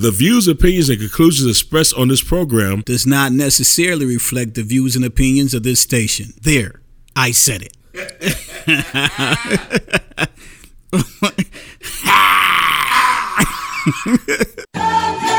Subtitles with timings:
[0.00, 4.96] The views, opinions, and conclusions expressed on this program does not necessarily reflect the views
[4.96, 6.32] and opinions of this station.
[6.40, 6.80] There,
[7.14, 7.76] I said it.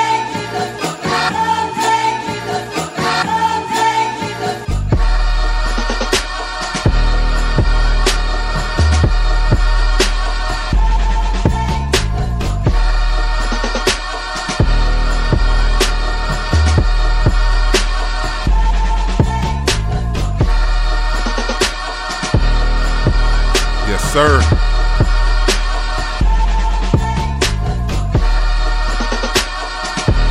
[24.12, 24.42] sir.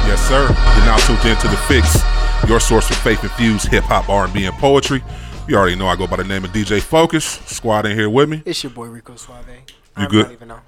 [0.07, 0.43] Yes, sir.
[0.43, 5.03] You're now tuned into the Fixx, your source for faith-infused hip hop, R&B, and poetry.
[5.47, 7.25] You already know I go by the name of DJ Focus.
[7.47, 8.43] Squad in here with me.
[8.45, 9.47] It's your boy Rico Suave.
[9.49, 9.63] You
[9.97, 10.33] I'm good?
[10.33, 10.49] Even.
[10.49, 10.61] No,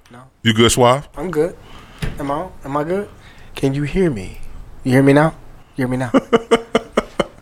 [0.42, 1.08] You good, Suave?
[1.16, 1.56] I'm good.
[2.18, 2.48] Am I?
[2.64, 3.08] Am I good?
[3.54, 4.38] Can you hear me?
[4.84, 5.34] You hear me now?
[5.76, 6.10] You hear me now?
[6.14, 6.28] you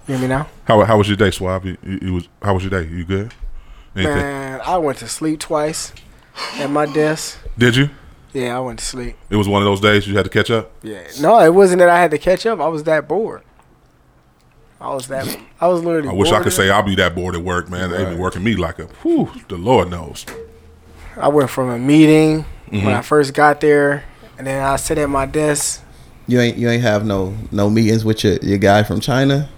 [0.07, 0.49] hear me now?
[0.65, 1.65] How how was your day, Suave?
[1.65, 2.89] You, you, you was how was your day?
[2.91, 3.33] You good?
[3.97, 4.15] Anything?
[4.15, 5.93] Man, I went to sleep twice
[6.55, 7.39] at my desk.
[7.59, 7.91] Did you?
[8.33, 9.17] Yeah, I went to sleep.
[9.29, 10.71] It was one of those days you had to catch up.
[10.83, 11.03] Yeah.
[11.21, 12.61] No, it wasn't that I had to catch up.
[12.61, 13.43] I was that bored.
[14.81, 15.27] I was that.
[15.61, 16.09] I was literally.
[16.09, 16.71] I wish I could say.
[16.71, 17.91] I'll be that bored at work, man.
[17.91, 20.25] They be working me like a whew, the Lord knows.
[21.17, 22.87] I went from a meeting Mm-hmm.
[22.87, 24.05] when I first got there,
[24.39, 25.83] and then I sit at my desk.
[26.29, 29.49] You ain't you ain't have no no meetings with your, your guy from China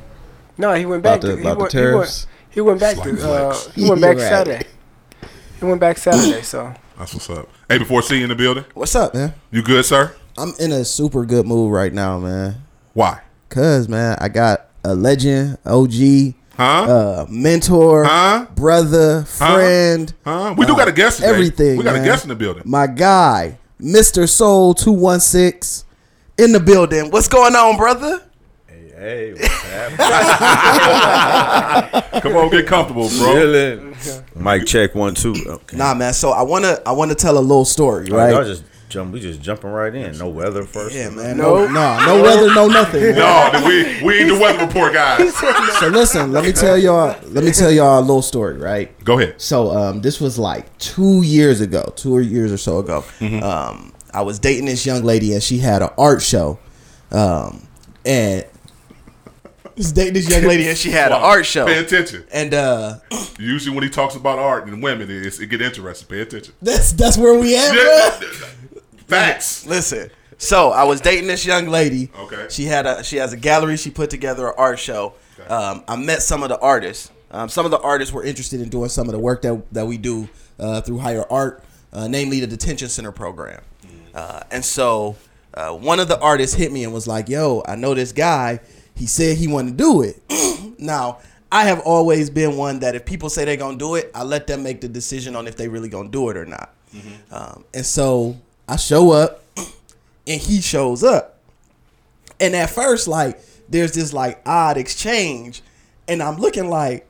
[0.56, 1.18] No, he went back.
[1.18, 2.26] about the to, he, about the went, he, went, tariffs.
[2.52, 3.30] He went back Slight to.
[3.32, 3.74] Uh, flex.
[3.74, 4.28] he went back Right.
[4.28, 4.66] Saturday.
[5.58, 6.42] He went back Saturday.
[6.42, 7.48] So That's what's up.
[7.68, 9.34] Hey, before I see you in the building, What's up, man?
[9.50, 10.14] you good, sir?
[10.36, 12.56] I'm in a super good mood right now, man.
[12.94, 13.20] Why?
[13.48, 16.62] Cause man, I got a legend, OG, Huh?
[16.64, 18.46] uh, mentor, Huh?
[18.54, 20.54] brother, friend, Huh?
[20.56, 21.28] We do uh, got a guest today.
[21.30, 21.76] Everything.
[21.78, 22.02] We got man.
[22.02, 22.62] a guest in the building.
[22.66, 24.28] My guy, Mr.
[24.28, 25.84] Soul two one six,
[26.38, 27.10] in the building.
[27.10, 28.22] What's going on, brother?
[29.02, 29.98] Hey, what's happening?
[32.22, 33.32] Come on, get comfortable, bro.
[33.32, 33.96] Chilling.
[34.36, 35.34] Mic check one two.
[35.44, 35.76] Okay.
[35.76, 36.12] Nah, man.
[36.12, 38.30] So I wanna I wanna tell a little story, Right.
[38.30, 38.46] Y'all right?
[38.46, 39.12] just jump.
[39.12, 40.16] We just jumping right in.
[40.18, 40.94] No weather first.
[40.94, 41.36] Yeah, man.
[41.36, 43.16] No, no, no weather, no nothing.
[43.16, 45.34] No, we we ain't the weather report, guys.
[45.34, 47.16] So listen, let me tell y'all.
[47.24, 48.96] Let me tell y'all a little story, right?
[49.02, 49.40] Go ahead.
[49.40, 53.00] So um, this was like two years ago, two years or so ago.
[53.18, 53.42] Mm-hmm.
[53.42, 56.60] Um, I was dating this young lady, and she had an art show,
[57.10, 57.66] um,
[58.06, 58.44] and
[59.72, 62.24] I was dating this young lady, and she had an art show, Pay attention.
[62.32, 62.98] and uh,
[63.38, 66.06] Usually, when he talks about art and women, it's, it get interesting.
[66.08, 66.54] Pay attention.
[66.60, 68.18] that's that's where we at, Yeah.
[68.18, 68.48] bro.
[69.06, 69.66] Facts.
[69.66, 70.10] Listen.
[70.38, 72.10] So I was dating this young lady.
[72.18, 72.46] Okay.
[72.50, 73.76] She had a she has a gallery.
[73.76, 75.14] She put together an art show.
[75.48, 77.10] Um, I met some of the artists.
[77.30, 79.86] Um, some of the artists were interested in doing some of the work that that
[79.86, 80.28] we do
[80.58, 83.62] uh, through Higher Art, uh, namely the Detention Center program.
[84.14, 85.16] Uh, and so
[85.54, 88.60] uh, one of the artists hit me and was like, "Yo, I know this guy.
[88.94, 90.22] He said he wanted to do it."
[90.78, 91.18] now
[91.50, 94.46] I have always been one that if people say they're gonna do it, I let
[94.46, 96.74] them make the decision on if they really gonna do it or not.
[97.30, 98.36] Um, and so
[98.68, 99.44] I show up,
[100.26, 101.38] and he shows up.
[102.40, 105.62] And at first, like, there's this like odd exchange,
[106.08, 107.06] and I'm looking like,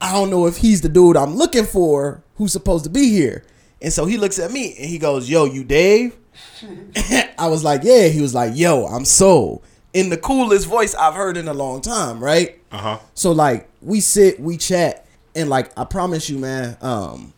[0.00, 3.44] I don't know if he's the dude I'm looking for who's supposed to be here.
[3.82, 6.16] And so he looks at me and he goes, Yo, you Dave?
[7.38, 8.08] I was like, Yeah.
[8.08, 9.62] He was like, Yo, I'm Soul.
[9.92, 12.60] In the coolest voice I've heard in a long time, right?
[12.70, 12.98] Uh huh.
[13.14, 17.32] So like we sit, we chat, and like I promise you, man, um,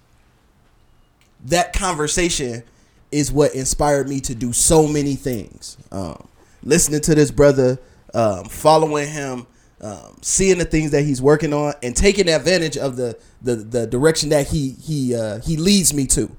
[1.46, 2.62] that conversation
[3.10, 5.76] is what inspired me to do so many things.
[5.90, 6.28] Um,
[6.62, 7.78] listening to this brother,
[8.14, 9.46] um, following him,
[9.80, 13.86] um, seeing the things that he's working on, and taking advantage of the the, the
[13.86, 16.30] direction that he he uh, he leads me to.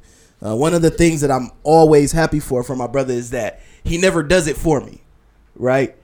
[0.46, 3.62] Uh, one of the things that I'm always happy for from my brother is that
[3.84, 5.02] he never does it for me,
[5.56, 5.96] right?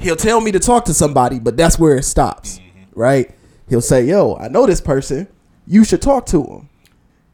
[0.00, 2.58] He'll tell me to talk to somebody, but that's where it stops,
[2.94, 3.30] right?
[3.68, 5.28] He'll say, "Yo, I know this person.
[5.66, 6.68] You should talk to him."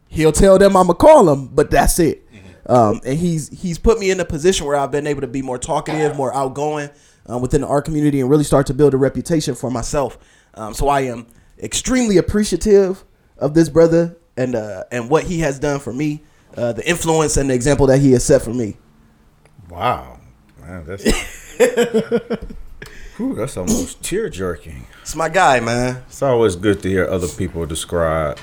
[0.09, 2.27] He'll tell them I'm gonna call him, but that's it.
[2.67, 5.43] Um, and he's he's put me in a position where I've been able to be
[5.43, 6.91] more talkative, more outgoing
[7.31, 10.19] uh, within the art community, and really start to build a reputation for myself.
[10.55, 11.29] Um, so I am
[11.63, 13.05] extremely appreciative
[13.39, 16.25] of this brother and uh, and what he has done for me,
[16.57, 18.77] uh, the influence and the example that he has set for me.
[19.71, 20.19] Wow,
[20.61, 21.05] man, that's
[23.17, 24.87] Whew, that's almost tear jerking.
[25.03, 26.03] It's my guy, man.
[26.07, 28.39] It's always good to hear other people describe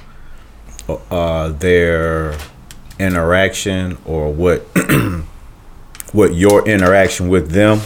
[1.11, 2.35] uh, their
[2.99, 4.61] interaction or what
[6.11, 7.81] what your interaction with them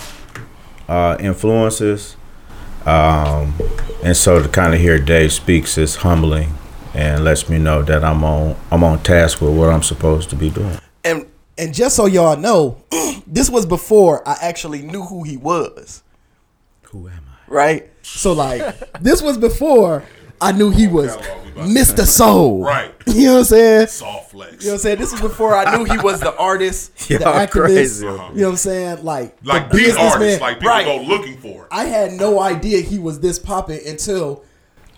[0.88, 2.16] uh, influences.
[2.86, 3.54] Um,
[4.04, 6.54] and so to kind of hear Dave speaks is humbling
[6.94, 10.36] and lets me know that I'm on I'm on task with what I'm supposed to
[10.38, 10.78] be doing.
[11.04, 11.26] and
[11.58, 12.78] And just so y'all know,
[13.28, 16.04] this was before I actually knew who he was.
[16.84, 17.52] Who am I?
[17.52, 17.90] Right?
[18.04, 18.62] So like
[19.02, 20.04] this was before
[20.40, 21.18] I knew he was
[21.56, 22.06] Mr.
[22.06, 22.64] Soul.
[22.64, 22.94] Right.
[23.08, 23.88] You know what I'm saying?
[23.88, 24.64] Soft flex.
[24.64, 24.98] You know what I'm saying?
[25.00, 27.50] This was before I knew he was the artist, the activist.
[27.50, 28.06] crazy.
[28.06, 29.04] You know what I'm saying?
[29.06, 30.12] Like, like the businessman.
[30.12, 30.86] artists, like people right.
[30.86, 31.68] go looking for it.
[31.72, 34.44] I had no idea he was this popping until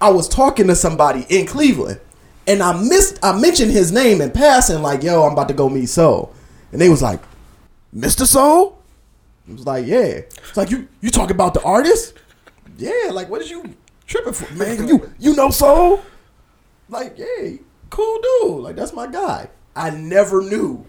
[0.01, 2.01] I was talking to somebody in Cleveland,
[2.47, 3.19] and I missed.
[3.23, 6.33] I mentioned his name in passing, like, "Yo, I'm about to go meet Soul,"
[6.71, 7.21] and they was like,
[7.95, 8.25] "Mr.
[8.25, 8.79] Soul."
[9.47, 12.13] It was like, "Yeah." It's like you you talking about the artist?
[12.77, 13.11] Yeah.
[13.11, 13.75] Like, what is you
[14.05, 14.87] tripping for, man?
[14.87, 16.01] You you know Soul?
[16.89, 17.57] Like, yeah,
[17.89, 18.63] cool dude.
[18.63, 19.49] Like, that's my guy.
[19.75, 20.85] I never knew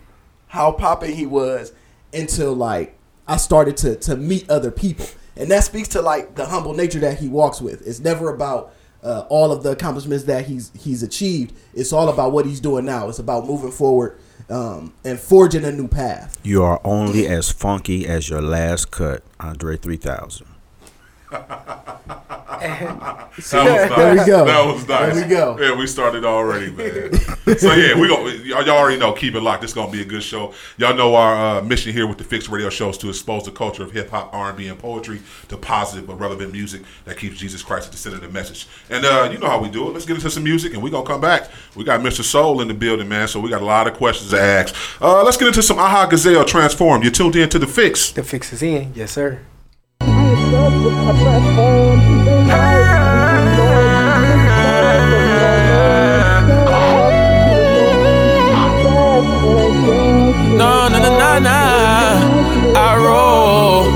[0.49, 1.73] how popping he was
[2.13, 2.97] until like
[3.29, 5.07] I started to to meet other people,
[5.37, 7.87] and that speaks to like the humble nature that he walks with.
[7.87, 11.55] It's never about uh, all of the accomplishments that he's he's achieved.
[11.75, 13.09] It's all about what he's doing now.
[13.09, 14.19] It's about moving forward
[14.51, 16.39] um, and forging a new path.
[16.43, 20.50] You are only as funky as your last cut, Andre 3000.
[22.61, 23.97] That was nice.
[23.97, 24.45] There we go.
[24.45, 25.15] That was nice.
[25.15, 25.59] There we go.
[25.59, 27.13] Yeah, we started already, man.
[27.59, 28.27] so yeah, we go.
[28.27, 29.13] Y'all y'all already know.
[29.13, 29.63] Keep it locked.
[29.63, 30.53] This gonna be a good show.
[30.77, 33.51] Y'all know our uh, mission here with the Fixx Radio Show is to expose the
[33.51, 37.17] culture of hip hop, R and B, and poetry to positive but relevant music that
[37.17, 38.69] keeps Jesus Christ at the center of the message.
[38.91, 39.93] And uh, you know how we do it.
[39.93, 41.49] Let's get into some music, and we gonna come back.
[41.77, 42.23] We got Mr.
[42.23, 43.29] Soul in the building, man.
[43.29, 44.75] So we got a lot of questions to ask.
[45.01, 47.03] Uh, let's get into some Aha Gazelle Transform.
[47.03, 48.13] You tuned in to the Fixx.
[48.13, 48.93] The fix is in.
[48.95, 49.41] Yes, sir.
[50.51, 50.59] No,
[60.89, 61.61] no, no, no, no.
[62.75, 63.87] I roll.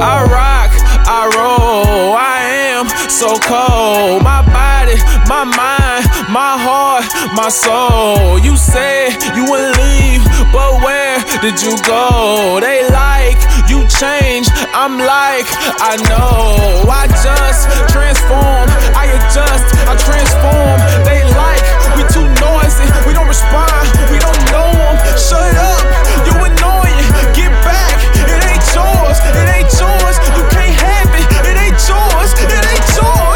[0.00, 0.72] I rock.
[1.06, 2.14] I roll.
[2.16, 2.40] I
[2.72, 4.22] am so cold.
[4.22, 4.96] My body,
[5.28, 7.04] my mind, my heart,
[7.34, 8.38] my soul.
[8.38, 10.80] You said you would leave, but
[11.42, 12.60] did you go?
[12.60, 13.38] They like
[13.68, 14.46] you change.
[14.74, 15.48] I'm like,
[15.82, 16.86] I know.
[16.86, 18.66] I just transform.
[18.94, 19.66] I adjust.
[19.88, 20.78] I transform.
[21.02, 21.62] They like
[21.96, 22.86] we too noisy.
[23.06, 23.86] We don't respond.
[24.12, 24.96] We don't know 'em.
[25.18, 25.82] Shut up.
[26.26, 27.08] You annoying.
[27.34, 27.98] Get back.
[28.14, 29.18] It ain't yours.
[29.34, 30.16] It ain't yours.
[30.36, 31.26] You can't have it.
[31.50, 32.30] It ain't yours.
[32.38, 33.27] It ain't yours.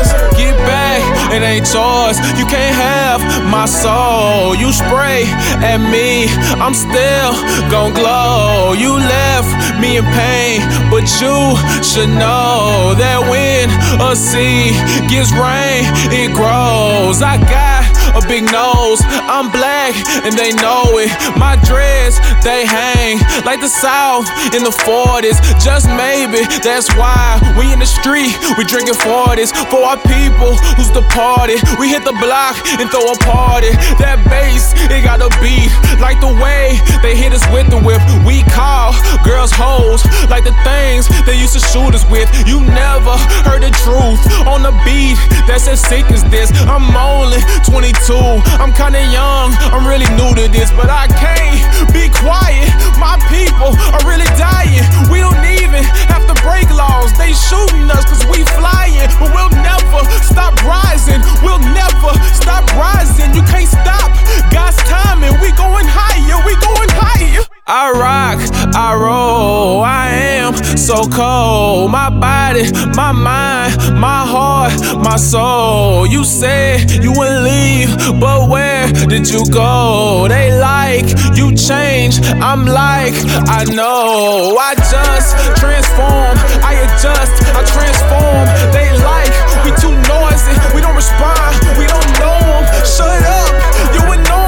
[0.43, 0.99] Get back.
[1.31, 2.19] It ain't yours.
[2.37, 4.57] You can't have my soul.
[4.57, 5.23] You spray
[5.63, 6.27] at me.
[6.59, 7.31] I'm still
[7.71, 8.73] gon' glow.
[8.73, 10.59] You left me in pain,
[10.91, 11.39] but you
[11.87, 13.71] should know that when
[14.03, 14.75] a seed
[15.07, 17.23] gets rain, it grows.
[17.23, 19.01] I got a big nose.
[19.29, 19.95] I'm black
[20.25, 21.11] and they know it.
[21.37, 25.41] My dreads, they hang like the South in the 40s.
[25.63, 30.91] Just maybe that's why we in the street, we drinking 40s for our people who's
[30.91, 31.61] departed.
[31.79, 33.73] We hit the block and throw a party.
[34.03, 38.03] That bass, it got a beat like the way they hit us with the whip.
[38.27, 38.93] We call
[39.25, 42.29] girls hoes like the things they used to shoot us with.
[42.47, 43.17] You never
[43.47, 45.17] heard the truth on the beat
[45.47, 46.51] that's as sick as this.
[46.67, 51.63] I'm only 22, I'm kinda young, I'm really new to this, but I can't
[51.93, 52.67] be quiet.
[52.99, 54.83] My people are really dying.
[55.09, 57.13] We don't even have to break laws.
[57.17, 61.23] They shooting us cause we flying, but we'll never stop rising.
[61.47, 63.35] We'll never stop rising.
[63.35, 64.11] You can't stop
[64.51, 65.39] God's timing.
[65.41, 67.52] We going higher, we going higher.
[67.65, 71.93] I rock, I roll, I am so cold.
[71.93, 72.65] My body,
[72.97, 76.05] my mind, my heart, my soul.
[76.05, 80.27] You said you would leave, but where did you go?
[80.29, 82.21] They like you change.
[82.43, 83.15] I'm like,
[83.47, 84.57] I know.
[84.59, 86.35] I just transform,
[86.67, 88.45] I adjust, I transform.
[88.75, 89.33] They like
[89.65, 92.65] we too noisy, we don't respond, we don't know 'em.
[92.85, 94.42] Shut up, you annoying.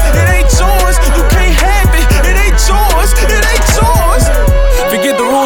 [0.00, 0.83] It ain't yours.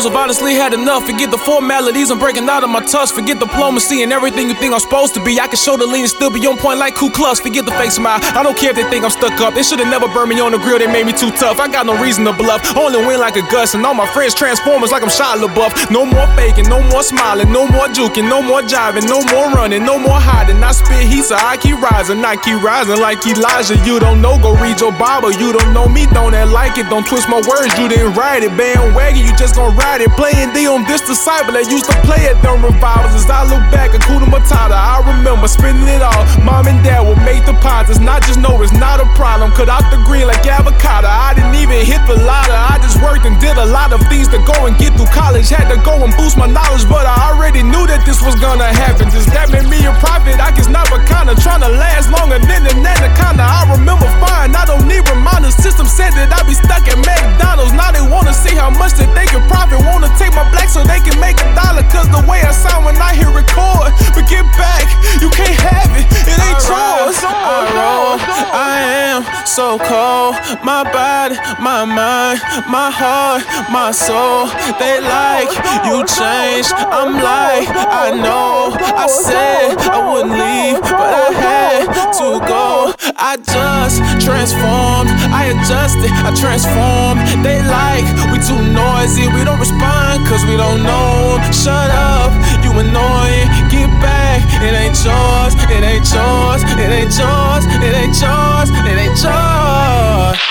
[0.08, 1.04] I've honestly had enough.
[1.04, 3.12] Forget the formalities, I'm breaking out of my touch.
[3.12, 5.38] Forget diplomacy and everything you think I'm supposed to be.
[5.38, 7.40] I can show the lean and still be on point like Ku Klux.
[7.40, 9.52] Forget the fake smile, I don't care if they think I'm stuck up.
[9.52, 11.60] They should've never burned me on the grill, they made me too tough.
[11.60, 13.74] I got no reason to bluff, only win like a Gus.
[13.74, 15.92] And all my friends transformers like I'm Shia LaBeouf.
[15.92, 19.84] No more faking, no more smiling, no more juking, no more jiving, no more running,
[19.84, 20.56] no more hiding.
[20.64, 23.76] I spit heat, so I keep rising, I keep rising like Elijah.
[23.84, 25.36] You don't know, go read your Bible.
[25.36, 26.88] You don't know me, don't act like it.
[26.88, 28.56] Don't twist my words, you didn't write it.
[28.56, 32.38] Bandwagon, you just gon' ride Playing D on this disciple that used to play at
[32.42, 33.14] them revivals.
[33.18, 36.22] As I look back, Akuda Matata, I remember spending it all.
[36.42, 39.54] Mom and dad would make deposits, not just know it's not a problem.
[39.54, 41.06] Cut out the green like avocado.
[41.06, 44.26] I didn't even hit the lotto, I just worked and did a lot of things
[44.34, 45.50] to go and get through college.
[45.50, 48.70] Had to go and boost my knowledge, but I already knew that this was gonna
[48.70, 49.10] happen.
[49.14, 50.38] Does that make me a prophet?
[50.42, 53.46] I guess not, but kinda trying to last longer than an anaconda.
[53.46, 55.54] I remember fine, I don't need reminders.
[55.58, 57.70] System said that I'd be stuck at McDonald's.
[57.70, 59.87] Now they wanna see how much that they can profit.
[59.92, 61.82] Wanna take my black so they can make a dollar.
[61.88, 63.92] Cause the way I sound when I hear record.
[64.14, 64.86] But get back,
[65.22, 67.16] you can't have it, it ain't yours.
[67.24, 68.76] I roll, oh, I
[69.10, 70.36] am so cold.
[70.64, 73.42] My body, my mind, my heart,
[73.72, 74.46] my soul.
[74.78, 75.50] They like
[75.88, 76.72] you changed.
[76.76, 78.76] I'm like, I know.
[78.78, 81.86] I said I wouldn't leave, but I had
[82.20, 82.94] to go.
[83.16, 85.10] I just transformed.
[85.34, 87.20] I adjusted, I transformed.
[87.44, 89.26] They like we too noisy.
[89.34, 91.38] We don't respond cause we don't know.
[91.52, 92.32] Shut up,
[92.64, 93.48] you annoying.
[93.68, 95.52] Get back, it ain't yours.
[95.68, 96.62] It ain't yours.
[96.64, 97.64] It ain't yours.
[97.68, 98.70] It ain't yours.
[98.72, 100.38] It ain't yours.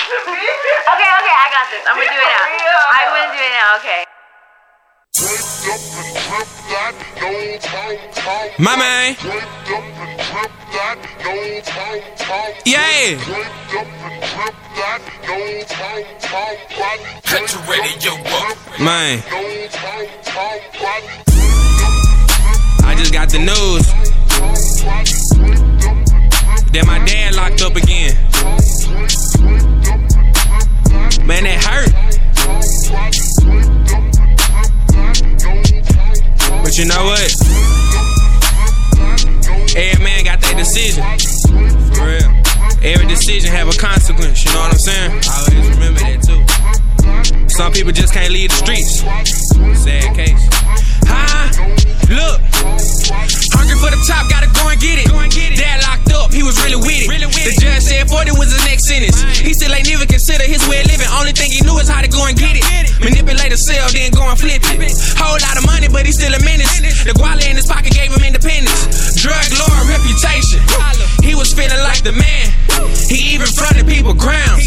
[0.88, 1.84] Okay, okay, I got this.
[1.86, 2.42] I'm gonna do it now.
[2.96, 4.02] I'm gonna do it now, okay.
[8.58, 10.57] My man.
[12.64, 13.16] Yeah.
[17.24, 18.56] Cut your radio up.
[18.80, 19.22] Man.
[22.84, 23.86] I just got the news
[26.72, 28.14] that my dad locked up again.
[31.26, 31.92] Man, that hurt.
[36.62, 37.57] But you know what?
[40.68, 41.02] Decision.
[41.96, 42.28] For real.
[42.84, 45.10] Every decision have a consequence, you know what I'm saying?
[45.24, 47.48] I always remember that too.
[47.48, 49.00] Some people just can't leave the streets.
[49.82, 50.44] Sad case.
[51.08, 51.48] Huh?
[52.12, 52.40] Look.
[53.56, 55.58] Hungry for the top, gotta go and get it.
[55.58, 56.07] Dad locked
[56.38, 57.10] he was really with it.
[57.10, 59.18] The judge said 40 was the next sentence.
[59.42, 61.10] He still ain't even consider his way of living.
[61.18, 62.62] Only thing he knew is how to go and get it.
[63.02, 64.94] Manipulate the sale, then go and flip it.
[65.18, 66.70] Whole lot of money, but he still a menace.
[67.02, 69.18] The guala in his pocket gave him independence.
[69.18, 70.62] Drug lord reputation.
[71.26, 72.46] He was feeling like the man.
[73.10, 74.62] He even fronted people grounds.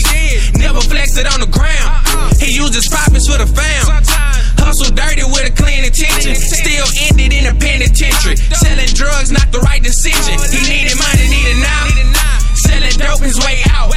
[0.59, 1.87] Never flexed it on the ground.
[2.35, 4.40] He used his profits for the fam.
[4.61, 6.35] Hustle dirty with a clean intention.
[6.37, 8.37] Still ended in a penitentiary.
[8.37, 10.37] Selling drugs, not the right decision.
[10.53, 11.85] He needed money, needed now.
[12.55, 13.91] Selling dope his way out.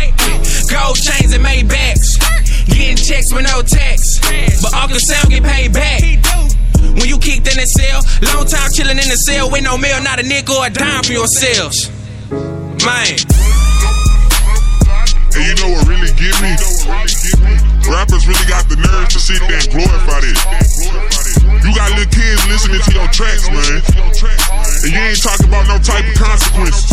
[0.72, 2.18] Gold chains and Maybachs.
[2.66, 4.18] Getting checks with no tax.
[4.62, 6.00] But Uncle Sam get paid back.
[6.96, 8.00] When you kicked in the cell,
[8.34, 11.02] long time chilling in the cell with no meal, not a nickel or a dime
[11.02, 11.90] for yourselves.
[12.84, 13.14] Man.
[15.34, 16.54] And you know what really get me?
[17.84, 20.40] Rappers really got the nerve to sit there and glorify this.
[21.64, 23.84] You got little kids listening to your tracks, man.
[24.84, 26.88] And you ain't talking about no type of consequences.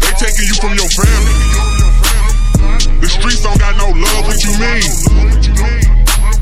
[0.00, 1.36] They taking you from your family.
[3.00, 4.88] The streets don't got no love, what you mean?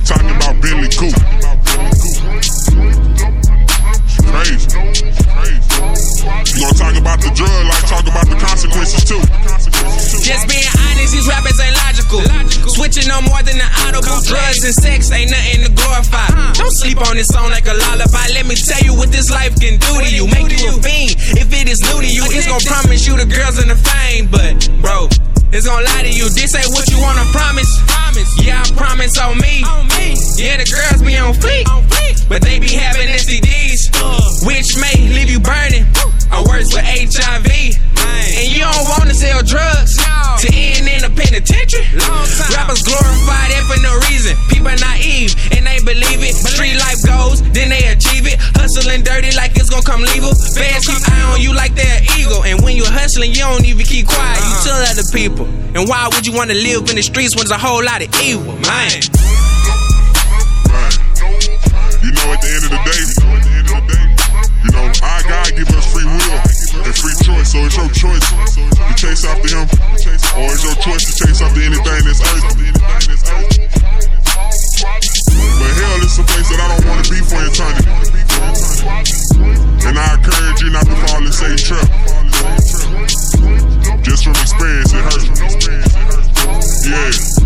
[0.07, 1.19] Talking about Bentley Coupe.
[4.31, 4.69] Crazy.
[6.55, 9.23] You gonna talk about the drug like talk about the consequences too.
[10.23, 12.23] Just being honest, these rappers ain't logical.
[12.79, 14.23] Switching no more than the audible.
[14.23, 16.31] Drugs and sex ain't nothing to glorify.
[16.55, 18.31] Don't sleep on this song like a lullaby.
[18.33, 20.27] Let me tell you what this life can do to you.
[20.31, 21.19] Make you a fiend.
[21.37, 24.31] If it is new to you, it's gonna promise you the girls and the fame.
[24.31, 25.11] But, bro,
[25.51, 26.31] it's gonna lie to you.
[26.31, 27.69] This ain't what you wanna promise.
[28.39, 29.65] Yeah, I promise on me.
[30.37, 31.67] Yeah, the girls be on fleek.
[32.29, 33.91] But they be having STDs,
[34.47, 35.87] which may leave you burning.
[36.33, 37.77] Or worse with HIV.
[38.33, 39.97] And you don't wanna sell drugs
[40.41, 41.85] to end in a penitentiary.
[42.53, 44.37] Rappers glorify that for no reason.
[44.49, 46.35] People naive and they believe it.
[46.35, 48.41] Street life goes, then they achieve it.
[48.57, 50.35] Hustling dirty like it's gonna come legal.
[50.57, 52.43] Fans keep eye on you like they're eagle.
[52.45, 54.41] And when you're hustling, you don't even keep quiet.
[54.41, 55.47] You tell other people.
[55.77, 58.09] And why would you wanna live in the streets when there's a whole lot of
[58.23, 59.52] evil, man?
[67.53, 69.69] So it's your choice to chase after Him,
[70.41, 72.73] or it's your choice to chase after anything that's earthly.
[75.61, 77.93] But hell is a place that I don't want to be for eternity.
[79.87, 81.89] And I encourage you not to fall in Satan's trap.
[84.01, 85.29] Just from experience, it hurts.
[86.89, 87.42] Yeah.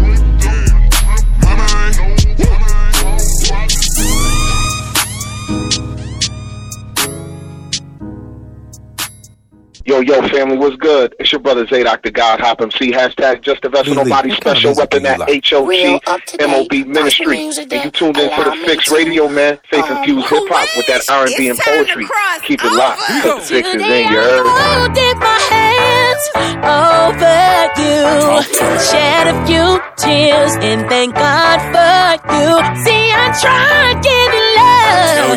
[10.07, 11.17] Yo, yo, family, what's good?
[11.19, 12.93] It's your brother Zadok, the God Hop MC.
[12.93, 14.73] Hashtag just a vessel, nobody special.
[14.73, 16.01] Weapon at HOG,
[16.41, 17.39] MOB Ministry.
[17.45, 19.59] And you tuned in to the Fixx Radio, man.
[19.69, 22.07] Faith um, infused hip hop with that R&B and poetry.
[22.45, 23.01] Keep it locked.
[23.01, 24.47] Cause the fix is in, you heard?
[24.47, 26.23] Oh, dip my hands
[26.63, 28.79] over you.
[28.79, 32.85] Shed a few tears and thank God for you.
[32.85, 33.75] See, I tried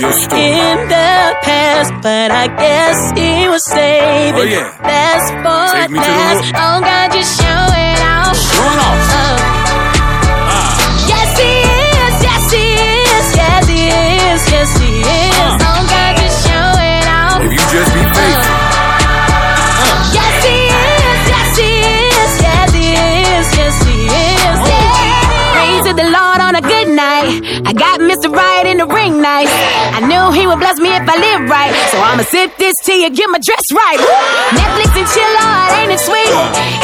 [0.09, 4.73] in the past, but I guess he was saving Oh, yeah.
[4.81, 6.45] best for Take me to the last.
[6.57, 7.45] Oh God, just show
[7.77, 8.33] it off.
[8.33, 9.01] Show it off.
[9.13, 9.37] Uh,
[10.49, 11.05] Ah.
[11.13, 12.15] Yes, he is.
[12.25, 13.25] Yes, he is.
[13.37, 14.41] Yes, he is.
[14.49, 15.37] Yes, he is.
[15.37, 15.69] Uh.
[15.69, 17.39] Oh God, just show it off.
[17.45, 18.57] If you just be faithful.
[20.17, 21.21] Yes, he is.
[21.29, 22.31] Yes, he is.
[22.41, 23.47] Yes, he is.
[23.61, 24.57] Yes, he is.
[24.73, 25.53] Yeah.
[25.53, 27.61] Praise to the Lord on a good night.
[27.69, 28.33] I got Mr.
[28.33, 29.53] Right in the ring nice.
[29.93, 31.69] I knew he would bless me if I live right.
[31.93, 34.01] So I'ma sip this tea and get my dress right.
[34.49, 36.33] Netflix and chill out, ain't it sweet?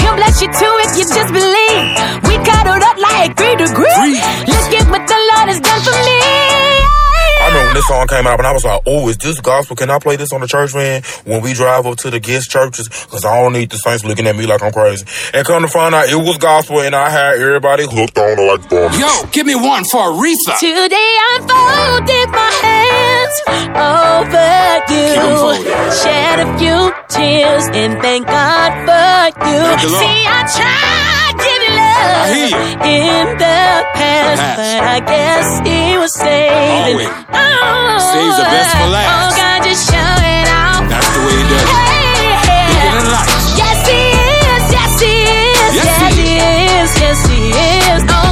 [0.05, 1.81] He'll bless you too if you just believe.
[2.29, 4.21] We cuddled up like three degrees.
[4.45, 6.54] Look at what the Lord has done for me.
[7.75, 9.75] I remember when this song came out, and I was like, "Oh, is this gospel?
[9.75, 12.49] Can I play this on the church van when we drive up to the guest
[12.49, 12.87] churches?
[12.87, 15.67] Because I don't need the saints looking at me like I'm crazy." And come to
[15.67, 18.97] find out, it was gospel, and I had everybody hooked on it like bombs.
[18.97, 20.57] Yo, give me one for Aretha.
[20.59, 23.35] Today I folded my hands
[23.75, 24.47] over
[24.93, 25.11] you.
[25.11, 25.91] Keep 'em.
[25.91, 29.59] Shed a few tears and thank God for you.
[29.59, 30.03] Thank the Lord.
[30.03, 31.15] See, I tried
[31.95, 33.59] hear in the
[33.95, 34.57] past, Past.
[34.59, 36.51] but I guess he was saving.
[36.51, 37.07] Always.
[37.31, 39.09] Oh, Saves the oh, best for last.
[39.15, 40.83] Oh, God, just show it out.
[40.91, 41.95] That's the way he does it.
[42.95, 43.31] Than life.
[43.59, 44.63] Yes, he is.
[44.75, 45.71] Yes, he is.
[45.75, 46.89] Yes, Yes, he he is.
[46.99, 48.01] Yes, he is.
[48.11, 48.24] Oh,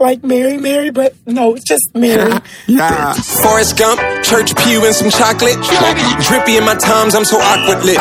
[0.00, 2.32] like Mary, Mary, but no, it's just Mary.
[2.68, 5.58] Nah, Forrest Gump, church pew and some chocolate.
[6.26, 7.98] Drippy in my times, I'm so awkward lit.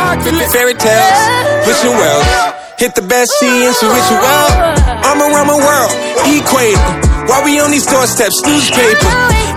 [0.51, 1.19] Fairy tales,
[1.67, 2.25] wishing wells.
[2.77, 4.75] Hit the best sea and some wishing well.
[5.03, 5.91] I'm around my world,
[6.29, 7.08] equator.
[7.29, 9.05] While we on these doorsteps, newspaper.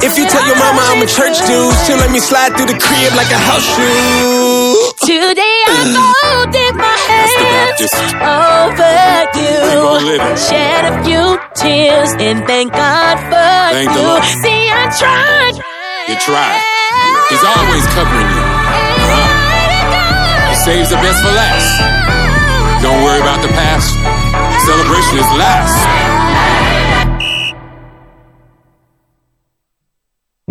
[0.04, 2.76] If you tell your mama I'm a church dude, she'll let me slide through the
[2.76, 4.92] crib like a house shoe.
[5.08, 7.80] Today I folded my hands
[8.20, 8.92] over
[9.40, 9.56] you.
[10.36, 13.40] Shed a few tears and thank God for
[13.72, 14.04] Thank the you.
[14.04, 14.20] Lord.
[14.44, 15.56] See, I tried.
[16.12, 16.60] You tried.
[17.32, 18.44] He's always covering you.
[18.44, 20.52] Uh-huh.
[20.52, 21.72] He saves the best for last.
[22.84, 23.96] Don't worry about the past.
[24.66, 25.72] Celebration is last.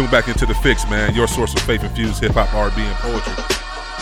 [0.00, 1.14] You tune back into the fix, man.
[1.14, 3.34] Your source of faith infused hip hop, R&B, and poetry.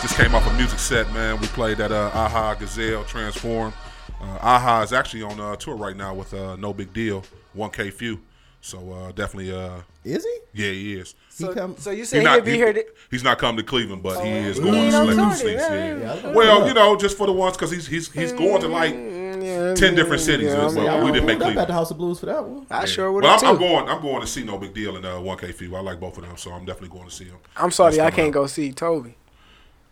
[0.01, 1.37] Just came off a music set, man.
[1.41, 3.73] We played that uh, Aha Gazelle Transform.
[4.21, 7.91] Uh, Aha is actually on a tour right now with uh, No Big Deal, 1K
[7.91, 8.21] Phew.
[8.61, 10.63] So uh, definitely, uh, Is he?
[10.63, 11.15] yeah, he is.
[11.29, 12.73] So, come- so you He said not- he'll be he- here.
[12.73, 15.51] To, He's not coming to Cleveland, but he is going to ain't on select tour
[15.51, 15.61] seats.
[15.69, 15.95] Yeah.
[16.25, 16.31] yeah.
[16.33, 19.73] Well, you know, just for the ones because he's he's he's going to like yeah,
[19.75, 20.47] ten different cities.
[20.51, 21.97] yeah, I but mean, Yeah, we I didn't make pulled up at the House of
[21.97, 22.67] Blues for that one.
[22.69, 23.87] I sure would But I'm, I'm going.
[23.87, 25.75] I'm going to see No Big Deal and uh, 1K Phew.
[25.77, 27.37] I like both of them, so I'm definitely going to see them.
[27.55, 28.33] I'm sorry, I can't out.
[28.33, 29.13] go see Tobe.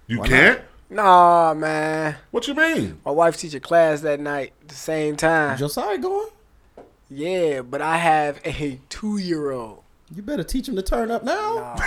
[0.07, 0.61] You Why can't?
[0.89, 2.15] Nah, man.
[2.31, 2.99] What you mean?
[3.05, 5.57] My wife teach a class that night the same time.
[5.57, 6.27] Josiah going?
[7.09, 9.83] Yeah, but I have a two year old.
[10.13, 11.75] You better teach him to turn up now.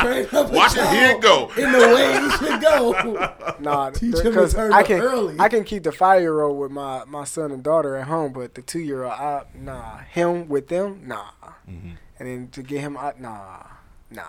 [0.00, 1.50] Train up a Watch it here child go.
[1.56, 3.34] in the way he should go.
[3.60, 5.36] Nah, Teach him to because turn I up can early.
[5.38, 8.32] I can keep the five year old with my, my son and daughter at home,
[8.32, 11.26] but the two year old, I nah, him with them, nah,
[11.68, 11.90] Mm-hmm.
[12.18, 13.64] and then to get him out, nah,
[14.10, 14.22] nah.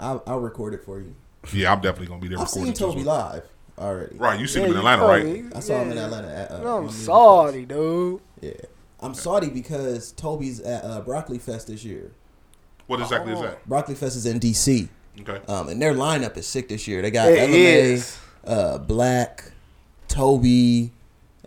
[0.00, 1.14] I'll, I'll record it for you.
[1.52, 2.74] Yeah, I'm definitely going to be there I've recording.
[2.74, 3.42] seen too, Tobe so- live
[3.78, 4.16] already.
[4.16, 5.44] Right, you seen Yeah, him in Atlanta, told right?
[5.56, 6.28] I saw him in Atlanta.
[6.28, 8.20] At, uh, No, I'm on Music sorry, dude.
[8.40, 8.50] Yeah.
[9.00, 12.12] I'm sorry because Tobe's at uh, Broccoli Fest this year.
[12.86, 13.36] What exactly Oh.
[13.36, 13.68] is that?
[13.68, 14.88] Broccoli Fest is in DC.
[15.20, 15.40] Okay.
[15.46, 17.00] Um, and their lineup is sick this year.
[17.02, 18.18] They got It LMA, is.
[18.46, 19.52] uh, Black,
[20.08, 20.90] Tobe.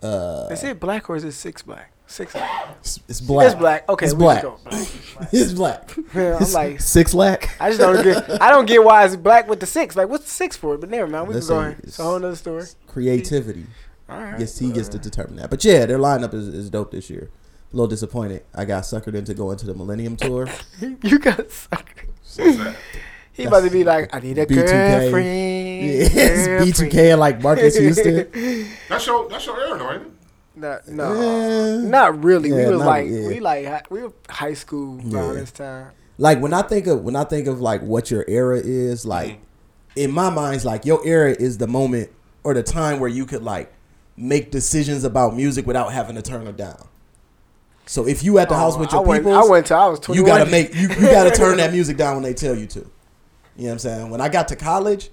[0.02, 1.90] Uh, Is it black or is it six black?
[2.10, 2.34] Six.
[2.80, 3.46] it's, it's black.
[3.46, 3.88] It's black.
[3.88, 4.42] Okay, it's we black.
[4.42, 5.28] just go black.
[5.32, 5.96] it's black.
[6.14, 7.54] Yeah, I'm It's like- six black.
[7.60, 8.40] I just don't get.
[8.42, 9.94] I don't get why it's black with the six.
[9.94, 10.78] Like, what's the six for?
[10.78, 11.28] But never mind.
[11.28, 11.60] We Listen, can go.
[11.68, 11.78] ahead.
[11.80, 12.64] It's it's- a whole nother story.
[12.86, 13.66] creativity.
[14.08, 14.40] All right.
[14.40, 15.50] Yes, he gets to determine that.
[15.50, 17.30] But yeah, their lineup is, is dope this year.
[17.72, 18.42] A little disappointed.
[18.54, 20.48] I got suckered into going to the Millennium Tour.
[21.02, 22.06] you got sucker.
[23.32, 25.84] He about to be like, I need a girlfriend.
[25.84, 26.72] Yes, girlfriend.
[26.92, 28.26] B2K like Marques Houston.
[28.88, 30.12] That's your that's your era, though, ain't it?
[30.60, 32.52] No, no, not really.
[32.52, 33.26] we Yeah, was not- like, yeah.
[33.28, 35.40] we like, we were high school around Yeah.
[35.40, 35.88] this time.
[36.18, 39.32] Like when I think of when I think of like what your era is, like
[39.32, 39.42] Mm-hmm.
[40.00, 42.10] in my mind, it's like your era is the moment
[42.42, 43.72] or the time where you could like
[44.16, 46.86] make decisions about music without having to turn it down.
[47.86, 50.00] So if you at the house Oh, with your people, I went to I was
[50.08, 52.80] You gotta make you, you gotta turn that music down when they tell you to.
[52.80, 54.10] You know what I'm saying?
[54.10, 55.10] When I got to college,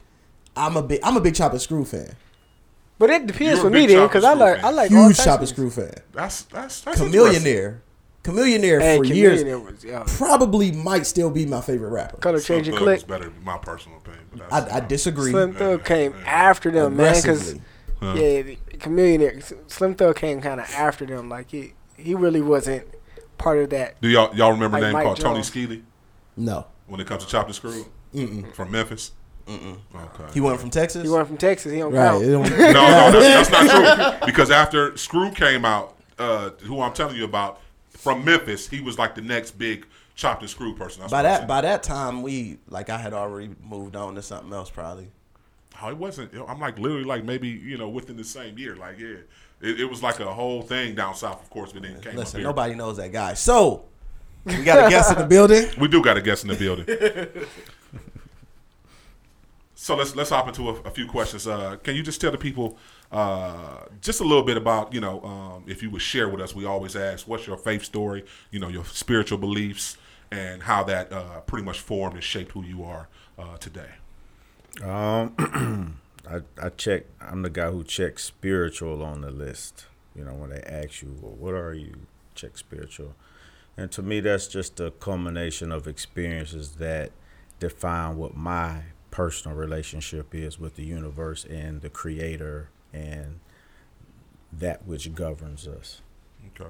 [0.57, 2.15] I'm a big I'm a big Chop and Screw fan.
[2.97, 4.65] But it depends You're for me then, because I like fan.
[4.65, 5.93] I like Huge types Chop Screw fan.
[6.13, 7.79] That's that's that's Chamillionaire.
[8.23, 10.03] Chamillionaire Hey, for years was- yeah.
[10.07, 12.17] probably might still be my favorite rapper.
[12.17, 13.05] Color Slim change your click.
[13.05, 14.23] better, in my personal opinion.
[14.31, 15.31] But that's, I, I disagree.
[15.31, 17.15] Slim Thug came after them, man.
[17.15, 17.55] Because
[18.01, 18.13] Huh.
[18.17, 21.29] yeah, the Chameleon, Slim Thug came kind of after them.
[21.29, 22.85] Like he he really wasn't
[23.37, 23.99] part of that.
[24.01, 25.47] Do y'all y'all remember a name Mike called Tony Jones.
[25.47, 25.83] Skeely?
[26.35, 26.67] No.
[26.87, 28.51] When it comes to Chopped and Screw, Mm-mm.
[28.53, 29.11] from Memphis.
[29.47, 29.77] Mm-mm.
[29.95, 30.33] Okay.
[30.33, 31.03] He went from Texas.
[31.03, 31.71] He went from Texas.
[31.71, 32.23] He don't Right, count.
[32.23, 34.25] don't- no, no, that's, that's not true.
[34.25, 38.97] Because after Screw came out, uh, who I'm telling you about, from Memphis, he was
[38.97, 41.01] like the next big chopped and screw person.
[41.01, 44.15] That's by what I'm that by that time, we like I had already moved on
[44.15, 45.07] to something else, probably.
[45.81, 46.31] Oh, it wasn't.
[46.47, 48.75] I'm like literally like maybe you know within the same year.
[48.75, 49.17] Like yeah,
[49.61, 51.41] it, it was like a whole thing down south.
[51.43, 52.47] Of course, but then it came Listen, up here.
[52.47, 53.33] nobody knows that guy.
[53.33, 53.85] So
[54.45, 55.67] we got a guest in the building.
[55.79, 56.85] We do got a guest in the building.
[59.85, 61.45] So let's let's hop into a, a few questions.
[61.45, 62.75] Uh, can you just tell the people
[63.11, 66.55] uh, just a little bit about you know um, if you would share with us?
[66.55, 68.25] We always ask, what's your faith story?
[68.49, 69.97] You know your spiritual beliefs
[70.31, 73.91] and how that uh, pretty much formed and shaped who you are uh, today.
[74.83, 77.03] Um, I I check.
[77.21, 79.85] I'm the guy who checks spiritual on the list.
[80.15, 83.13] You know, when they ask you, well, "What are you?" Check spiritual,
[83.77, 87.11] and to me, that's just a culmination of experiences that
[87.59, 88.81] define what my
[89.19, 93.39] personal relationship is with the universe and the Creator and
[94.51, 96.01] that which governs us.
[96.47, 96.69] Okay.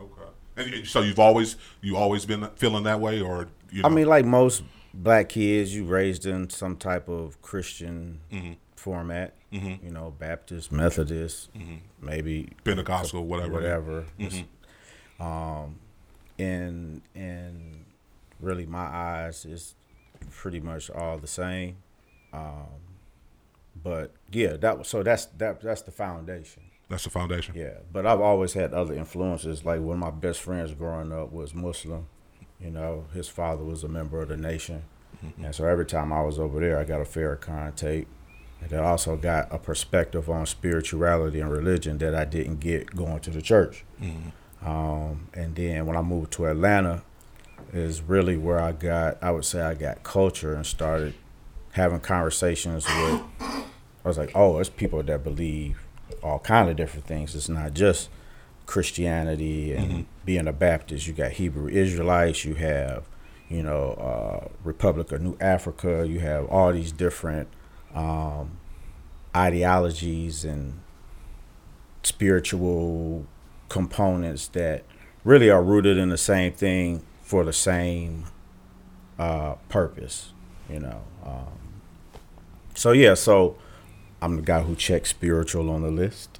[0.00, 0.30] Okay.
[0.56, 3.88] And so you've always you always been feeling that way, or you know?
[3.88, 4.62] I mean, like most
[4.94, 8.56] black kids, you raised in some type of Christian Mhm.
[8.76, 9.34] format.
[9.52, 9.82] Mhm.
[9.82, 11.80] You know, Baptist, Methodist, Mhm.
[12.00, 13.52] maybe Pentecostal, whatever.
[13.52, 14.06] whatever.
[14.20, 14.44] Mhm.
[15.18, 15.80] Um,
[16.38, 17.84] and and
[18.38, 19.74] really, my eyes is
[20.30, 21.76] pretty much all the same.
[22.32, 22.66] Um,
[23.82, 26.62] but yeah, that was so that's that that's the foundation.
[26.88, 27.54] That's the foundation.
[27.56, 29.64] Yeah, but I've always had other influences.
[29.64, 32.06] Like one of my best friends growing up was Muslim.
[32.60, 34.82] You know, his father was a member of the nation,
[35.24, 35.44] Mm-hmm.
[35.44, 38.08] and so every time I was over there, I got a Farrakhan tape,
[38.60, 43.20] and I also got a perspective on spirituality and religion that I didn't get going
[43.20, 43.84] to the church.
[44.02, 44.32] Mhm.
[44.66, 47.02] Um, and then when I moved to Atlanta,
[47.72, 49.22] is really where I got.
[49.22, 51.14] I would say I got culture and started
[51.72, 53.22] having conversations with.
[53.40, 55.78] I was like, oh, it's people that believe
[56.22, 57.34] all kind of different things.
[57.34, 58.08] It's not just
[58.66, 60.04] Christianity and Mhm.
[60.24, 61.06] being a Baptist.
[61.06, 62.44] You got Hebrew Israelites.
[62.44, 63.04] You have,
[63.48, 66.06] you know, uh, Republic of New Africa.
[66.08, 67.48] You have all these different
[67.94, 68.58] um,
[69.36, 70.80] ideologies and
[72.02, 73.26] spiritual
[73.68, 74.84] components that
[75.24, 77.02] really are rooted in the same thing
[77.34, 78.24] for the same
[79.18, 80.32] uh, purpose.
[80.70, 81.02] You know.
[81.26, 81.58] Um,
[82.76, 83.56] so yeah, so
[84.22, 86.38] I'm the guy who checks spiritual on the list.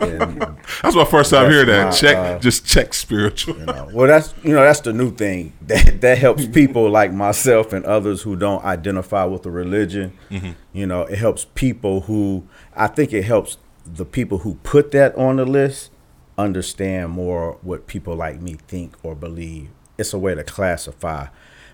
[0.00, 0.40] And
[0.82, 1.84] That's my first time hearing that.
[1.84, 3.58] my, check, uh, just check spiritual.
[3.58, 7.12] you know, well, that's you know that's the new thing that that helps people like
[7.12, 10.14] myself and others who don't identify with the religion.
[10.30, 10.54] Mhm.
[10.72, 15.14] You know, it helps people who I think it helps the people who put that
[15.16, 15.90] on the list
[16.38, 19.68] understand more what people like me think or believe.
[19.98, 21.26] It's a way to classify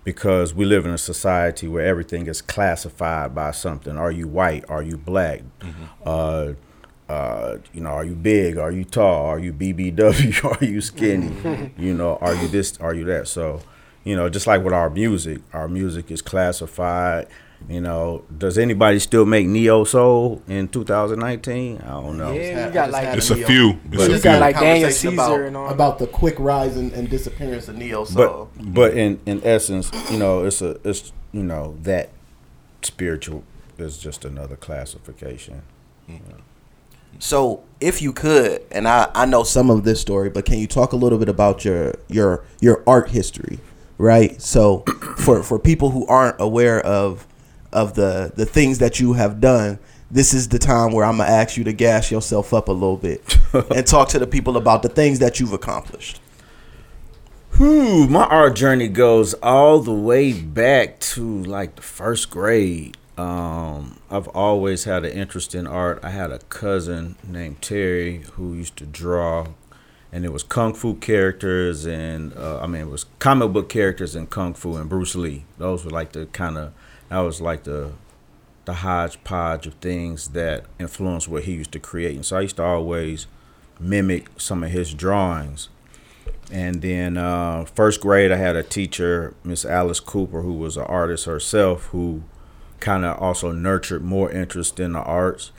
[0.05, 3.97] because we live in a society where everything is classified by something.
[3.97, 4.65] Are you white?
[4.69, 5.43] Are you black?
[6.05, 6.53] Uh,
[7.09, 8.57] uh, you know, are you big?
[8.57, 9.27] Are you tall?
[9.27, 10.45] Are you BBW?
[10.61, 11.73] Are you skinny?
[11.77, 12.79] you know, are you this?
[12.79, 13.27] Are you that?
[13.27, 13.63] So,
[14.05, 17.27] you know, just like with our music, our music is classified.
[17.69, 21.79] You know, does anybody still make neo soul in 2019?
[21.79, 22.33] I don't know.
[22.33, 23.71] Yeah, you got like It's a few.
[23.71, 24.41] It's But a you got few.
[24.41, 25.69] like Daniel Conversation Caesar about, and all.
[25.69, 28.49] about the quick rise and, and disappearance of neo soul.
[28.57, 32.11] but but in in essence, you know, it's a it's you know that
[32.83, 33.45] spiritual
[33.79, 35.63] is just another classification.
[36.07, 36.17] Hmm.
[37.19, 40.67] So, if you could, and I, I know some of this story, but can you
[40.67, 43.59] talk a little bit about your your your art history,
[43.99, 44.41] right?
[44.41, 44.79] So,
[45.19, 47.27] for for people who aren't aware of
[47.73, 49.79] of the the things that you have done,
[50.11, 52.97] this is the time where I'm gonna ask you to gas yourself up a little
[52.97, 53.39] bit
[53.75, 56.21] and talk to the people about the things that you've accomplished.
[57.57, 62.97] Whew, my art journey goes all the way back to like the first grade.
[63.19, 66.01] Um, I've always had an interest in art.
[66.03, 69.49] I had a cousin named Terry who used to draw,
[70.11, 74.15] and it was kung fu characters and uh, I mean it was comic book characters
[74.15, 75.45] and kung fu and Bruce Lee.
[75.59, 76.73] Those were like the kind of
[77.11, 77.93] that was like the
[78.65, 82.15] the hodgepodge of things that influenced what he used to create.
[82.15, 83.27] And so I used to always
[83.81, 85.71] mimic some of his drawings.
[86.53, 90.85] And then uh, first grade, I had a teacher, Miss Alice Cooper, who was an
[90.85, 92.23] artist herself, who
[92.81, 95.53] kind of also nurtured more interest in the arts.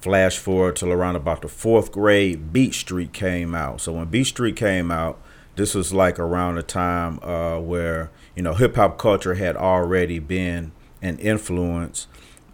[0.00, 3.80] Flash forward till around about the fourth grade, Beat Street came out.
[3.80, 5.20] So when Beat Street came out,
[5.56, 10.20] this was like around the time uh, where you know hip hop culture had already
[10.20, 10.70] been
[11.02, 12.06] an influence,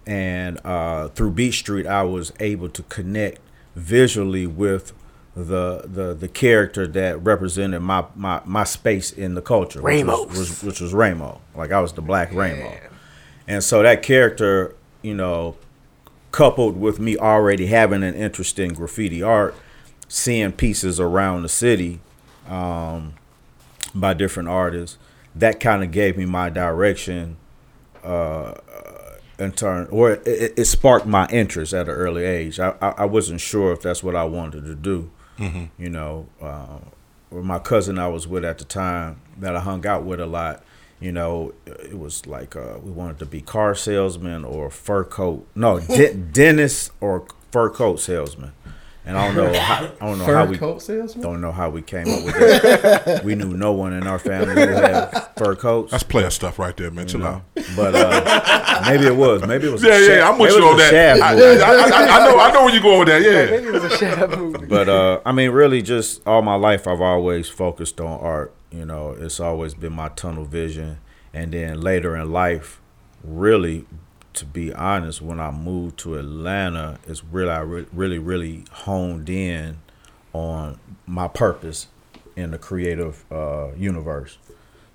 [0.07, 3.41] and uh, through Beat Street, I was able to connect
[3.75, 4.93] visually with
[5.35, 10.29] the the the character that represented my my, my space in the culture, which Ramos.
[10.29, 11.41] was, was which was Ramo.
[11.55, 12.77] Like I was the Black Ramo,
[13.49, 15.57] and so that character, you know,
[16.31, 19.55] coupled with me already having an interest in graffiti art,
[20.09, 22.01] seeing pieces around the city
[22.49, 23.15] um,
[23.95, 24.99] by different artists,
[25.35, 27.37] that kind of gave me my direction.
[28.05, 28.55] Uh,
[29.37, 32.61] in turn, or it, it sparked my interest at an early age.
[32.61, 35.11] I, I, I wasn't sure if that's what I wanted to do.
[35.39, 35.71] Mhm.
[35.77, 36.79] You know, uh,
[37.33, 40.27] or my cousin I was with at the time that I hung out with a
[40.27, 40.63] lot.
[41.01, 45.49] You know, it was like uh, we wanted to be car salesman or fur coat.
[45.57, 48.53] No, de- dentist or fur coat salesman.
[49.07, 49.59] And I don't know.
[49.61, 51.23] How, I don't know Fur how we coat salesman?
[51.23, 53.23] don't know how we came up with that.
[53.23, 55.91] we knew no one in our family who had fur coats.
[55.91, 57.07] That's player stuff right there, man.
[57.07, 57.43] Chill out.
[57.77, 59.47] But uh, maybe it was.
[59.47, 59.85] Maybe it was.
[59.85, 61.17] a Yeah, yeah, shaft- I'm with maybe you it on was a that.
[61.19, 61.63] shaft I, movie.
[61.63, 63.23] I, I, I know, I know where you going with that.
[63.23, 63.45] Yeah.
[63.57, 64.67] Maybe it was a Shaft movie.
[64.67, 68.55] But uh, I mean, really, just all my life, I've always focused on art.
[68.71, 70.99] You know, it's always been my tunnel vision.
[71.35, 72.81] And then later in life,
[73.23, 73.85] really,
[74.35, 79.31] to be honest, when I moved to Atlanta, it's really, I re- really, really honed
[79.31, 79.79] in
[80.33, 81.87] on my purpose
[82.37, 84.39] in the creative uh, universe.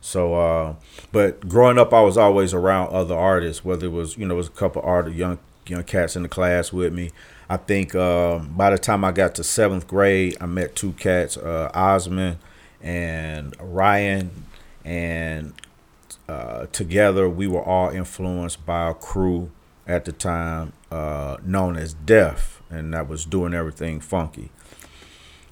[0.02, 0.76] So, uh,
[1.12, 3.66] but growing up, I was always around other artists.
[3.66, 6.30] Whether it was, you know, it was a couple art young young cats in the
[6.30, 7.12] class with me.
[7.50, 11.38] I think um, by the time I got to seventh grade, I met two cats,
[11.38, 12.38] uh, Osmond
[12.82, 14.46] and Ryan,
[14.86, 15.54] and
[16.30, 19.50] uh, together we were all influenced by a crew
[19.88, 24.52] at the time uh, known as Def, and that was doing everything funky.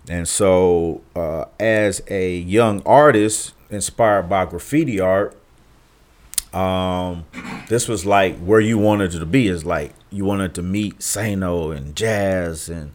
[0.08, 5.36] And so, uh, as a young artist inspired by graffiti art,
[6.54, 7.26] um,
[7.70, 9.48] this was like where you wanted to be.
[9.48, 12.92] Is like you wanted to meet Sano and Jazz and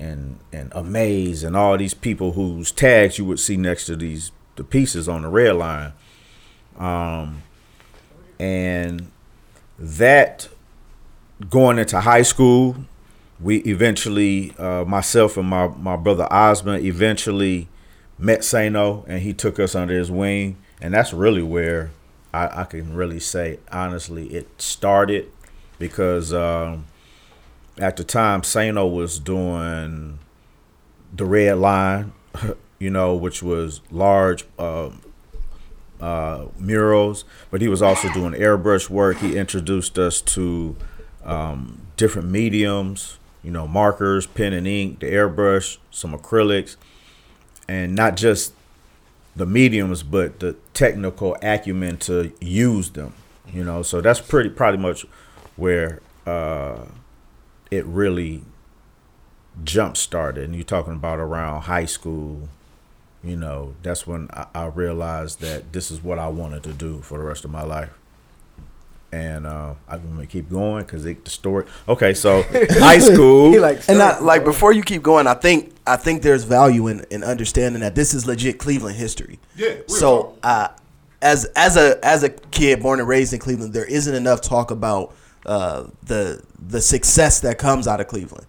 [0.00, 4.32] and and Amaze and all these people whose tags you would see next to these
[4.56, 5.92] the pieces on the red line.
[6.80, 7.42] Um,
[8.38, 9.10] and
[9.78, 10.48] that
[11.48, 12.76] going into high school,
[13.38, 17.68] we eventually, uh, myself and my, my brother Osmond eventually
[18.18, 20.56] met Sano and he took us under his wing.
[20.80, 21.90] And that's really where
[22.32, 25.30] I, I can really say, honestly, it started
[25.78, 26.86] because um,
[27.78, 30.18] at the time, Sano was doing
[31.12, 32.12] the Red Line,
[32.78, 34.90] you know, which was large uh,
[36.00, 39.18] uh, murals, but he was also doing airbrush work.
[39.18, 40.76] He introduced us to
[41.24, 46.76] um, different mediums, you know, markers, pen and ink, the airbrush, some acrylics,
[47.68, 48.54] and not just
[49.36, 53.14] the mediums, but the technical acumen to use them.
[53.52, 55.04] You know, so that's pretty probably much
[55.56, 56.84] where uh,
[57.70, 58.42] it really
[59.64, 60.44] jump started.
[60.44, 62.48] And you're talking about around high school.
[63.22, 67.00] You know, that's when I, I realized that this is what I wanted to do
[67.02, 67.90] for the rest of my life.
[69.12, 71.66] And uh, I'm gonna keep going because the story.
[71.88, 73.52] Okay, so high school.
[73.88, 77.24] and I, like before you keep going, I think I think there's value in, in
[77.24, 79.40] understanding that this is legit Cleveland history.
[79.56, 80.68] Yeah, real So uh,
[81.20, 84.70] as as a as a kid born and raised in Cleveland, there isn't enough talk
[84.70, 85.12] about
[85.44, 88.46] uh, the the success that comes out of Cleveland,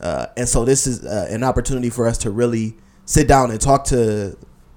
[0.00, 3.60] uh, and so this is uh, an opportunity for us to really sit down and
[3.60, 4.36] talk to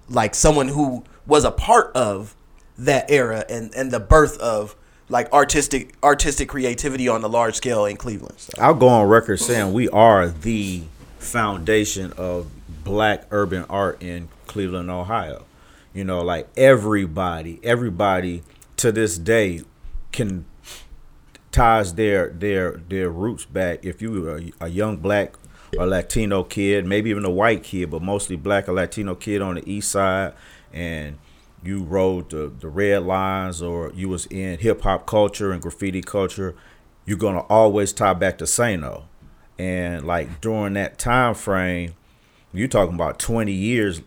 [0.10, 2.36] like someone who was a part of
[2.78, 4.76] that era and and the birth of
[5.10, 8.36] like artistic artistic creativity on the large scale in Cleveland.
[8.38, 8.54] So.
[8.60, 10.84] I'll go on record saying we are the
[11.20, 12.48] foundation of
[12.84, 15.46] black urban art in Cleveland, Ohio.
[15.94, 18.44] You know, like everybody, everybody
[18.78, 19.62] to this day
[20.12, 20.46] can
[21.52, 23.84] ties their their their roots back.
[23.84, 25.34] If you were a, a young black
[25.78, 29.56] or Latino kid, maybe even a white kid, but mostly black or Latino kid on
[29.56, 30.34] the east side,
[30.74, 31.18] and
[31.64, 36.02] you rode the, the red lines or you was in hip hop culture and graffiti
[36.02, 36.56] culture,
[37.06, 39.08] you're gonna always tie back to Sano.
[39.58, 41.96] And like during that time frame,
[42.54, 44.02] you're talking about 20 years,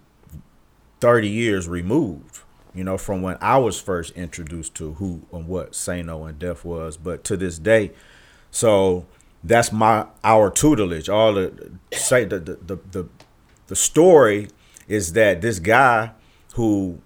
[1.00, 2.40] 30 years removed,
[2.74, 6.64] you know, from when I was first introduced to who and what Sano and Def
[6.64, 6.96] was.
[6.96, 7.92] But to this day,
[8.50, 9.06] so
[9.42, 11.08] that's my our tutelage.
[11.08, 13.08] All the say the the the, the,
[13.68, 14.48] the story
[14.88, 16.12] is that this guy
[16.54, 17.00] who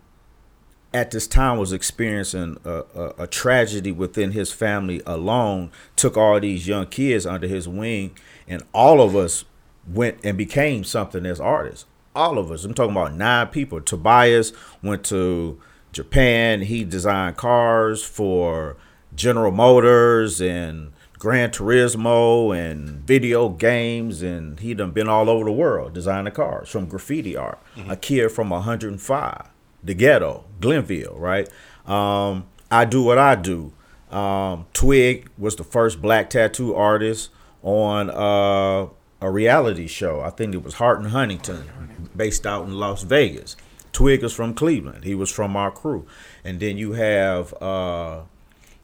[0.92, 6.38] at this time was experiencing a, a, a, tragedy within his family alone took all
[6.38, 8.16] these young kids under his wing
[8.46, 9.44] and all of us
[9.88, 11.84] went and became something as artists.
[12.14, 12.64] All of us.
[12.64, 13.80] I'm talking about nine people.
[13.80, 15.60] Tobias went to
[15.92, 16.62] japan.
[16.62, 18.76] He designed cars for
[19.14, 25.52] general motors and gran turismo and video games and he done been all over the
[25.52, 27.90] world designing cars from graffiti art mm-hmm.
[27.90, 29.48] a kid from 105
[29.84, 31.48] the ghetto, Glenville, right?
[31.86, 33.72] Um, I do what I do.
[34.10, 37.30] Um, Twig was the first black tattoo artist
[37.62, 38.88] on uh,
[39.20, 40.20] a reality show.
[40.20, 43.56] I think it was Hart and Huntington, based out in Las Vegas.
[43.92, 45.04] Twig is from Cleveland.
[45.04, 46.06] He was from our crew,
[46.42, 48.22] and then you have, uh,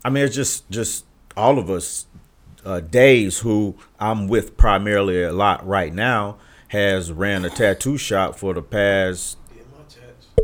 [0.05, 1.05] I mean, it's just just
[1.37, 2.07] all of us.
[2.65, 6.37] Uh, Days, who I'm with primarily a lot right now,
[6.69, 9.39] has ran a tattoo shop for the past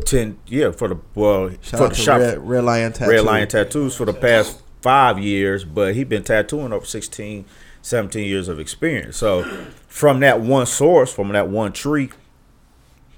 [0.04, 3.10] ten yeah for the well Shout for the shop Red- Red Lion Tattoo.
[3.10, 7.44] Red Lion tattoos for the past five years, but he's been tattooing over 16,
[7.82, 9.16] 17 years of experience.
[9.16, 9.42] So
[9.88, 12.10] from that one source, from that one tree,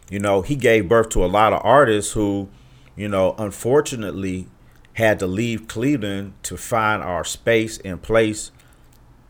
[0.08, 2.48] you know, he gave birth to a lot of artists who,
[2.96, 4.48] you know, unfortunately
[4.94, 8.50] had to leave Cleveland to find our space and place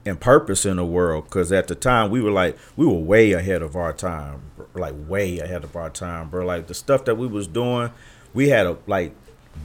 [0.09, 3.33] and purpose in the world because at the time we were like we were way
[3.33, 4.43] ahead of our time
[4.75, 6.45] like way ahead of our time bro.
[6.45, 7.91] Like the stuff that we was doing
[8.35, 9.15] we had a like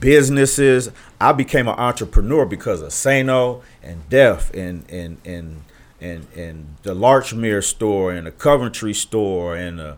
[0.00, 0.90] businesses.
[1.20, 5.62] I became an entrepreneur because of sano and def and and and
[6.00, 9.96] and and the larchmere store and the coventry store and the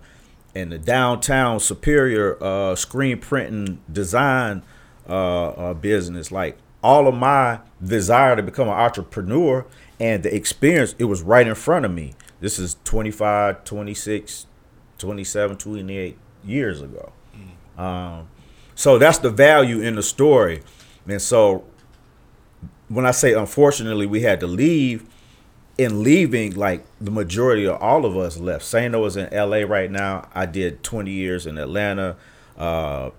[0.54, 4.62] and the downtown superior uh screen printing design
[5.08, 6.30] uh, uh business.
[6.30, 9.66] Like all of my desire to become an entrepreneur
[9.98, 12.14] and the experience it was right in front of me.
[12.40, 14.46] This is 25 26
[14.98, 17.12] 27 28 years ago.
[17.78, 18.28] Um,
[18.74, 20.62] so that's the value in the story.
[21.06, 21.64] And so
[22.88, 25.04] when i say unfortunately we had to leave.
[25.78, 28.64] In leaving like the majority of all of us left.
[28.64, 30.26] Sano is in la right now.
[30.34, 32.16] I did 20 years in atlanta.
[32.56, 33.10] Uh,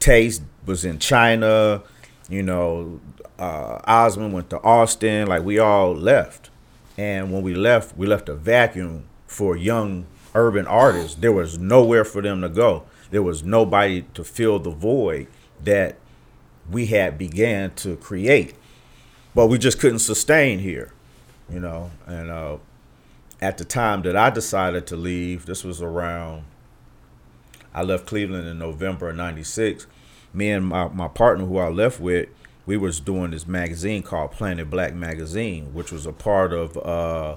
[0.00, 1.82] taste was in china.
[2.28, 3.00] You know
[3.38, 5.26] uh, Osmond went to Austin.
[5.26, 6.50] Like we all left,
[6.96, 11.16] and when we left, we left a vacuum for young urban artists.
[11.16, 12.84] There was nowhere for them to go.
[13.10, 15.28] There was nobody to fill the void
[15.62, 15.96] that
[16.70, 18.54] we had began to create,
[19.34, 20.92] but we just couldn't sustain here,
[21.50, 21.90] you know.
[22.06, 22.56] And uh,
[23.40, 26.44] at the time that I decided to leave, this was around.
[27.74, 29.86] I left Cleveland in November of '96.
[30.32, 32.28] Me and my, my partner, who I left with,
[32.66, 37.36] we was doing this magazine called Planet Black Magazine, which was a part of uh,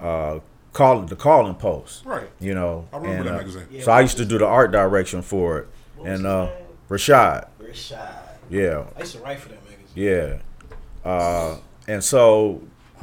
[0.00, 0.40] uh,
[0.72, 2.04] call the Call and Post.
[2.04, 2.28] Right.
[2.40, 2.88] You know.
[2.92, 3.82] I remember and, that uh, magazine.
[3.82, 5.68] So I used to do the art direction for it,
[6.04, 6.50] and uh,
[6.88, 7.48] Rashad.
[7.60, 8.22] Rashad.
[8.50, 8.86] Yeah.
[8.96, 9.86] I used to write for that magazine.
[9.94, 10.38] Yeah.
[11.04, 12.62] Uh, and so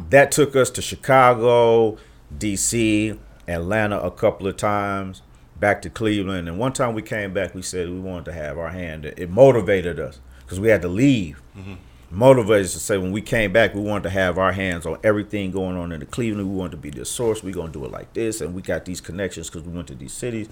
[0.09, 1.97] that took us to Chicago,
[2.35, 5.21] D.C., Atlanta a couple of times,
[5.59, 8.57] back to Cleveland, and one time we came back, we said we wanted to have
[8.57, 9.05] our hand.
[9.05, 10.19] It motivated us
[10.51, 11.41] because we had to leave.
[11.57, 11.77] Mhm.
[12.11, 15.49] Motivated to say when we came back, we wanted to have our hands on everything
[15.49, 16.49] going on in the Cleveland.
[16.49, 17.41] We wanted to be the source.
[17.41, 19.95] We're gonna do it like this, and we got these connections because we went to
[19.95, 20.49] these cities,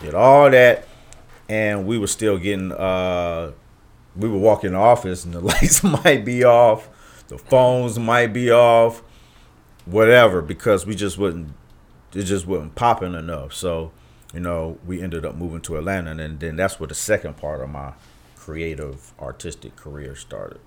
[0.00, 0.84] did all that,
[1.48, 2.72] and we were still getting.
[2.72, 3.52] Uh,
[4.16, 6.88] we were walking in the office and the lights might be off,
[7.28, 9.00] the phones might be off,
[9.84, 11.50] whatever, because we just wouldn't.
[12.14, 13.52] It just wasn't popping enough.
[13.54, 13.92] So,
[14.34, 17.60] you know, we ended up moving to Atlanta, and then that's where the second part
[17.60, 17.92] of my
[18.46, 20.60] creative artistic career started.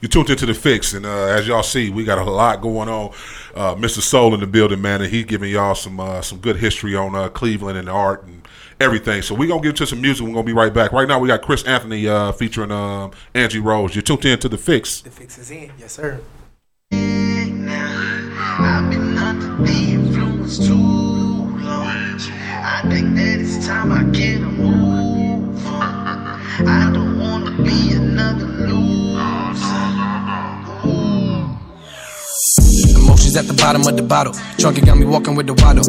[0.00, 2.88] You tuned into the Fixx, and uh, as y'all see, we got a lot going
[2.88, 3.12] on.
[3.54, 4.00] Uh, Mr.
[4.00, 7.14] Soul in the building, man, and he's giving y'all some uh, some good history on
[7.14, 8.42] uh, Cleveland and the art and
[8.80, 9.22] everything.
[9.22, 10.26] So we gonna get to some music.
[10.26, 10.90] We're gonna be right back.
[10.90, 13.94] Right now, we got Chris Anthony uh, featuring um, Angie Rose.
[13.94, 15.04] You tuned into the Fixx.
[15.04, 15.70] The Fixx is in.
[15.78, 16.20] Yes, sir.
[23.82, 25.09] I've
[26.58, 29.20] I don't wanna be another loser.
[32.98, 34.34] Emotions at the bottom of the bottle.
[34.58, 35.84] Drunk, it got me walking with the waddle.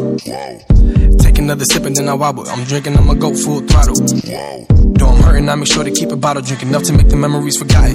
[1.18, 2.48] Take another sip and then I wobble.
[2.48, 3.96] I'm drinking, I'ma go full throttle.
[3.96, 6.42] Though I'm hurting, I make sure to keep a bottle.
[6.42, 7.94] Drink enough to make the memories forgotten.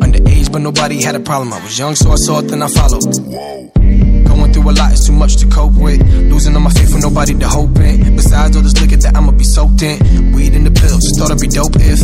[0.00, 1.52] Underage, but nobody had a problem.
[1.52, 4.07] I was young, so I saw it, then I followed.
[4.38, 5.98] Going through a lot, it's too much to cope with.
[6.30, 8.14] Losing all my faith for nobody to hope in.
[8.14, 9.98] Besides all this liquor that I'ma be soaked in.
[10.30, 11.98] Weed in the pills, just thought it'd be dope if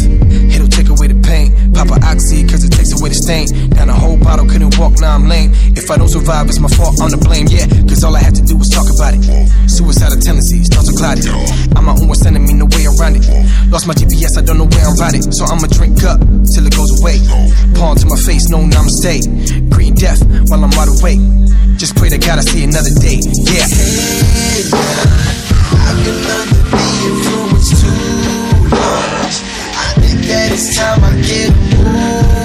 [0.50, 1.54] it'll take away the pain.
[1.70, 3.46] Pop a oxy, cause it takes away the stain.
[3.70, 5.54] Down a whole bottle, couldn't walk, now I'm lame.
[5.78, 7.70] If I don't survive, it's my fault, I'm to blame, yeah.
[7.86, 9.22] Cause all I had to do was talk about it.
[9.70, 11.30] Suicidal tendencies, thoughts are clouded.
[11.78, 13.22] I'm my own worst enemy, no way around it.
[13.70, 15.22] Lost my GPS, I don't know where I'm riding.
[15.30, 16.18] So I'ma drink up
[16.50, 17.22] till it goes away.
[17.78, 19.70] Palm to my face, no namaste.
[19.70, 20.18] Green death
[20.50, 21.22] while I'm wide awake.
[21.78, 23.20] Just pray to I see another day.
[23.22, 23.66] Yeah.
[27.64, 28.34] Too long.
[29.76, 32.43] I think that it's time I get a move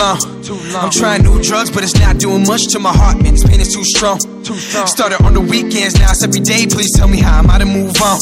[0.00, 0.37] It's been too long.
[0.74, 3.34] I'm trying new drugs, but it's not doing much to my heart, man.
[3.34, 4.18] This pain is too strong.
[4.86, 6.66] Started on the weekends, now it's every day.
[6.66, 8.18] Please tell me how I'm out to move on.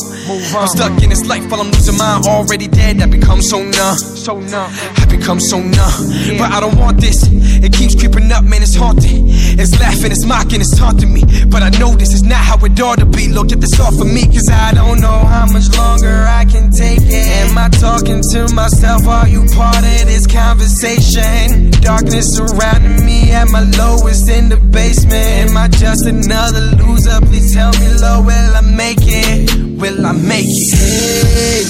[0.56, 2.22] I'm stuck in this life while I'm losing mine.
[2.26, 3.96] Already dead, I become so numb.
[3.96, 4.70] So numb.
[4.96, 6.38] I become so numb.
[6.38, 7.28] But I don't want this.
[7.30, 8.62] It keeps creeping up, man.
[8.62, 9.26] It's haunting.
[9.58, 11.22] It's laughing, it's mocking, it's taunting me.
[11.46, 13.28] But I know this is not how it ought to be.
[13.28, 16.70] Look, get this off of me, cause I don't know how much longer I can
[16.70, 17.48] take it.
[17.48, 19.06] Am I talking to myself?
[19.06, 21.70] Are you part of this conversation?
[21.80, 25.48] Darkness surrounding me at my lowest in the basement.
[25.48, 27.18] Am I just another loser?
[27.22, 29.48] Please tell me, Lord, will I make it?
[29.80, 30.76] Will I make it?
[30.76, 31.64] Hey,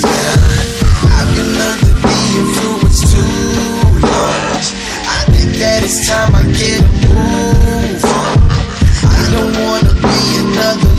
[1.14, 3.22] I've been under the influence too
[4.02, 4.58] long.
[5.06, 8.34] I think that it's time I get a move on.
[9.06, 10.95] I don't wanna be another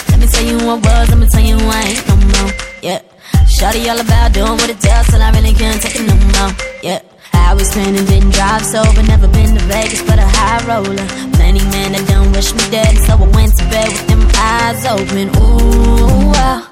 [0.09, 2.53] Let me tell you who I was, let me tell you I ain't no more.
[2.82, 3.01] Yeah.
[3.44, 6.53] Shawty all about doing what it tells till I really can't take it no more.
[6.82, 7.01] Yeah.
[7.34, 10.96] I was spinning, didn't drive sober, never been to Vegas, but a high roller.
[11.36, 14.84] Plenty men that don't wish me dead, so I went to bed with them eyes
[14.86, 15.28] open.
[15.36, 16.64] Ooh, wow.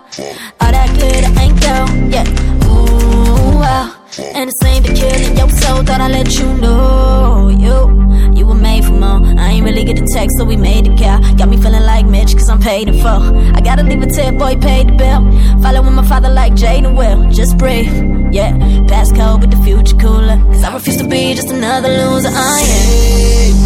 [0.61, 2.25] All that glitter ain't gold, yeah.
[2.69, 3.96] Ooh, wow.
[4.19, 7.49] And it's aimed at killing your soul, thought I'd let you know.
[7.49, 9.21] You, you were made for more.
[9.39, 11.37] I ain't really get the text, so we made it count.
[11.37, 13.37] Got me feeling like Mitch, cause I'm paid in full.
[13.55, 15.21] I gotta leave a tip, boy, paid the bill.
[15.61, 17.31] Following my father like Jaden will.
[17.31, 17.93] Just breathe,
[18.33, 18.53] yeah.
[18.89, 20.39] Passcode, but the future cooler.
[20.49, 22.29] Cause I refuse to be just another loser.
[22.29, 23.57] Uh, I am.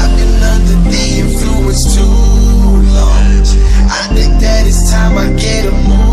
[0.00, 3.40] I've been under the influence too long.
[3.88, 6.09] I think that it's time I get a move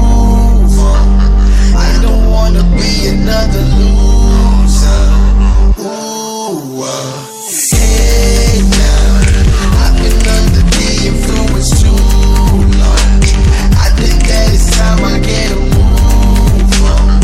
[3.28, 5.04] another loser.
[5.80, 7.28] Ooh, uh,
[7.76, 9.20] hey now,
[9.84, 11.92] I've been under the influence too
[12.80, 13.20] long.
[13.76, 17.20] I think that it's time I get a move on.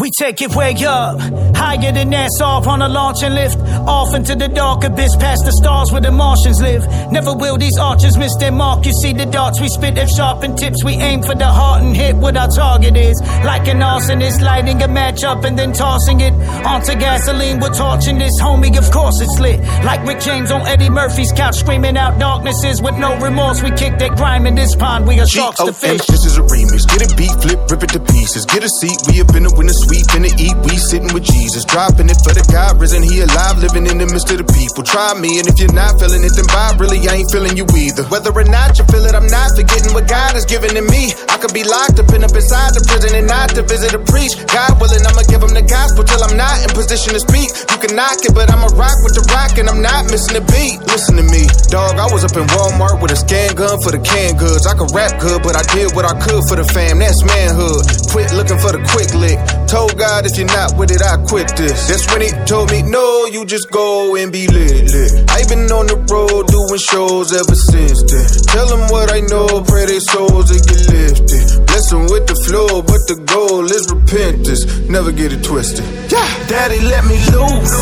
[0.00, 1.20] We take it way up,
[1.54, 3.58] higher than that, off on a launch and lift.
[3.86, 6.86] Off into the dark abyss, past the stars where the Martians live.
[7.10, 8.86] Never will these archers miss their mark.
[8.86, 10.84] You see the darts we spit, they've sharpened tips.
[10.84, 13.20] We aim for the heart and hit what our target is.
[13.44, 16.32] Like an arsonist, lighting a match up and then tossing it
[16.64, 17.60] onto gasoline.
[17.60, 19.60] We're torching this, homie, of course it's lit.
[19.84, 23.62] Like Rick James on Eddie Murphy's couch, screaming out darknesses with no remorse.
[23.62, 26.06] We kick that grime in this pond, we are sharks to fish.
[26.06, 26.86] This is a remix.
[26.88, 28.46] Get a beat, flip, rip it to pieces.
[28.46, 31.68] Get a seat, we up in the winter sweep, finna eat, we sitting with Jesus.
[31.68, 34.80] Dropping it for the God, risen, he alive, living in the midst of the people.
[34.80, 37.68] Try me, and if you're not feeling it, then bye, really, I ain't feeling you
[37.76, 38.08] either.
[38.08, 41.12] Whether or not you feel it, I'm not forgetting what God has given to me.
[41.28, 44.00] I could be locked up and up inside the prison and not to visit or
[44.08, 44.40] preach.
[44.48, 47.52] God willing, I'ma give him the gospel till I'm not in position to speak.
[47.68, 50.44] You can knock it, but I'ma rock with the rock, and I'm not missing a
[50.48, 50.80] beat.
[50.88, 54.00] Listen to me, dog, I was up in Walmart with a scan gun for the
[54.00, 54.64] canned goods.
[54.64, 57.84] I could rap good, but I did what I could for the fam, that's manhood.
[58.08, 59.36] Quit looking for the quick lick.
[59.68, 61.33] Told God if you're not with it, I quit.
[61.34, 61.90] Quit this.
[61.90, 65.12] That's when he told me, no, you just go and be lit, lit.
[65.34, 68.26] I've been on the road doing shows ever since then.
[68.54, 71.66] Tell them what I know, pray their souls will get lifted.
[71.66, 74.62] Bless them with the flow, but the goal is repentance.
[74.86, 75.82] Never get it twisted.
[76.06, 77.74] Yeah, daddy, let me loose.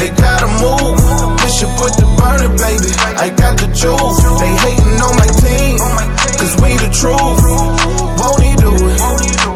[0.00, 0.96] They gotta move.
[1.44, 2.88] Bishop with the burner, baby.
[3.20, 4.18] I got the juice.
[4.40, 5.76] They hating on my team,
[6.40, 7.36] cause we the truth.
[8.16, 9.00] Won't he do it?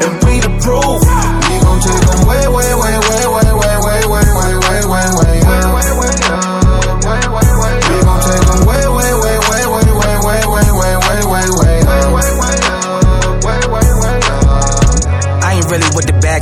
[0.05, 1.01] And we the proof.
[1.49, 3.07] We gon' take them way, way, way, way,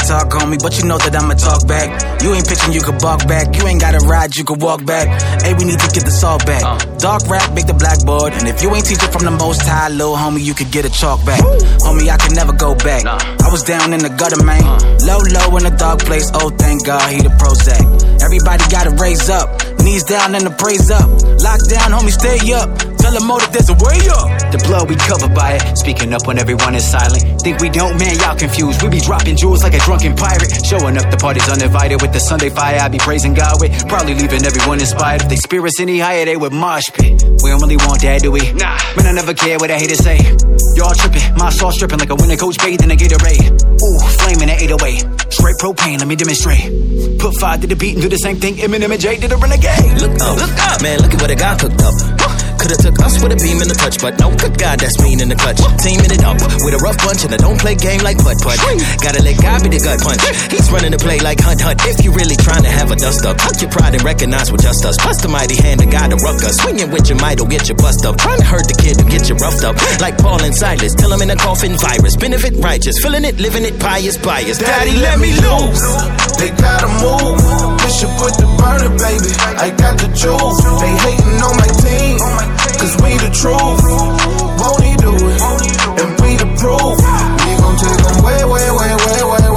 [0.07, 2.23] with the back talk, homie, but you know that I'ma talk back.
[2.23, 3.55] You ain't pitching, you can balk back.
[3.57, 5.07] You ain't gotta ride, you can walk back.
[5.43, 6.63] Hey, we need to get the salt back.
[6.63, 6.79] Uh.
[6.99, 8.33] Dark rap, make the blackboard.
[8.35, 10.91] And if you ain't teaching from the most high, little homie, you could get a
[10.91, 11.41] chalk back.
[11.83, 13.05] Homie, I can never go back.
[13.07, 14.63] I was down in the gutter, man.
[14.63, 14.79] Uh.
[15.07, 16.31] Low, low in the dark place.
[16.35, 18.23] Oh, thank God, he the Prozac.
[18.23, 19.51] Everybody gotta raise up.
[19.83, 21.07] Knees down and the praise up.
[21.43, 22.96] Lock down, homie, stay up.
[23.07, 24.51] Tell the motive there's a way up.
[24.51, 25.79] The blood we covered by it.
[25.79, 27.23] Speaking up when everyone is silent.
[27.39, 28.83] Think we don't, man, y'all confused.
[28.83, 30.51] We be dropping jewels like a drunken pirate.
[30.67, 32.83] Showing up the parties uninvited with the Sunday fire.
[32.83, 33.71] I be praising God with.
[33.87, 35.23] Probably leaving everyone inspired.
[35.23, 37.23] If they spirits any higher, they would mosh pit.
[37.47, 38.43] We don't really want that, do we?
[38.59, 38.75] Nah.
[38.99, 40.19] Man, I never care what I hate to say.
[40.75, 41.23] Y'all tripping.
[41.39, 43.55] My sauce dripping like a winter coach bathed in a Gatorade.
[43.87, 45.31] Ooh, flaming at 808.
[45.31, 47.23] Straight propane, let me demonstrate.
[47.23, 49.39] Put five to the beat and do the same thing Eminem and Jay did a
[49.39, 49.95] renegade.
[50.03, 50.99] Look up, look up, man.
[50.99, 51.95] Look at what I got cooked up.
[52.57, 55.21] Could've took us with a beam and a touch, but no, good God, that's mean
[55.21, 55.61] in the clutch.
[55.81, 58.59] Teaming it up with a rough bunch, and I don't play game like putt putt.
[59.03, 60.23] Gotta let God be the gut punch.
[60.51, 61.81] He's running the play like hunt hunt.
[61.85, 64.63] If you really trying to have a dust up, tuck your pride and recognize we're
[64.63, 64.97] just us.
[64.99, 66.57] Plus the mighty hand of God to ruck us.
[66.59, 68.17] Swinging with your might will get you bust up.
[68.17, 69.77] Trying to hurt the kid to get you roughed up.
[70.01, 72.17] Like Paul and Silas, till I'm in a coffin virus.
[72.17, 74.59] Benefit righteous, feeling it, living it, pious, bias.
[74.59, 75.83] Daddy, let me loose.
[76.41, 77.86] They gotta move.
[77.87, 79.30] Bishop with the burner, baby.
[79.62, 80.59] I got the truth.
[80.82, 82.18] They hating on my team,
[82.82, 83.78] cause we the truth.
[84.59, 85.41] Won't he do it?
[85.95, 86.99] And we the proof.
[87.47, 89.56] We gon' take them way, way, way, way, way, way.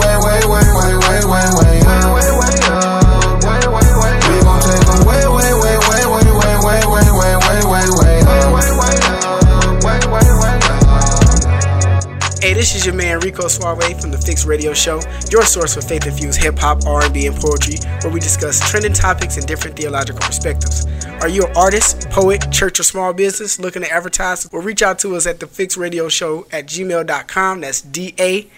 [12.60, 14.99] This is your man Rico Suave from the Fixx Radio Show,
[15.32, 19.78] your source for faith-infused hip-hop, R&B, and poetry, where we discuss trending topics and different
[19.78, 20.86] theological perspectives.
[21.22, 24.51] Are you an artist, poet, church, or small business looking to advertise?
[24.51, 27.62] Well, reach out to us at the Fixx Radio Show at gmail.com.
[27.62, 28.53] That's D-A-F-I-X-X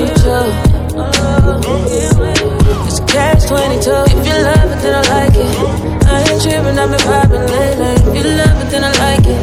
[2.87, 3.91] It's a catch 22.
[3.91, 5.51] If you love it, then I like it.
[6.07, 7.95] I ain't tripping, I've been vibing lately.
[8.07, 9.41] If you love it, then I like it.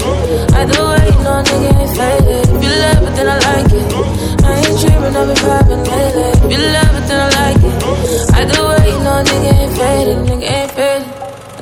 [0.53, 2.47] Either way, know, nigga ain't faded.
[2.47, 4.30] If you love it, then I like it.
[4.51, 6.31] I ain't tripping, I've been vibing lately.
[6.51, 7.75] You love it, then I like it.
[8.37, 10.17] Either way, you know, nigga ain't faded.
[10.27, 11.00] Nigga ain't faded.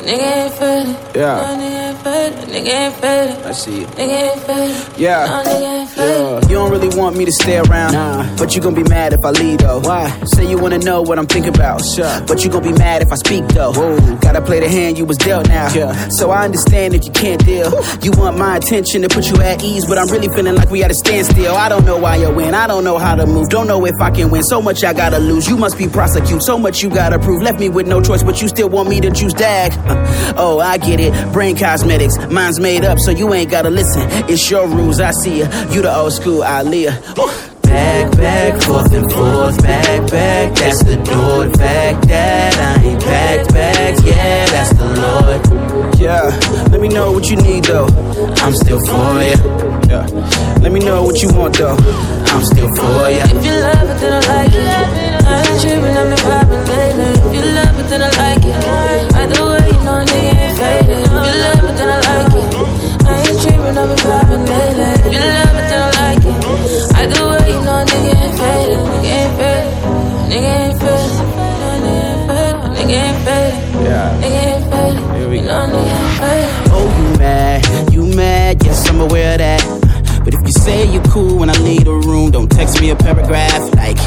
[0.09, 1.15] Nigga ain't faded.
[1.15, 1.35] Yeah.
[1.37, 2.49] No, nigga ain't faded.
[2.49, 3.45] Nigga ain't faded.
[3.45, 3.85] I see you.
[3.85, 4.97] Nigga ain't faded.
[4.99, 5.25] Yeah.
[5.27, 6.43] No, nigga ain't faded.
[6.43, 6.49] Yeah.
[6.49, 7.93] You don't really want me to stay around.
[7.93, 8.35] Nah.
[8.35, 9.81] But you gon' be mad if I leave though.
[9.81, 10.09] Why?
[10.23, 11.85] Say you wanna know what I'm thinking about.
[11.85, 12.21] Sure.
[12.25, 13.71] But you gon' be mad if I speak though.
[13.71, 14.15] Whoa.
[14.15, 15.71] Gotta play the hand you was dealt now.
[15.75, 15.93] Yeah.
[16.09, 17.69] So I understand if you can't deal.
[18.01, 20.83] You want my attention to put you at ease, but I'm really feeling like we
[20.83, 21.53] at a standstill.
[21.53, 22.55] I don't know why you win.
[22.55, 23.49] I don't know how to move.
[23.49, 24.41] Don't know if I can win.
[24.41, 25.47] So much I gotta lose.
[25.47, 26.41] You must be prosecute.
[26.41, 27.43] So much you gotta prove.
[27.43, 29.71] Left me with no choice, but you still want me to choose dag.
[30.37, 31.13] Oh, I get it.
[31.33, 32.17] Brain cosmetics.
[32.29, 34.03] Mine's made up, so you ain't gotta listen.
[34.29, 34.99] It's your rules.
[34.99, 35.45] I see ya.
[35.71, 37.15] You the old school Aaliyah.
[37.69, 40.55] Back, back, forth and forth, back, back.
[40.55, 41.45] That's the door.
[41.45, 45.99] The fact that I ain't packed bags, yeah, that's the Lord.
[45.99, 46.23] Yeah,
[46.71, 47.85] let me know what you need though.
[48.41, 49.37] I'm still for ya.
[49.87, 50.07] Yeah,
[50.63, 51.77] let me know what you want though.
[52.33, 53.25] I'm still for ya.
[53.29, 55.25] If you love it, then I like it.
[55.27, 57.18] I ain't tripping, I've been vibing lately.
[57.89, 58.53] Then I like it.
[59.17, 60.99] Either way, you know, nigga ain't faded.
[60.99, 62.47] If you love it, then I like it.
[63.01, 65.09] I ain't tripping, I've been vibing lately.
[65.09, 66.37] You love it, then I like it.
[66.99, 68.81] Either way, you know, nigga ain't faded.
[68.93, 69.73] Nigga ain't faded.
[70.29, 71.11] Nigga ain't faded.
[72.77, 73.57] Nigga ain't faded.
[73.83, 74.09] Yeah.
[74.21, 75.03] Nigga ain't faded.
[75.33, 76.71] You know, nigga ain't faded.
[76.71, 79.61] Oh, you mad, you mad, yes, I'm aware of that.
[80.23, 82.95] But if you say you're cool when I leave the room, don't text me a
[82.95, 83.97] paragraph like.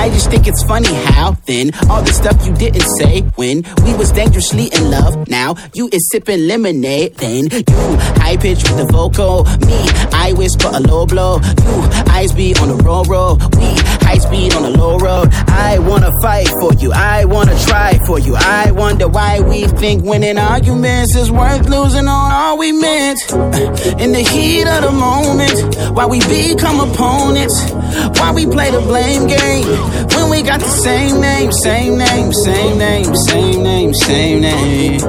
[0.00, 3.92] I just think it's funny how then all the stuff you didn't say when we
[3.92, 5.28] was dangerously in love.
[5.28, 7.16] Now you is sipping lemonade.
[7.16, 7.76] Then you
[8.16, 9.44] high pitch with the vocal.
[9.68, 9.78] Me,
[10.10, 11.38] I whisper a low blow.
[11.42, 11.76] You
[12.08, 13.36] eyes be on the roll roll.
[13.60, 13.68] We
[14.00, 15.28] high speed on the low road.
[15.48, 16.92] I wanna fight for you.
[16.92, 18.36] I wanna try for you.
[18.36, 23.20] I wonder why we think winning arguments is worth losing on all we meant.
[24.00, 27.70] In the heat of the moment, why we become opponents.
[28.18, 32.78] Why we play the blame game when we got the same name, same name, same
[32.78, 35.00] name, same name, same name,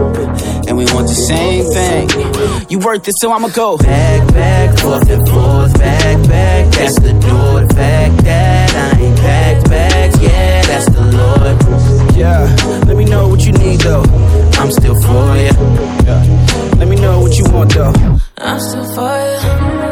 [0.67, 2.09] and we want the same thing.
[2.69, 6.73] You worth it, so I'ma go back, back, forth and forth, back, back.
[6.73, 7.61] That's the door.
[7.61, 12.15] The fact that I ain't packed bags, yeah, that's the Lord.
[12.15, 12.55] Yeah,
[12.87, 14.03] let me know what you need though.
[14.59, 15.51] I'm still for ya.
[16.05, 16.75] Yeah.
[16.77, 17.93] Let me know what you want though.
[18.37, 19.90] I'm still for you.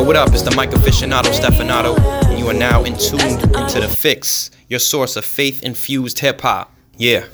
[0.00, 0.30] Yo, what up?
[0.30, 1.94] It's the Mike aficionado Stefanato,
[2.24, 6.40] and you are now in tuned into the Fixx, your source of faith infused hip
[6.40, 6.74] hop.
[6.96, 7.26] Yeah.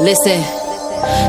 [0.00, 0.42] Listen,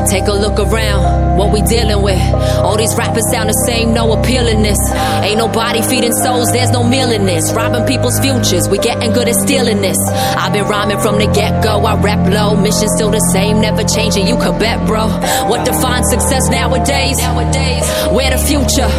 [0.08, 1.19] take a look around.
[1.40, 2.20] What we dealing with?
[2.60, 4.76] All these rappers sound the same, no appealingness.
[5.24, 7.50] Ain't nobody feeding souls, there's no meal in this.
[7.54, 9.96] Robbing people's futures, we getting good at stealing this.
[10.36, 12.60] I've been rhyming from the get go, I rap low.
[12.60, 15.08] Mission still the same, never changing, you could bet, bro.
[15.48, 17.16] What defines success nowadays?
[17.16, 18.90] Nowadays, where the future?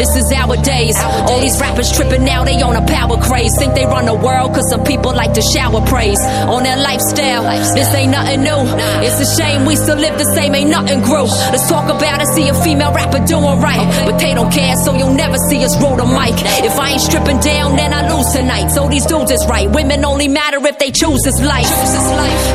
[0.00, 0.96] This is our days.
[1.28, 3.52] All these rappers tripping now, they on a power craze.
[3.58, 7.44] Think they run the world, cause some people like to shower praise on their lifestyle.
[7.76, 8.64] This ain't nothing new.
[9.04, 11.28] It's a shame we still live the same, ain't nothing grew.
[11.52, 13.84] Let's talk about it, see a female rapper doing right.
[14.06, 16.34] But they don't care, so you'll never see us roll the mic.
[16.62, 18.68] If I ain't stripping down, then I lose tonight.
[18.70, 19.68] So these dudes is right.
[19.68, 21.68] Women only matter if they choose this life.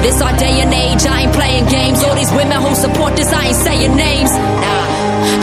[0.01, 2.03] This our day and age, I ain't playing games.
[2.03, 4.31] All these women who support this, I ain't saying names.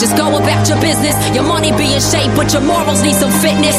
[0.02, 1.14] Just go about your business.
[1.30, 3.78] Your money be in shape, but your morals need some fitness.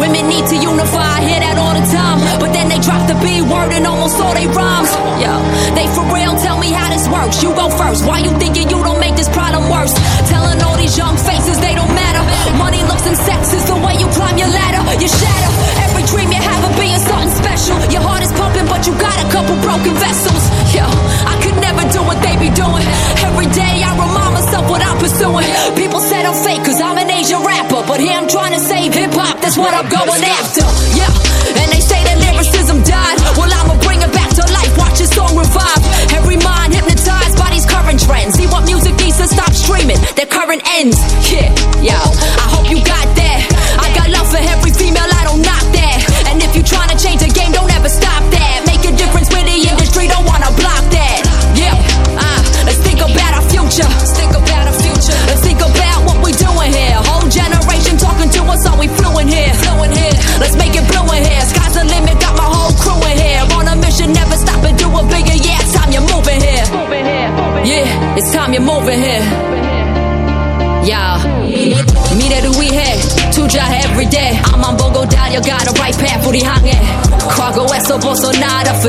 [0.00, 2.24] Women need to unify, I hear that all the time.
[2.40, 4.88] But then they drop the B word in almost all they rhymes.
[5.20, 5.28] Yo,
[5.76, 7.42] they for real, tell me how this works.
[7.44, 8.08] You go first.
[8.08, 9.92] Why you thinking you don't make this problem worse?
[10.32, 12.07] Telling all these young faces they don't matter.
[12.58, 14.82] Money, looks, and sex is the way you climb your ladder.
[14.98, 15.50] You shatter
[15.86, 17.76] every dream you have of being something special.
[17.92, 20.42] Your heart is pumping, but you got a couple broken vessels.
[20.74, 20.84] Yo,
[21.28, 22.86] I could never do what they be doing.
[23.22, 25.46] Every day I remind myself what I'm pursuing.
[25.76, 27.82] People said I'm fake cause I'm an Asian rapper.
[27.86, 30.66] But here I'm trying to save hip hop, that's what I'm going after.
[30.98, 31.10] Yeah,
[31.62, 32.77] and they say that lyricism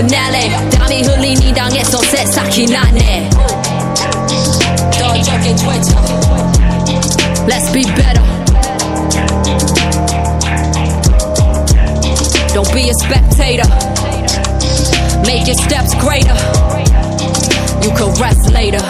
[0.09, 3.29] Dami hulini dange som set sakinane
[4.99, 5.17] Dog
[7.47, 8.23] Let's be better.
[12.53, 13.69] Don't be a spectator.
[15.25, 16.35] Make your steps greater.
[17.83, 18.81] You can rest later.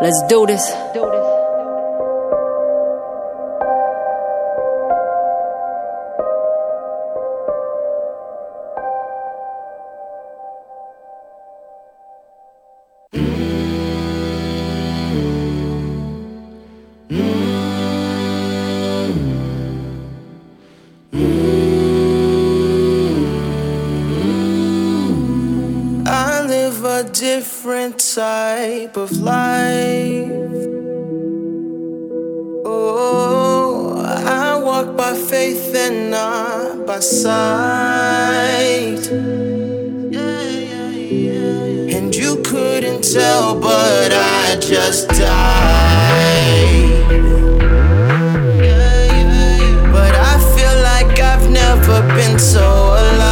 [0.00, 0.83] Let's do this
[28.94, 30.30] type of life.
[32.64, 38.30] Oh, I walk by faith and not by sight.
[41.94, 45.24] And you couldn't tell, but I just died.
[49.92, 53.23] But I feel like I've never been so alive.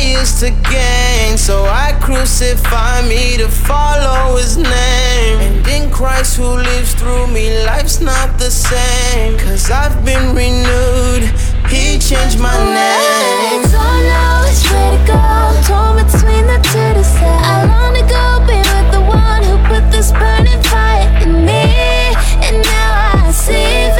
[0.00, 1.36] Is to gain.
[1.36, 5.36] So I crucify me to follow his name.
[5.40, 9.38] And in Christ who lives through me, life's not the same.
[9.38, 11.24] Cause I've been renewed,
[11.68, 13.62] he changed my name.
[13.68, 15.22] Don't know which way to go.
[15.68, 19.90] Torn between the two say I long to go be with the one who put
[19.90, 21.64] this burning fire in me.
[22.46, 23.99] And now I see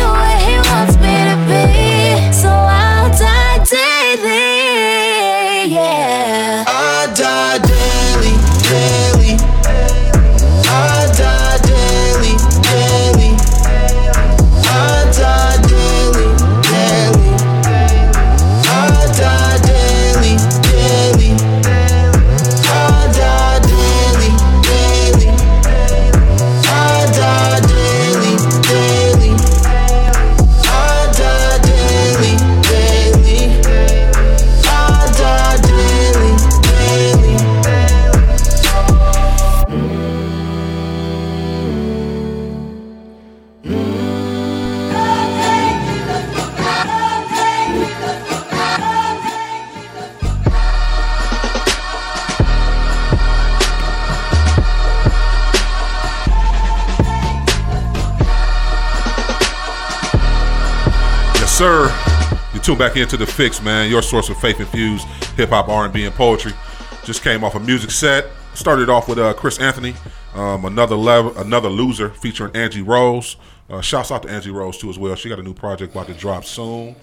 [62.81, 63.91] back into the Fixx, man.
[63.91, 65.07] Your source of faith infused
[65.37, 66.53] hip hop, R and poetry.
[67.05, 68.25] Just came off a music set.
[68.55, 69.95] Started off with uh, Chris Anthony,
[70.35, 73.37] um, another level, another loser featuring Angie Rose.
[73.69, 75.15] Uh, shouts out to Angie Rose too as well.
[75.15, 76.97] She got a new project about to drop soon.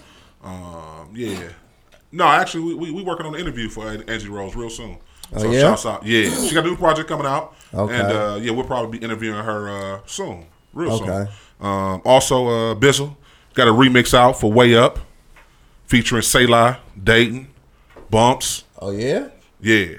[0.44, 1.50] Um, yeah.
[2.12, 4.98] No, actually, we, we we working on an interview for Angie Rose real soon.
[5.36, 5.60] Oh, so yeah?
[5.62, 6.04] shouts out.
[6.04, 7.56] Yeah, she got a new project coming out.
[7.72, 7.94] Okay.
[7.94, 11.06] And uh, yeah, we'll probably be interviewing her uh, soon, real Okay.
[11.06, 11.68] soon.
[11.68, 13.16] Um, also, uh, Bizzle
[13.54, 15.00] got a remix out for Way Up,
[15.88, 17.48] featuring Selah, Dayton,
[18.10, 18.64] Bumps.
[18.80, 19.30] Oh yeah.
[19.60, 19.96] Yeah.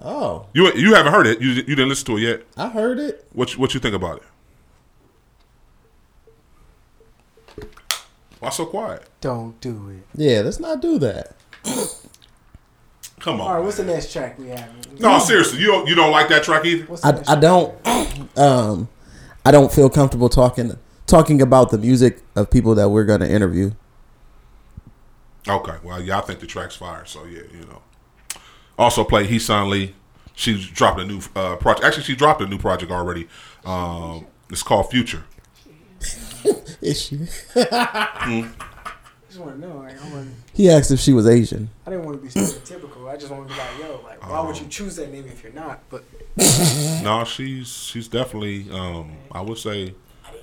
[0.00, 1.40] Oh, You you haven't heard it.
[1.40, 2.42] You you didn't listen to it yet.
[2.56, 3.24] I heard it.
[3.32, 4.24] What you- what you think about it?
[8.40, 9.04] Why so quiet?
[9.20, 10.04] Don't do it.
[10.20, 11.36] Yeah, let's not do that.
[13.20, 13.46] Come on.
[13.46, 14.68] All right, what's the next track we have?
[14.98, 16.86] No, seriously, you don't you don't like that track either?
[17.04, 18.88] I, I don't um
[19.44, 20.76] I don't feel comfortable talking
[21.06, 23.70] talking about the music of people that we're gonna interview.
[25.48, 27.04] Okay, well, yeah, I think the track's fire.
[27.04, 27.82] So yeah, you know.
[28.78, 29.94] Also played Heesun Lee.
[30.34, 31.84] She's dropped a new uh, project.
[31.84, 33.28] Actually, she dropped a new project already.
[33.64, 35.24] Um, it's called Future.
[36.80, 37.18] Is she?
[39.32, 39.78] Just want to know.
[39.78, 41.70] Like, I, want, He asked if she was Asian.
[41.86, 43.08] I didn't want to be stereotypical.
[43.08, 45.42] I just want to be like, yo, like, why would you choose that name if
[45.42, 45.80] you're not?
[45.90, 46.04] But
[47.02, 48.70] no, she's she's definitely.
[48.70, 49.94] Um, I would say.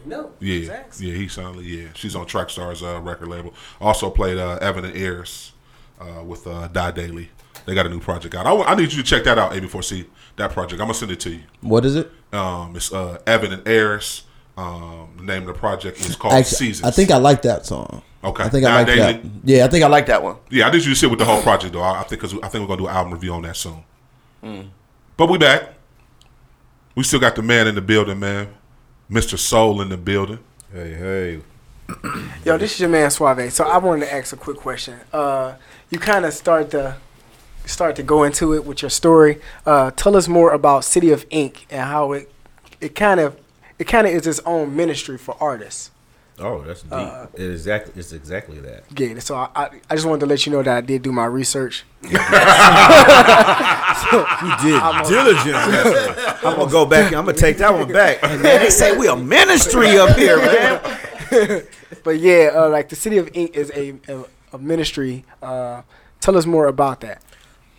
[0.05, 0.25] I.
[0.39, 1.07] Yeah, Exactly.
[1.07, 1.81] yeah, Heesun Lee.
[1.83, 3.53] Yeah, she's on Trackstar's uh, record label.
[3.79, 5.53] Also played uh, Evan and Ayers
[5.99, 7.29] uh, with uh, Die Daily.
[7.65, 8.45] They got a new project out.
[8.47, 10.05] I, need you to check that out, A4C.
[10.37, 10.73] That project.
[10.81, 11.41] I'm gonna send it to you.
[11.61, 12.09] What is it?
[12.31, 14.23] Um, it's uh, Evan and Ayers.
[14.57, 16.87] Um, the name of the project is called Actually, Seasons.
[16.87, 18.01] I think I like that song.
[18.23, 18.43] Okay.
[18.43, 19.21] I think I like Daily- that.
[19.43, 20.37] Yeah, I think I like that one.
[20.49, 21.81] Yeah, I need you to sit with the whole project though.
[21.81, 23.83] I, I think because I think we're gonna do an album review on that soon.
[24.43, 24.69] Mm.
[25.17, 25.73] But we back.
[26.95, 28.49] We still got the man in the building, man.
[29.09, 29.37] Mr.
[29.39, 30.39] Soul in the building.
[30.71, 31.41] Hey, hey.
[32.45, 33.51] Yo, this is your man Suave.
[33.51, 34.99] So I wanted to ask a quick question.
[35.11, 35.55] Uh,
[35.89, 36.97] you kind of start to
[37.65, 39.41] start to go into it with your story.
[39.65, 42.31] Uh, tell us more about City of Ink and how it
[42.79, 43.39] it kind of
[43.79, 45.89] it kind of is its own ministry for artists.
[46.39, 46.91] Oh, that's deep.
[46.91, 47.93] Uh, it is exactly.
[47.99, 48.83] It's exactly that.
[48.97, 51.11] Yeah, so I, I, I just wanted to let you know that I did do
[51.11, 51.85] my research.
[54.11, 56.37] You did diligence.
[56.43, 57.13] I'm gonna go back.
[57.13, 58.19] I'm gonna take that one back.
[58.23, 61.63] And man, they say we a ministry up here, man.
[62.03, 64.23] but yeah, uh, like the City of Ink is a, a,
[64.53, 65.25] a ministry.
[65.41, 65.81] Uh,
[66.21, 67.21] tell us more about that.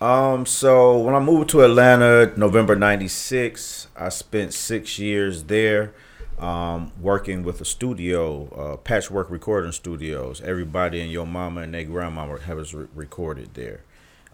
[0.01, 5.93] Um, so when I moved to Atlanta, November '96, I spent six years there,
[6.41, 10.41] um, working with a studio, uh, Patchwerk Recording Studios.
[10.41, 13.83] Everybody and your mama and their grandmama have us re- recorded there.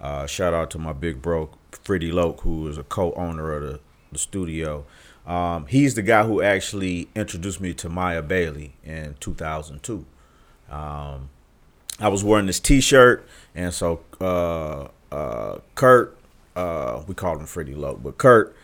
[0.00, 3.80] Uh, shout out to my big bro, Freddie Loke, who is a co-owner of the,
[4.12, 4.84] the studio.
[5.26, 10.04] Um, he's the guy who actually introduced me to Miya Bailey in 2002.
[10.70, 11.30] Um,
[11.98, 16.16] I was wearing this T-shirt, and so uh, uh, Kurt,
[16.54, 18.54] uh, we called him Freddie Lowe, but Kurt,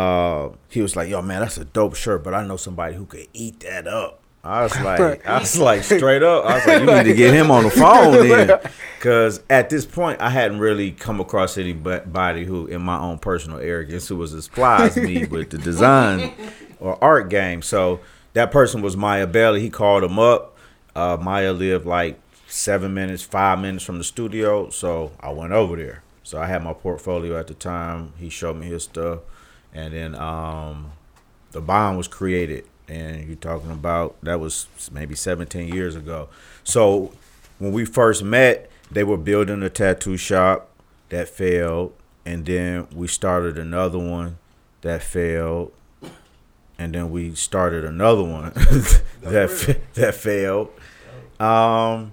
[0.00, 3.06] uh, he was like, "Yo, man, that's a dope shirt, but I know somebody who
[3.06, 6.80] could eat that up." I was like, I was like, straight up, I was like,
[6.80, 8.58] you need to get him on the phone then,
[8.96, 13.58] because at this point, I hadn't really come across anybody who, in my own personal
[13.58, 16.32] arrogance, who was as fly as me with the design
[16.78, 17.60] or art game.
[17.60, 18.00] So
[18.32, 19.60] that person was Miya Bailey.
[19.60, 20.56] He called him up.
[20.96, 24.70] Uh, Miya lived like seven minutes, five minutes from the studio.
[24.70, 26.02] So I went over there.
[26.22, 28.14] So I had my portfolio at the time.
[28.18, 29.20] He showed me his stuff.
[29.74, 30.92] And then um,
[31.52, 32.64] the bond was created.
[32.88, 36.28] And you're talking about that was maybe 17 years ago.
[36.64, 37.12] So
[37.58, 40.68] when we first met, they were building a tattoo shop
[41.10, 41.92] that failed.
[42.26, 44.38] And then we started another one
[44.80, 45.72] that failed.
[46.78, 48.52] And then we started another one
[49.22, 50.70] that fa- that failed.
[51.38, 52.12] Um,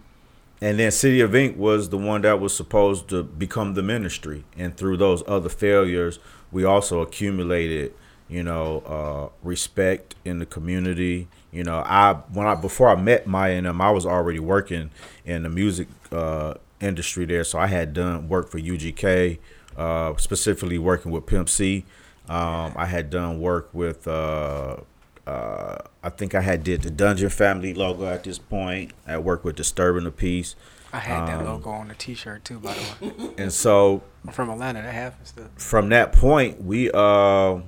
[0.60, 4.44] and then City of Ink was the one that was supposed to become the ministry.
[4.58, 6.20] And through those other failures,
[6.52, 7.94] we also accumulated,
[8.30, 11.28] you know, uh, respect in the community.
[11.52, 14.92] You know, I when I before I met Miya I was already working
[15.26, 17.44] in the music uh, industry there.
[17.44, 19.40] So I had done work for UGK,
[19.78, 21.86] uh, specifically working with Pimp C.
[22.30, 24.08] Um, I had done work with.
[24.08, 24.78] Uh,
[25.26, 28.92] uh, I think I had did the Dungeon Family logo at this point.
[29.06, 30.56] I worked with Disturbing the Peace.
[30.98, 33.30] I had that Um, logo on the T-shirt too, by the way.
[33.38, 34.82] And so I'm from Atlanta.
[34.82, 35.48] That happens still.
[35.56, 37.60] from that point, we uh,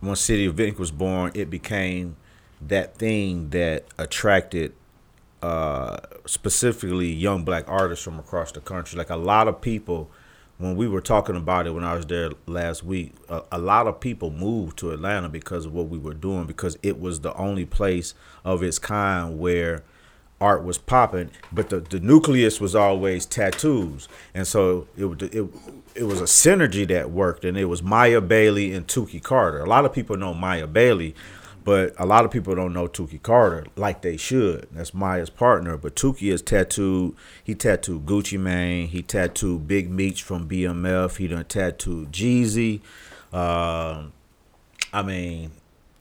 [0.00, 2.16] when City of Ink was born, it became
[2.60, 4.72] that thing that attracted
[5.42, 8.98] uh, specifically young black artists from across the country.
[8.98, 10.10] Like a lot of people,
[10.58, 13.86] when we were talking about it when I was there last week, a, a lot
[13.86, 17.34] of people moved to Atlanta because of what we were doing because it was the
[17.34, 18.14] only place
[18.44, 19.84] of its kind where
[20.40, 25.48] art was popping, but the, the nucleus was always tattoos, and so it it
[25.94, 29.60] it was a synergy that worked, and it was Miya Bailey and Tuki Carter.
[29.60, 31.14] A lot of people know Miya Bailey,
[31.64, 34.68] but a lot of people don't know Tuki Carter like they should.
[34.72, 37.16] That's Miya's partner, but Tuki is tattooed.
[37.42, 38.88] He tattooed Gucci Mane.
[38.88, 41.16] He tattooed Big Meech from BMF.
[41.16, 42.80] He done tattooed Jeezy.
[43.32, 44.12] Um,
[44.92, 45.52] I mean,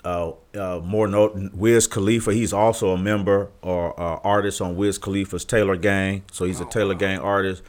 [0.03, 2.33] uh, uh, more note, Wiz Khalifa.
[2.33, 6.23] He's also a member or uh, artist on Wiz Khalifa's Taylor Gang.
[6.31, 7.63] So he's a Taylor Gang artist.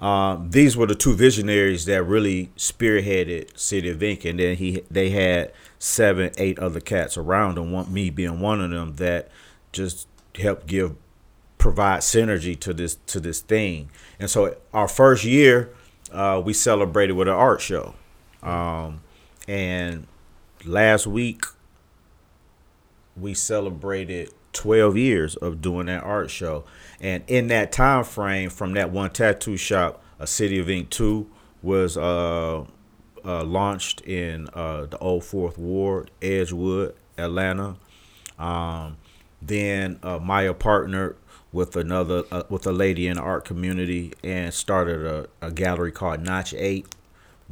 [0.00, 4.82] Um, these were the two visionaries that really spearheaded City of Ink, and then he
[4.90, 7.70] they had seven, eight other cats around them.
[7.70, 9.30] One, me being one of them, that
[9.72, 10.08] just
[10.38, 10.96] helped give
[11.58, 13.90] provide synergy to this to this thing.
[14.18, 15.74] And so our first year,
[16.10, 17.94] uh, we celebrated with an art show,
[18.42, 19.02] um,
[19.46, 20.06] and
[20.64, 21.44] last week
[23.16, 26.64] we celebrated 12 years of doing that art show.
[27.00, 31.28] And in that time frame from that one tattoo shop a city of ink 2
[31.62, 32.64] was uh,
[33.24, 37.76] uh, launched in uh, the old fourth ward edgewood atlanta.
[38.38, 38.96] Um,
[39.42, 41.16] then uh, Miya partnered
[41.52, 45.90] with another uh, with a lady in the art community and started a, a gallery
[45.90, 46.86] called notch 8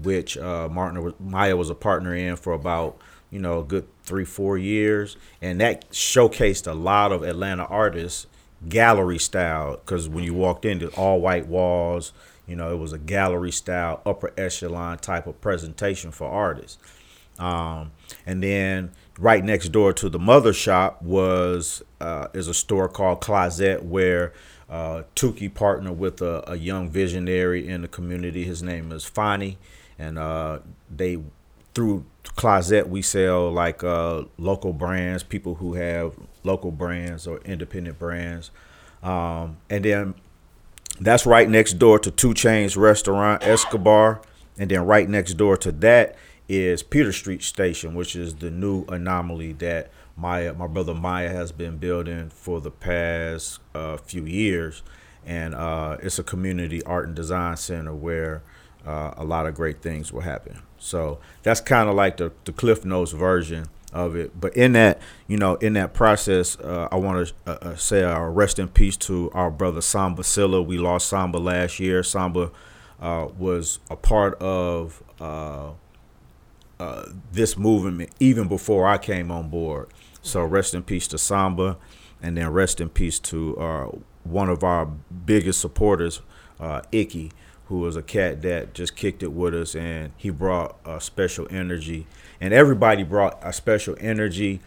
[0.02, 2.98] which uh, Martin Miya was a partner in for about
[3.30, 8.26] you know a good three four years, and that showcased a lot of Atlanta artists
[8.68, 12.12] gallery style because when you walked in, all white walls,
[12.46, 16.78] you know it was a gallery style upper echelon type of presentation for artists.
[17.38, 17.92] Um,
[18.26, 23.20] and then right next door to the mother shop was uh, is a store called
[23.20, 24.32] Closet where
[24.68, 28.44] uh, Tuki partnered with a, a young visionary in the community.
[28.44, 29.58] His name is Fani,
[29.98, 30.60] and uh,
[30.94, 31.18] they
[31.74, 32.04] through
[32.36, 38.50] Closet we sell like uh, local brands, people who have local brands or independent brands,
[39.02, 40.14] um, and then
[41.00, 44.20] That's right next door to Two Chainz Restaurant, Escobar.
[44.58, 46.16] And then right next door to that
[46.48, 51.52] is Peter Street Station, which is the new anomaly that Miya, my brother Miya, has
[51.52, 54.82] been building for the past uh, few years.
[55.24, 58.42] And uh, it's a community art and design center where
[58.88, 60.62] uh, a lot of great things will happen.
[60.78, 64.40] So that's kind of like the, the Cliff Notes version of it.
[64.40, 68.02] But in that, you know, in that process, uh, I want to uh, uh, say
[68.02, 70.62] uh, rest in peace to our brother Samba Silla.
[70.62, 72.02] We lost Samba last year.
[72.02, 72.50] Samba
[72.98, 75.02] uh, was a part of
[77.30, 79.88] this movement even before I came on board.
[80.22, 81.76] So rest in peace to Samba,
[82.22, 86.22] and then rest in peace to one of our biggest supporters,
[86.90, 87.32] Icky,
[87.68, 91.46] who was a cat that just kicked it with us, and he brought a special
[91.50, 92.06] energy,
[92.40, 94.60] and everybody brought a special energy,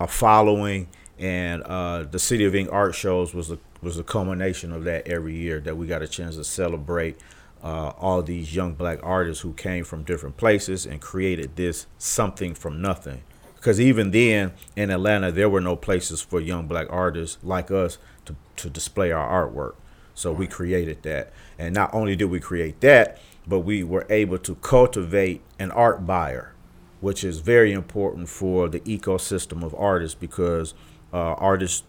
[0.00, 0.88] a following,
[1.18, 5.06] and uh, the City of Ink art shows was a was a culmination of that
[5.06, 7.18] every year that we got a chance to celebrate
[7.62, 12.54] uh, all these young black artists who came from different places and created this something
[12.54, 13.22] from nothing.
[13.54, 17.98] Because even then in Atlanta, there were no places for young black artists like us
[18.24, 19.74] to, to display our artwork.
[20.14, 21.32] So we created that.
[21.58, 26.06] And not only did we create that, but we were able to cultivate an art
[26.06, 26.54] buyer,
[27.00, 30.74] which is very important for the ecosystem of artists because
[31.12, 31.84] uh, artists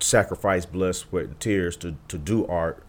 [0.00, 2.84] sacrifice blood, sweat, and tears to, to do art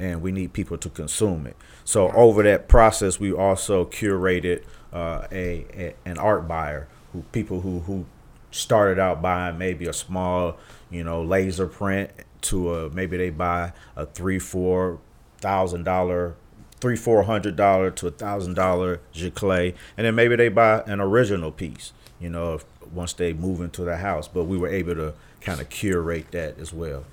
[0.00, 1.56] and we need people to consume it.
[1.84, 7.60] So over that process, we also curated uh, a, a an art buyer who people
[7.60, 8.06] who who
[8.50, 10.56] started out buying maybe a small
[10.90, 14.98] you know laser print to a maybe they buy a three four
[15.40, 16.34] thousand dollar
[16.80, 21.00] three four hundred dollar to a thousand dollar Giclée, and then maybe they buy an
[21.00, 24.28] original piece you know if, once they move into the house.
[24.28, 27.04] But we were able to kind of curate that as well.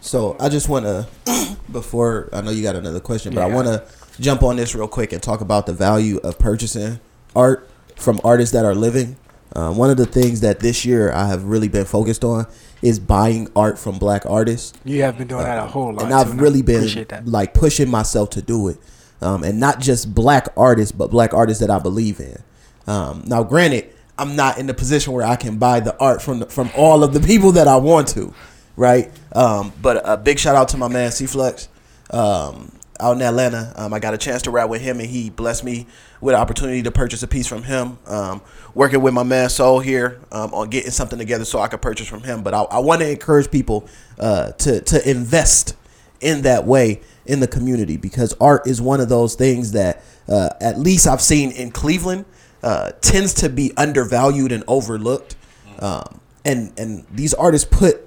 [0.00, 1.08] So I just want to,
[1.72, 3.84] before I know you got another question, but I want to
[4.20, 7.00] jump on this real quick and talk about the value of purchasing
[7.34, 9.16] art from artists that are living.
[9.58, 12.46] Um, one of the things that this year I have really been focused on
[12.80, 14.78] is buying art from black artists.
[14.84, 17.90] You have been doing that a whole lot, and I've too, really been like pushing
[17.90, 18.78] myself to do it,
[19.20, 22.40] um, and not just black artists, but black artists that I believe in.
[22.86, 26.38] Um, now, granted, I'm not in the position where I can buy the art from
[26.38, 28.32] the, from all of the people that I want to,
[28.76, 29.10] right?
[29.34, 31.68] Um, but a big shout out to my man C Flex
[32.10, 32.70] um,
[33.00, 33.72] out in Atlanta.
[33.76, 35.86] Um, I got a chance to rap with him, and he blessed me
[36.20, 37.98] with an opportunity to purchase a piece from him.
[38.06, 38.42] Um,
[38.74, 42.08] working with my man Soul here um, on getting something together so I could purchase
[42.08, 42.42] from him.
[42.42, 43.88] But I, I want to encourage people
[44.18, 45.76] uh, to to invest
[46.20, 50.50] in that way in the community because art is one of those things that uh,
[50.60, 52.24] at least I've seen in Cleveland
[52.62, 55.36] uh, tends to be undervalued and overlooked.
[55.78, 58.04] Um, and and these artists put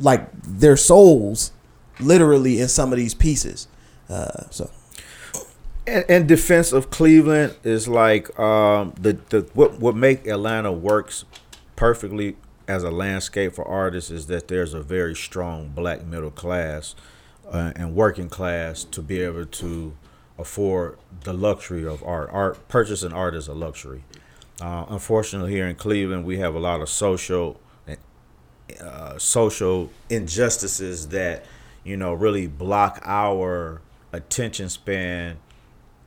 [0.00, 1.52] like their souls
[2.00, 3.68] literally in some of these pieces.
[4.08, 4.70] Uh, so
[5.86, 11.24] in, in defense of Cleveland is like um, the the what what make Atlanta works
[11.76, 12.36] perfectly
[12.68, 16.94] as a landscape for artists is that there's a very strong black middle class
[17.50, 19.94] uh, and working class to be able to
[20.38, 22.30] afford the luxury of art.
[22.32, 24.04] Art purchasing art is a luxury.
[24.60, 27.58] Uh, unfortunately, here in Cleveland, we have a lot of social
[28.80, 31.44] uh, social injustices that
[31.84, 33.80] you know really block our
[34.12, 35.38] attention span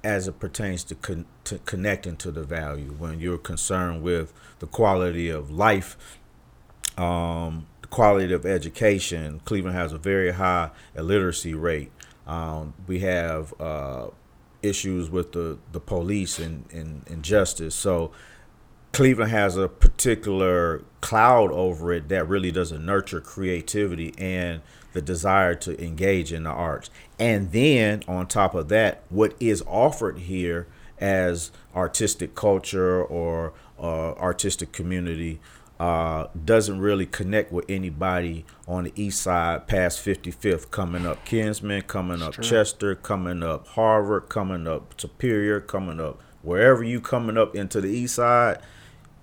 [0.03, 2.93] as it pertains to, con- to connecting to the value.
[2.97, 5.97] When you're concerned with the quality of life
[6.97, 11.91] um, the quality of education cleveland has a very high illiteracy rate.
[12.26, 14.08] Um, we have uh,
[14.64, 17.76] issues with the, the police and, and, and justice.
[17.76, 18.12] So
[18.93, 24.62] Cleveland has a particular cloud over it that really doesn't nurture creativity and
[24.95, 26.89] the desire to engage in the arts.
[27.19, 30.65] And then on top of that, what is offered here
[30.99, 35.39] as artistic culture or uh, artistic community
[35.79, 41.81] uh, doesn't really connect with anybody on the east side past 55th coming up Kinsman,
[41.81, 42.43] coming up true.
[42.43, 47.89] Chester, coming up Harvard, coming up Superior, coming up wherever you coming up into the
[47.89, 48.59] east side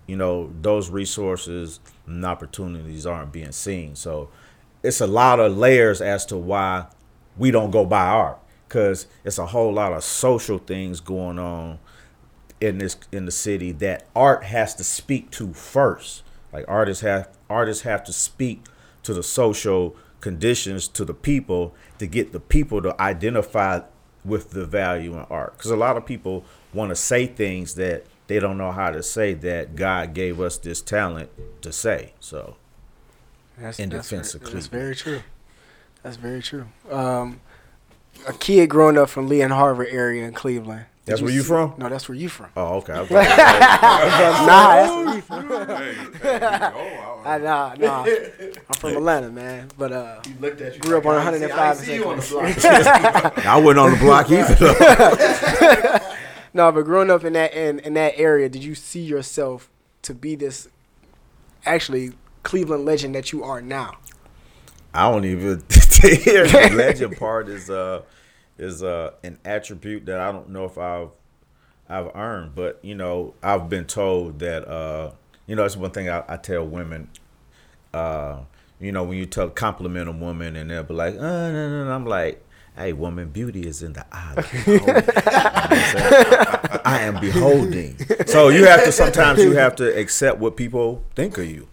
[0.07, 4.29] you know those resources and opportunities aren't being seen so
[4.83, 6.87] it's a lot of layers as to why
[7.37, 11.79] we don't go buy art because it's a whole lot of social things going on
[12.61, 16.23] in this in the city that art has to speak to first
[16.53, 18.65] like artists have artists have to speak
[19.03, 23.81] to the social conditions to the people to get the people to identify
[24.25, 28.05] with the value in art because a lot of people want to say things that
[28.29, 31.29] they don't know how to say that God gave us this talent
[31.61, 32.15] to say.
[32.21, 32.57] So,
[33.63, 35.21] That's, in that's defense very, of That's very true.
[36.03, 36.67] That's very true.
[36.91, 37.41] Um,
[38.27, 40.87] a kid growing up from Lee and Harvard area in Cleveland.
[41.05, 41.75] did That's where you see- from?
[41.79, 42.49] No, that's where you from.
[42.57, 42.93] Oh, okay.
[42.93, 45.53] I was nah, like- that's where you from.
[47.25, 48.05] Ah, nah, nah.
[48.05, 49.71] I'm from Atlanta, man.
[49.79, 50.21] But uh,
[50.81, 51.89] grew up on 105.
[51.89, 53.47] and second.
[53.47, 56.01] I wasn't on the block either.
[56.55, 59.71] no, but growing up in that in, in that area, did you see yourself
[60.03, 60.69] to be this
[61.65, 62.13] actually
[62.43, 63.97] Cleveland legend that you are now?
[64.95, 65.63] I don't even
[66.03, 68.03] hear the legend part is uh
[68.59, 71.09] is uh an attribute that I don't know if I've
[71.89, 75.13] I've earned, but you know I've been told that uh
[75.47, 77.09] you know it's one thing I, I tell women
[77.95, 78.41] uh
[78.81, 81.85] you know when you tell compliment a woman and they'll be like uh no no
[81.85, 82.45] no I'm like
[82.77, 86.81] hey woman beauty is in the eye of the beholder." You know what I'm?
[86.85, 91.39] I am beholding so you have to sometimes you have to accept what people think
[91.39, 91.69] of you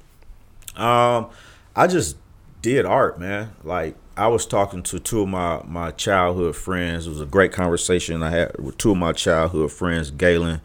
[0.80, 1.30] um,
[1.76, 2.18] I just
[2.62, 3.54] did art, man.
[3.64, 7.08] Like I was talking to two of my my childhood friends.
[7.08, 10.62] It was a great conversation I had with two of my childhood friends, Galen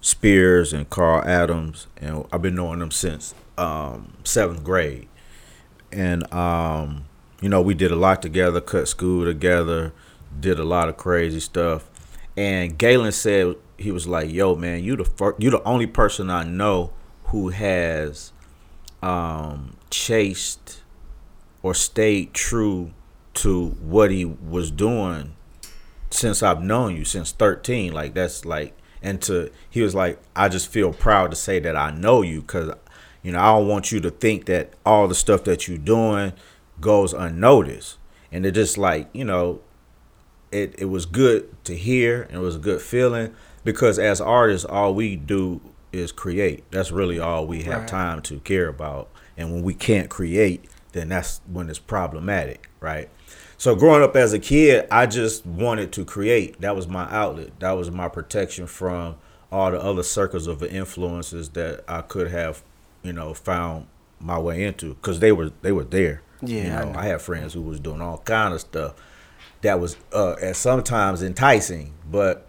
[0.00, 5.08] Spears and Carl Adams, and I've been knowing them since um, seventh grade.
[5.92, 7.06] And um,
[7.40, 9.92] you know, we did a lot together, cut school together,
[10.38, 11.88] did a lot of crazy stuff.
[12.36, 16.30] And Galen said he was like, "Yo, man, you the fir- you the only person
[16.30, 16.92] I know
[17.26, 18.32] who has
[19.02, 20.82] um, chased
[21.62, 22.92] or stayed true
[23.34, 25.34] to what he was doing
[26.10, 30.48] since I've known you since 13 like that's like and to he was like I
[30.48, 32.70] just feel proud to say that I know you cuz
[33.22, 36.32] you know I don't want you to think that all the stuff that you're doing
[36.80, 37.98] goes unnoticed.
[38.32, 39.60] And it just like you know
[40.50, 43.34] it it was good to hear and it was a good feeling
[43.64, 45.60] because as artists all we do
[45.96, 46.64] is create.
[46.70, 47.88] That's really all we have Right.
[47.88, 49.08] time to care about.
[49.36, 53.10] And when we can't create then that's when it's problematic right?
[53.58, 56.60] So growing up as a kid i just wanted to create.
[56.60, 57.58] That was my outlet.
[57.60, 59.16] That was my protection from
[59.52, 62.62] all the other circles of influences that i could have
[63.02, 63.86] you know found
[64.20, 64.94] my way into.
[64.94, 66.22] Because they were they were there.
[66.42, 66.98] Yeah, you I know know.
[66.98, 68.94] I had friends who was doing all kind of stuff
[69.62, 72.45] that was uh at sometimes enticing but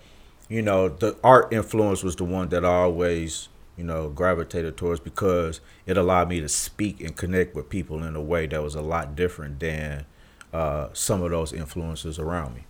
[0.49, 4.99] you know the art influence was the one that i always you know gravitated towards
[4.99, 8.75] because it allowed me to speak and connect with people in a way that was
[8.75, 10.05] a lot different than
[10.53, 12.63] uh some of those influences around me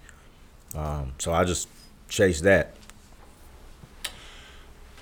[0.75, 1.67] um so i just
[2.09, 2.73] chased that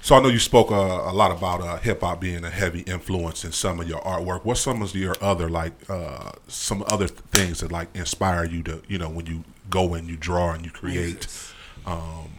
[0.01, 2.81] So I know you spoke uh, a lot about uh, hip hop being a heavy
[2.81, 4.45] influence in some of your artwork.
[4.45, 8.83] What some of your other like uh, some other things that like inspire you to
[8.87, 11.27] you know when you go and you draw and you create?
[11.87, 12.33] Um,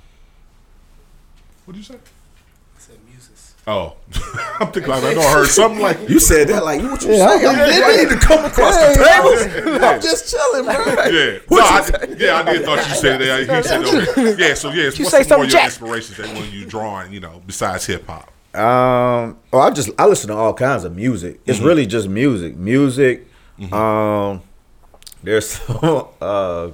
[1.66, 1.94] what did you say?
[1.94, 3.54] I said Muses.
[3.66, 3.96] Oh,
[4.60, 7.12] I'm thinking like I know I heard something like You said that like what you
[7.12, 7.46] Yeah, say?
[7.46, 9.84] I'm- I, I need to come across the table.
[9.84, 10.72] I'm just chilling, bro.
[10.74, 13.40] Yeah, no, I, yeah, I did thought you said that.
[13.40, 14.48] He said, okay.
[14.48, 14.54] yeah.
[14.54, 15.64] So yes, You what's say some more your Jack.
[15.66, 18.30] inspirations that when you drawing, you know, besides hip hop?
[18.56, 21.40] Um, oh, I just I listen to all kinds of music.
[21.44, 21.64] It's Mhm.
[21.66, 23.26] really just music, music.
[23.72, 24.42] Um,
[25.24, 26.68] there's some, uh,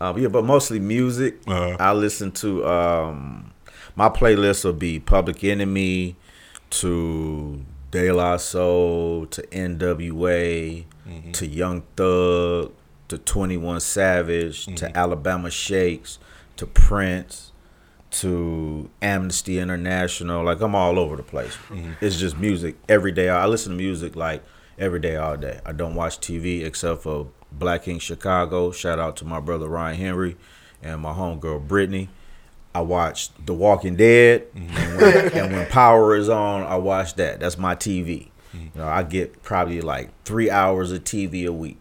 [0.00, 1.36] uh, yeah, but mostly music.
[1.48, 3.51] I listen to um,
[3.94, 6.16] my playlist will be Public Enemy
[6.70, 10.86] to De La Soul to N.W.A.
[11.08, 11.32] Mm-hmm.
[11.32, 12.72] to Young Thug
[13.08, 14.96] to Twenty One Savage to mm-hmm.
[14.96, 16.18] Alabama Shakes
[16.56, 17.52] to Prince
[18.12, 20.44] to Amnesty International.
[20.44, 21.56] Like I'm all over the place.
[21.68, 21.92] Mm-hmm.
[22.00, 23.28] It's just music every day.
[23.28, 24.42] I listen to music like
[24.78, 25.60] every day, all day.
[25.66, 28.70] I don't watch TV except for Black Ink Chicago.
[28.70, 30.36] Shout out to my brother Ryan Henry
[30.82, 32.08] and my homegirl Brittany.
[32.74, 37.40] I watch The Walking Dead, and, when, and when Power is on, I watch that.
[37.40, 38.28] That's my TV.
[38.54, 41.78] You know, I get probably like three hours of TV a week,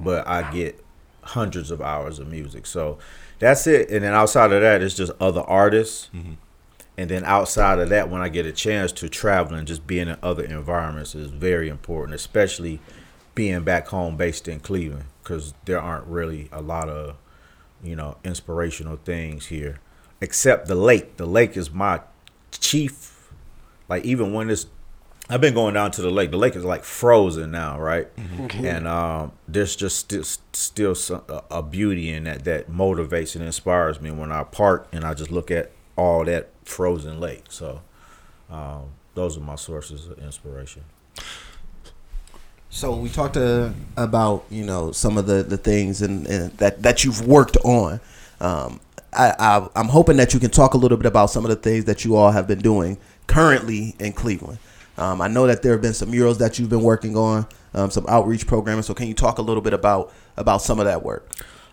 [0.00, 0.84] but I get
[1.22, 2.66] hundreds of hours of music.
[2.66, 2.98] So
[3.38, 3.90] that's it.
[3.90, 6.10] And then outside of that, it's just other artists.
[6.14, 6.34] Mm-hmm.
[6.96, 10.08] And then outside of that, when I get a chance to travel and just being
[10.08, 12.80] in other environments is very important, especially
[13.34, 17.16] being back home based in Cleveland, because there aren't really a lot of,
[17.82, 19.80] you know, inspirational things here,
[20.24, 21.18] except the lake.
[21.18, 22.00] The lake is my
[22.50, 23.30] chief.
[23.88, 24.66] Like even when it's,
[25.28, 26.30] I've been going down to the lake.
[26.30, 28.14] The lake is like frozen now, right?
[28.16, 28.64] Mhm.
[28.64, 33.44] And um, there's just still still some, a, a beauty in that that motivates and
[33.44, 37.44] inspires me when I park and I just look at all that frozen lake.
[37.48, 37.80] So
[38.50, 38.82] um,
[39.14, 40.84] those are my sources of inspiration.
[42.70, 46.82] So we talked uh, about you know some of the the things and, and that
[46.82, 48.00] that you've worked on.
[48.40, 48.80] Um,
[49.16, 51.56] I, I I'm hoping that you can talk a little bit about some of the
[51.56, 54.58] things that you all have been doing currently in Cleveland.
[54.96, 57.90] Um, I know that there have been some murals that you've been working on, um,
[57.90, 58.82] some outreach programming.
[58.82, 61.28] So can you talk a little bit about about some of that work?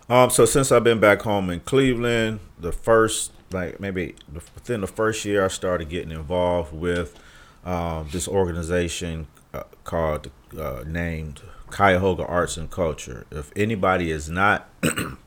[0.08, 4.86] Um, so since I've been back home in Cleveland, the first like maybe within the
[4.86, 7.18] first year, I started getting involved with
[7.64, 13.26] um, this organization uh, called uh, named Cuyahoga Arts and Culture.
[13.30, 14.68] If anybody is not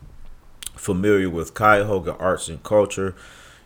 [0.75, 3.15] familiar with Cuyahoga Arts and Culture,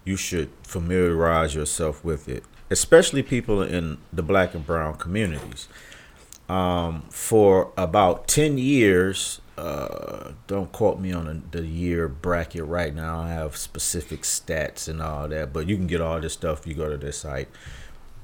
[0.05, 5.67] you should familiarize yourself with it, especially people in the black and brown communities.
[6.47, 12.95] Um, for about 10 years, uh, don't quote me on the, the year bracket right
[12.95, 13.19] now.
[13.19, 16.67] I have specific stats and all that, but you can get all this stuff if
[16.67, 17.49] you go to this site.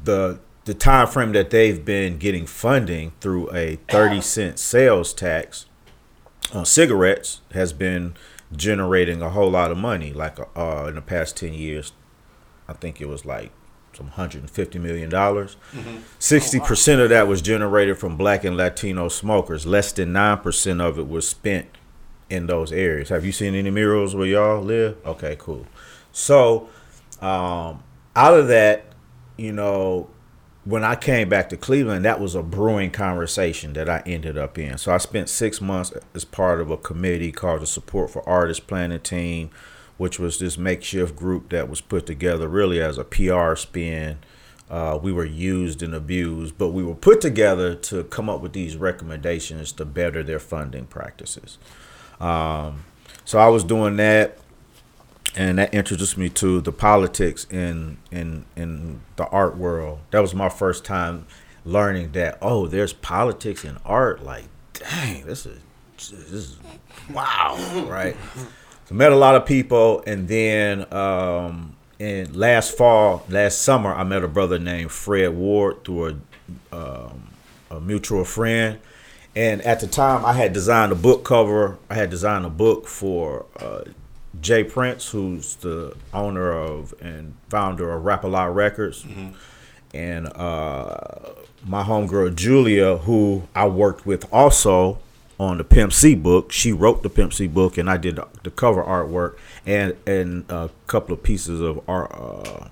[0.03, 5.67] The the time frame that they've been getting funding through a 30 cent sales tax
[6.53, 8.15] on cigarettes has been
[8.51, 10.13] generating a whole lot of money.
[10.13, 11.93] Like uh, in the past 10 years,
[12.67, 13.51] I think it was like
[13.93, 15.55] some 150 million dollars.
[15.73, 16.01] Mhm.
[16.19, 19.65] 60 percent of that was generated from Black and Latino smokers.
[19.65, 21.67] Less than nine percent of it was spent
[22.29, 23.09] in those areas.
[23.09, 24.97] Have you seen any murals where y'all live?
[25.05, 25.65] Okay, cool.
[26.11, 26.69] So,
[27.21, 27.83] um,
[28.15, 28.85] out of that,
[29.37, 30.09] you know,
[30.65, 34.57] when I came back to Cleveland, that was a brewing conversation that I ended up
[34.57, 34.79] in.
[34.79, 38.63] So I spent six months as part of a committee called the Support for Artists
[38.65, 39.51] Planning Team,
[39.97, 44.17] which was this makeshift group that was put together really as a PR spin.
[44.67, 48.53] Uh, we were used and abused, but we were put together to come up with
[48.53, 51.59] these recommendations to better their funding practices.
[52.19, 52.85] Um,
[53.23, 54.39] so I was doing that
[55.35, 59.99] and that introduced me to the politics in in in the art world.
[60.11, 61.27] That was my first time
[61.65, 64.23] learning that oh, there's politics in art.
[64.23, 65.59] Like, dang, this is
[65.97, 66.57] this is
[67.13, 68.15] wow, right?
[68.85, 74.03] So met a lot of people, and then um, in last fall, last summer, I
[74.03, 76.21] met a brother named Fred Ward through
[76.71, 77.29] a um,
[77.71, 78.79] a mutual friend.
[79.35, 81.77] And at the time, I had designed a book cover.
[81.89, 83.83] I had designed a book for uh,
[84.45, 84.63] J.
[84.63, 89.03] Prince, who's the owner of and founder of Rap a Lot Records,
[89.91, 91.31] and uh,
[91.65, 94.99] my homegirl Julia, who I worked with also
[95.39, 96.51] on the Pimp C book.
[96.51, 100.69] She wrote the Pimp C book, and I did the cover artwork and and a
[100.85, 102.67] couple of pieces of art, uh,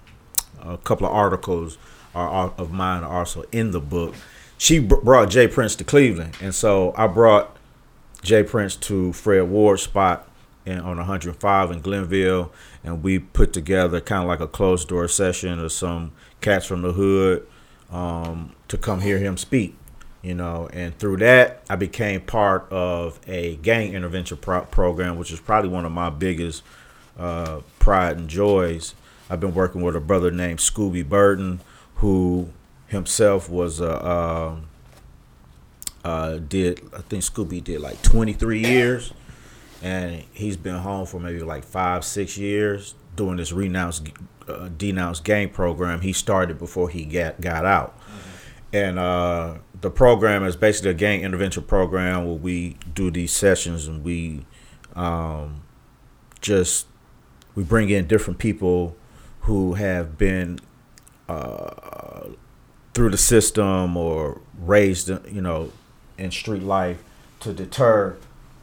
[0.61, 1.79] a couple of articles
[2.13, 4.13] are of mine are also in the book.
[4.59, 5.47] She br- brought J.
[5.47, 7.57] Prince to Cleveland, and so I brought
[8.21, 8.43] J.
[8.43, 10.27] Prince to Fred Ward's spot
[10.65, 12.52] in, on 105 in Glenville,
[12.84, 16.11] and we put together kind of like a closed door session of some
[16.41, 17.45] cats from the hood
[17.91, 19.76] um, to come hear him speak.
[20.22, 25.34] You know, and through that, I became part of a gang intervention pro- program, which
[25.34, 26.64] is probably one of my biggest
[27.19, 28.95] uh, pride and joys.
[29.30, 31.60] I've been working with a brother named Scooby Burton,
[31.95, 32.49] who
[32.88, 34.68] himself was a um,
[36.03, 39.14] uh, did I think Scooby did like 23 years,
[39.84, 44.01] and he's been home for maybe like five six years doing this renounce
[44.47, 46.01] uh, denounce gang program.
[46.01, 47.95] He started before he got got out,
[48.72, 53.88] and uh, the program is basically a gang intervention program where we do these sessions
[53.88, 54.45] and we
[54.95, 55.61] um,
[56.41, 56.88] just
[57.53, 58.95] we bring in different people
[59.41, 60.60] who have been
[61.27, 62.27] uh,
[62.93, 65.72] through the system or raised, you know,
[66.18, 67.03] in street life
[67.39, 68.15] to deter,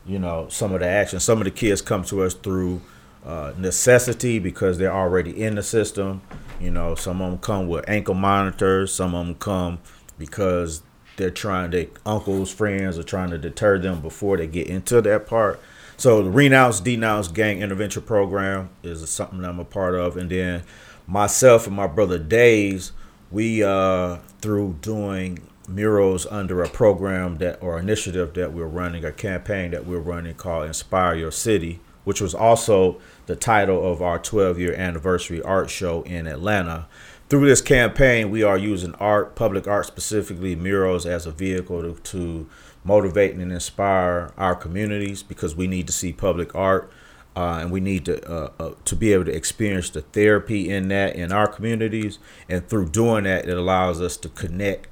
[0.06, 1.20] you know, some of the action.
[1.20, 2.80] Some of the kids come to us through
[3.24, 6.22] uh, necessity because they're already in the system.
[6.60, 8.92] You know, some of them come with ankle monitors.
[8.92, 9.78] Some of them come
[10.18, 10.82] because
[11.16, 11.70] they're trying.
[11.70, 15.60] Their uncles, friends are trying to deter them before they get into that part.
[15.96, 20.62] So the renounce, denounce gang intervention program is something I'm a part of, and then
[21.06, 22.92] myself and my brother Dave's,
[23.30, 25.40] we uh, through doing
[25.70, 30.34] murals under a program that or initiative that we're running, a campaign that we're running
[30.34, 35.70] called Inspire Your City, which was also the title of our 12 year anniversary art
[35.70, 36.86] show in Atlanta.
[37.28, 41.94] Through this campaign, we are using art, public art specifically, murals as a vehicle to,
[41.94, 42.48] to
[42.82, 46.90] motivate and inspire our communities because we need to see public art
[47.36, 50.88] uh, and we need to uh, uh, to be able to experience the therapy in
[50.88, 52.18] that in our communities.
[52.48, 54.88] And through doing that, it allows us to connect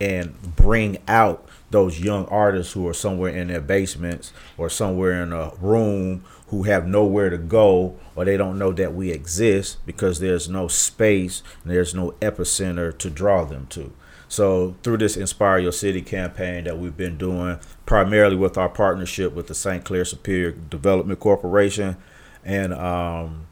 [0.00, 5.32] and bring out those young artists who are somewhere in their basements or somewhere in
[5.32, 10.20] a room who have nowhere to go or they don't know that we exist because
[10.20, 13.92] there's no space and there's no epicenter to draw them to.
[14.28, 19.32] So through this Inspire Your City campaign that we've been doing, primarily with our partnership
[19.32, 19.84] with the St.
[19.84, 21.96] Clair Superior Development Corporation,
[22.44, 23.46] and um,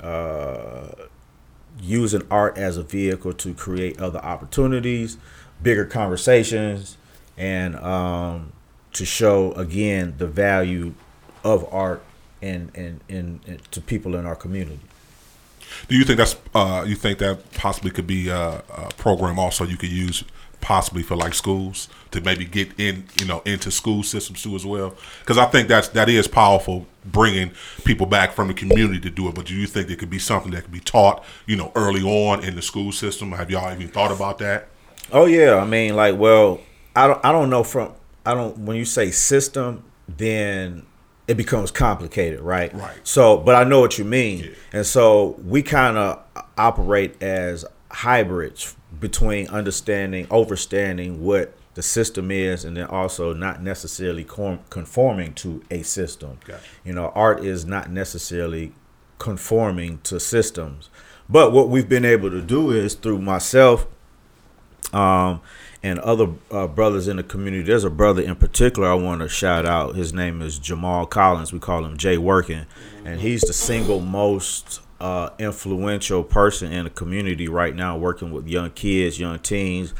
[0.00, 0.88] uh,
[1.80, 5.18] using art as a vehicle to create other opportunities,
[5.62, 6.96] bigger conversations,
[7.36, 8.52] and um,
[8.92, 10.94] to show again the value
[11.44, 12.02] of art
[12.42, 14.80] and and, and, and to people in our community.
[15.88, 19.64] Do you think that's uh, you think that possibly could be a, a program also
[19.64, 20.24] you could use
[20.60, 24.64] possibly for like schools to maybe get in you know into school systems too as
[24.64, 24.94] well?
[25.20, 27.52] Because I think that's that is powerful bringing
[27.84, 29.34] people back from the community to do it.
[29.34, 32.02] But do you think it could be something that could be taught you know early
[32.02, 33.32] on in the school system?
[33.32, 34.68] Have y'all even thought about that?
[35.12, 36.60] Oh yeah, I mean, like, well,
[36.94, 37.92] I don't, I don't know from,
[38.24, 38.58] I don't.
[38.58, 40.84] When you say system, then
[41.28, 42.72] it becomes complicated, right?
[42.74, 42.96] Right.
[43.04, 46.22] So, but I know what you mean, and so we kind of
[46.58, 54.24] operate as hybrids between understanding, understanding what the system is, and then also not necessarily
[54.70, 56.38] conforming to a system.
[56.44, 56.62] Gotcha.
[56.84, 58.72] You know, art is not necessarily
[59.18, 60.88] conforming to systems,
[61.28, 63.86] but what we've been able to do is through myself
[64.96, 65.42] um,
[65.82, 67.62] and other uh, brothers in the community.
[67.62, 69.94] There's a brother in particular I want to shout out.
[69.94, 71.52] His name is Jamal Collins.
[71.52, 72.64] We call him Jay Working,
[73.04, 78.48] and he's the single most uh, influential person in the community right now, working with
[78.48, 79.94] young kids, young teens.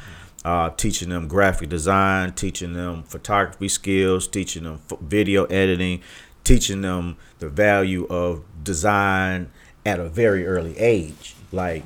[0.44, 6.00] Uh, teaching them graphic design, teaching them photography skills, teaching them video editing,
[6.44, 9.50] teaching them the value of design
[9.84, 11.34] at a very early age.
[11.50, 11.82] Like,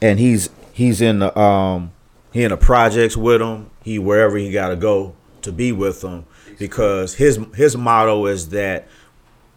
[0.00, 1.92] and he's he's in the um
[2.32, 3.70] he in the projects with them.
[3.82, 6.26] He wherever he got to go to be with them
[6.58, 8.88] because his his motto is that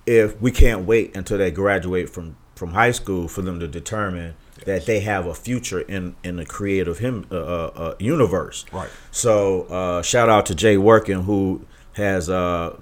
[0.06, 4.35] if we can't wait until they graduate from from high school for them to determine
[4.65, 8.65] that they have a future in in the creative him uh, uh, uh, universe.
[8.72, 8.89] Right.
[9.11, 12.77] So uh, shout out to Jay Working who has uh,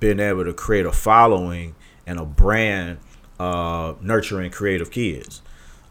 [0.00, 1.74] been able to create a following
[2.06, 2.98] and a brand
[3.38, 5.42] uh, nurturing creative kids.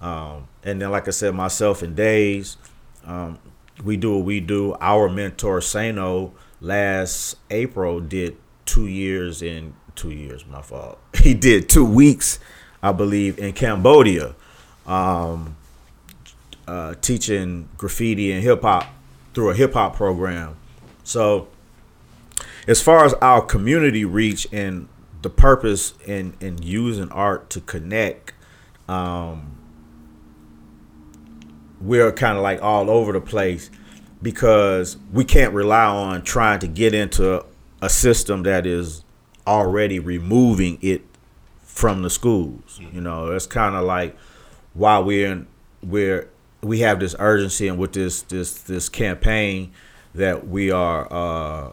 [0.02, 2.58] Um, and then, like I said, myself and Days,
[3.06, 3.40] um,
[3.84, 4.76] we do what we do.
[4.80, 10.46] Our mentor Sano last April did two years in two years.
[10.46, 11.00] My fault.
[11.20, 12.40] He did two weeks,
[12.82, 14.36] I believe, in Cambodia,
[14.86, 15.58] um,
[16.66, 18.86] uh, teaching graffiti and hip hop
[19.34, 20.56] through a hip hop program.
[21.04, 21.50] So,
[22.68, 24.88] as far as our community reach and
[25.22, 28.34] the purpose in in using art to connect,
[28.88, 29.59] um,
[31.82, 33.70] we're kind of like all over the place
[34.22, 37.46] because we can't rely on trying to get into
[37.82, 39.04] a system that is
[39.48, 41.02] already removing it
[41.64, 42.80] from the schools.
[42.92, 44.18] You know, it's kind of like
[44.74, 45.48] why we're in
[45.82, 46.30] we're
[46.62, 49.72] we have this urgency and with this this this campaign
[50.14, 51.72] that we are uh,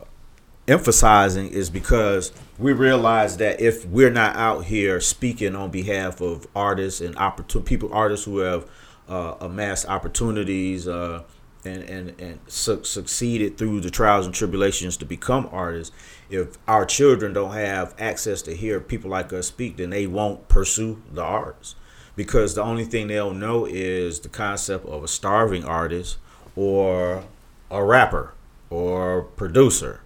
[0.68, 6.46] emphasizing is because we realize that if we're not out here speaking on behalf of
[6.54, 8.68] artists and opportun- people artists who have
[9.08, 11.22] uh, amassed opportunities uh,
[11.64, 15.94] and and and su- succeeded through the trials and tribulations to become artists.
[16.30, 20.48] If our children don't have access to hear people like us speak, then they won't
[20.48, 21.76] pursue the arts
[22.16, 26.16] because the only thing they'll know is the concept of a starving artist
[26.56, 27.24] or
[27.70, 28.32] a rapper
[28.70, 30.00] or producer,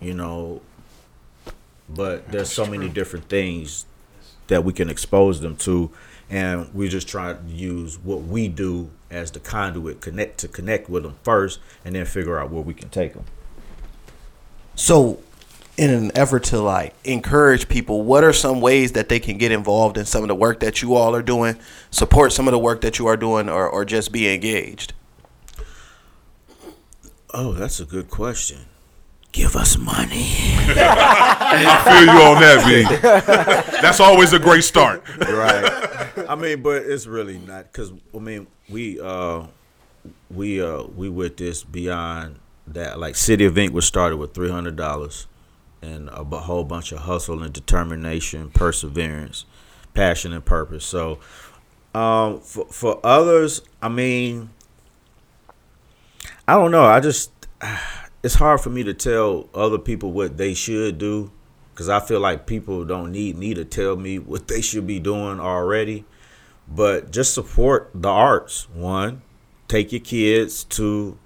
[0.00, 0.62] you know.
[1.88, 3.86] But there's so many different things
[4.48, 5.90] that we can expose them to
[6.28, 10.88] and we just try to use what we do as the conduit connect to connect
[10.88, 13.24] with them first and then figure out where we can take them
[14.74, 15.20] So,
[15.76, 19.52] in an effort to like encourage people, what are some ways that they can get
[19.52, 21.56] involved in some of the work that you all are doing,
[21.90, 24.94] support some of the work that you are doing, or, or just be engaged?
[27.34, 28.60] oh that's a good question
[29.36, 30.30] give us money.
[30.66, 33.80] I feel you on that, B.
[33.82, 35.06] That's always a great start.
[35.18, 36.26] right.
[36.26, 39.46] I mean but it's really not because i mean we uh
[40.30, 42.38] we uh we with this beyond
[42.68, 42.98] that.
[42.98, 45.26] Like city of ink was started with $300
[45.82, 49.44] and a whole bunch of hustle and determination perseverance
[49.92, 50.86] passion and purpose.
[50.86, 51.18] So
[51.94, 54.50] um for, for others i mean
[56.48, 56.84] i don't know.
[56.84, 57.30] I just
[58.26, 61.30] it's hard for me to tell other people what they should do
[61.72, 64.98] because I feel like people don't need me to tell me what they should be
[64.98, 66.04] doing already.
[66.66, 68.66] But just support the arts.
[68.74, 69.22] One,
[69.68, 71.16] take your kids to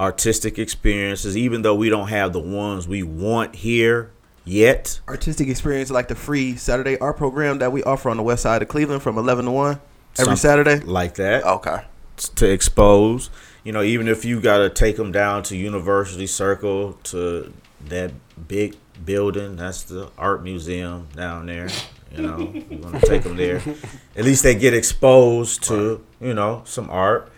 [0.00, 4.10] artistic experiences, even though we don't have the ones we want here
[4.44, 5.00] yet.
[5.06, 8.60] Artistic experience like the free Saturday art program that we offer on the west side
[8.60, 9.80] of Cleveland from 11 to 1
[10.18, 10.80] every Some- Saturday.
[10.80, 11.44] like that.
[11.44, 11.84] Okay.
[12.16, 13.30] To expose,
[13.64, 17.52] you know, even if you got to take them down to University Circle to
[17.86, 18.12] that
[18.48, 21.68] big building, that's the art museum down there.
[22.14, 23.62] You know, we're gonna take them there.
[24.16, 27.30] At least they get exposed to, you know, some art.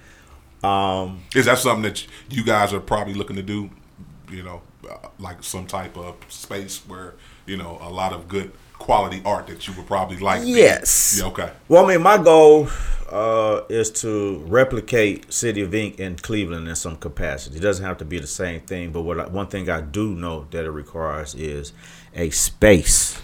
[0.64, 3.68] Um, Is that something that you guys are probably looking to do?
[4.30, 7.14] You know, uh, like some type of space where
[7.46, 8.52] you know, a lot of good
[8.82, 10.42] quality art that you would probably like.
[10.44, 11.16] Yes.
[11.18, 11.26] Yeah.
[11.26, 11.50] Okay.
[11.68, 12.68] Well, I mean, my goal
[13.08, 17.58] uh, is to replicate City of Ink in Cleveland in some capacity.
[17.58, 20.16] It doesn't have to be the same thing, but what I, one thing I do
[20.16, 21.72] know that it requires is
[22.14, 23.22] a space.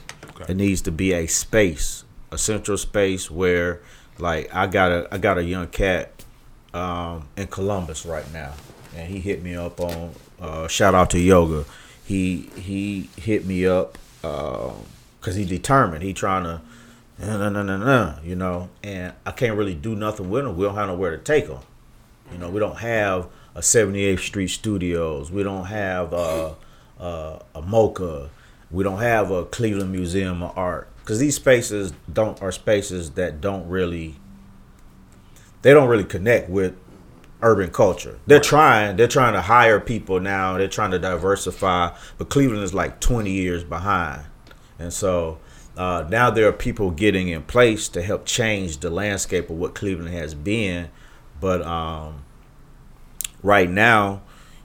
[0.48, 3.80] It needs to be a space, a central space where,
[4.18, 6.24] like, I got a I got a young cat
[6.72, 8.52] um, in Columbus right now,
[8.94, 11.64] and he hit me up on uh, shout out to Yoga.
[12.05, 13.98] He he hit me up
[15.20, 16.03] because he determined.
[16.03, 16.61] He trying to
[17.19, 20.57] no, no, no, no, no, you know, and I can't really do nothing with him.
[20.57, 21.59] We don't have nowhere to take him.
[22.31, 23.27] You know, we don't have
[23.57, 25.32] a 78th Street Studios.
[25.32, 26.55] We don't have uh,
[27.01, 28.31] uh, a MOCA.
[28.70, 33.40] We don't have a Cleveland Museum of Art because these spaces don't are spaces that
[33.40, 34.16] don't really
[35.62, 36.77] they don't really connect with
[37.43, 38.19] urban culture.
[38.27, 38.97] They're trying.
[38.97, 40.57] They're trying to hire people now.
[40.59, 44.23] They're trying to diversify, but Cleveland is like 20 years behind,
[44.78, 45.38] and so
[45.78, 49.76] uh, now there are people getting in place to help change the landscape of what
[49.76, 50.90] Cleveland has been.
[51.40, 52.24] But um,
[53.44, 54.22] right now,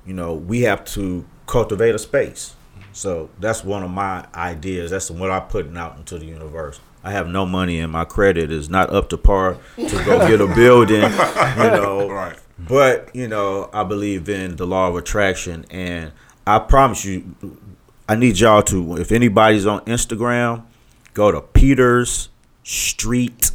[0.07, 2.55] you know, we have to cultivate a space.
[2.93, 4.89] So that's one of my ideas.
[4.89, 6.79] That's what I'm putting out into the universe.
[7.03, 10.41] I have no money and my credit is not up to par to go get
[10.41, 12.09] a building, you know.
[12.09, 12.37] Right.
[12.57, 16.11] But, you know, I believe in the law of attraction and
[16.47, 17.35] I promise you
[18.07, 20.63] I need y'all to if anybody's on Instagram,
[21.13, 22.29] go to Peters
[22.63, 23.51] Street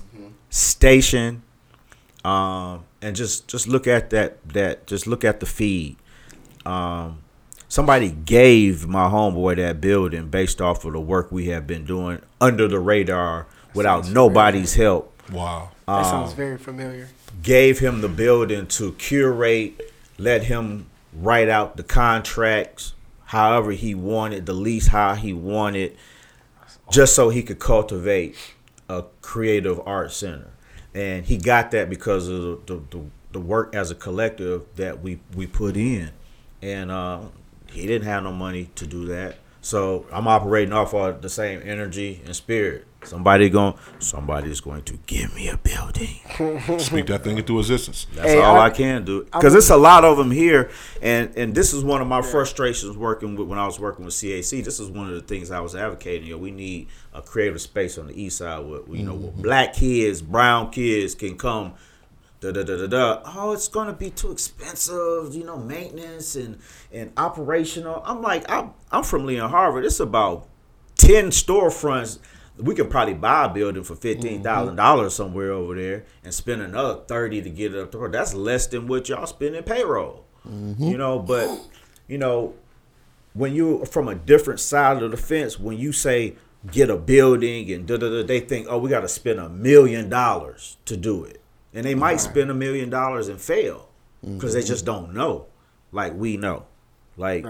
[0.51, 1.43] Station
[2.25, 5.97] um, and just just look at that that just look at the feed.
[6.65, 7.19] Um,
[7.69, 12.21] somebody gave my homeboy that building based off of the work we have been doing
[12.41, 15.13] under the radar without nobody's help.
[15.31, 15.71] Wow.
[15.87, 17.09] That Um, sounds very familiar.
[17.43, 22.95] gave him the building to curate, let him write out the contracts
[23.29, 25.95] however he wanted, the lease how he wanted,
[26.91, 28.35] just so he could cultivate
[28.89, 30.51] a creative art center.
[30.95, 33.03] And he got that because of the, the,
[33.33, 36.11] the work as a collective that we, we put in.
[36.63, 37.21] And uh,
[37.71, 39.37] he didn't have no money to do that.
[39.61, 42.87] So I'm operating off of the same energy and spirit.
[43.05, 46.19] Somebody going somebody's going to give me a building.
[46.79, 48.09] Speak that thing into existence.
[48.13, 50.71] That's all I, can do because it's a lot of them here,
[51.01, 54.15] and and this is one of my frustrations working with when I was working with
[54.15, 54.65] CAC.
[54.65, 56.27] This is one of the things I was advocating.
[56.27, 59.31] You know, we need a creative space on the east side where you know where
[59.31, 59.43] mm-hmm.
[59.43, 61.75] black kids, brown kids can come.
[62.41, 63.23] Da, da, da, da, da.
[63.25, 66.59] Oh, it's gonna be too expensive, you know, maintenance and
[66.93, 68.03] and operational.
[68.05, 69.85] I'm like, I'm I'm from Lee and Harvard.
[69.85, 70.49] It's about
[70.97, 72.19] ten storefronts.
[72.59, 74.75] We could probably buy a building for fifteen mm-hmm.
[74.75, 78.09] dollars somewhere over there and spend another thirty to get it up to her.
[78.09, 80.25] That's less than what y'all spend in payroll.
[80.47, 80.83] Mm-hmm.
[80.83, 81.49] You know, but
[82.09, 82.55] you know,
[83.35, 86.37] when you're from a different side of the fence, when you say
[86.73, 89.49] get a building and da da da, they think, oh, we got to spend a
[89.49, 91.41] million dollars to do it,
[91.73, 93.89] and they might spend a million dollars and fail
[94.23, 94.67] because they mm-hmm.
[94.67, 95.47] just don't know,
[95.93, 96.67] like we know,
[97.17, 97.47] like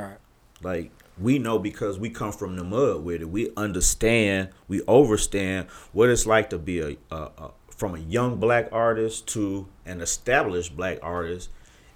[0.63, 0.91] like
[1.21, 3.29] we know because we come from the mud with it.
[3.29, 8.37] We understand, we understand what it's like to be a, a, a from a young
[8.37, 11.49] black artist to an established black artist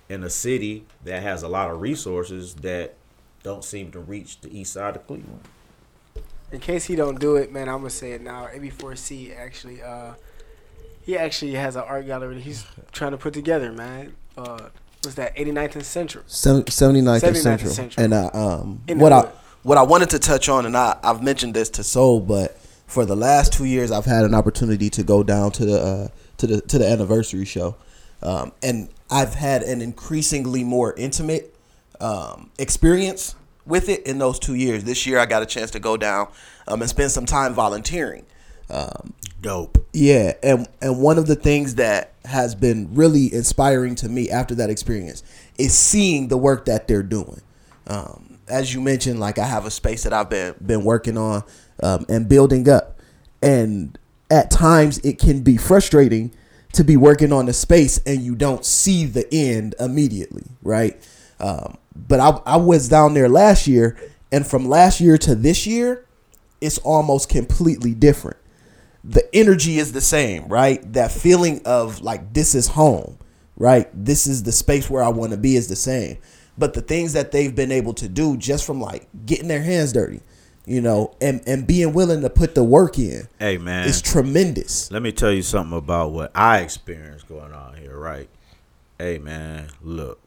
[0.08, 2.94] in a city that has a lot of resources that
[3.42, 5.40] don't seem to reach the east side of Cleveland.
[6.52, 8.46] In case he don't do it, man, I'm gonna say it now.
[8.46, 10.12] AB4C actually, uh,
[11.02, 14.14] he actually has an art gallery he's trying to put together, man.
[14.36, 14.68] Uh,
[15.02, 15.36] what's that?
[15.36, 16.24] 89th and Central.
[16.26, 17.72] Seven- 79th and Central.
[17.72, 18.04] Central.
[18.04, 19.30] And uh, um, In what I hood.
[19.62, 23.04] what I wanted to touch on, and I I've mentioned this to Soul, but for
[23.04, 26.08] the last two years, I've had an opportunity to go down to the uh,
[26.38, 27.76] to the to the anniversary show,
[28.22, 31.54] um, and I've had an increasingly more intimate
[32.00, 33.34] um, experience
[33.66, 34.84] with it in those two years.
[34.84, 36.28] This year, I got a chance to go down
[36.66, 38.24] um, and spend some time volunteering.
[38.70, 39.12] Um,
[39.42, 39.84] Dope.
[39.92, 44.54] Yeah, and and one of the things that has been really inspiring to me after
[44.54, 45.24] that experience
[45.58, 47.42] is seeing the work that they're doing.
[47.88, 51.42] Um, as you mentioned, like I have a space that I've been been working on
[51.82, 53.00] um, and building up,
[53.42, 53.98] and
[54.30, 56.32] at times it can be frustrating
[56.74, 60.96] to be working on a space and you don't see the end immediately, right?
[61.38, 63.98] Um, but I, I was down there last year,
[64.30, 66.06] and from last year to this year,
[66.60, 68.38] it's almost completely different
[69.04, 70.92] the energy is the same, right?
[70.92, 73.18] That feeling of like this is home,
[73.56, 73.88] right?
[73.92, 76.18] This is the space where I want to be is the same.
[76.56, 79.92] But the things that they've been able to do just from like getting their hands
[79.92, 80.20] dirty,
[80.66, 84.90] you know, and and being willing to put the work in, Hey man, it's tremendous.
[84.90, 88.28] Let me tell you something about what I experienced going on here, right?
[88.98, 90.20] Hey man, look.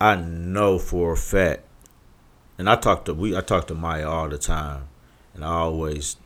[0.00, 1.62] I know for a fact
[2.58, 4.88] and I talk to we I talk to Miya all the time,
[5.34, 6.16] and I always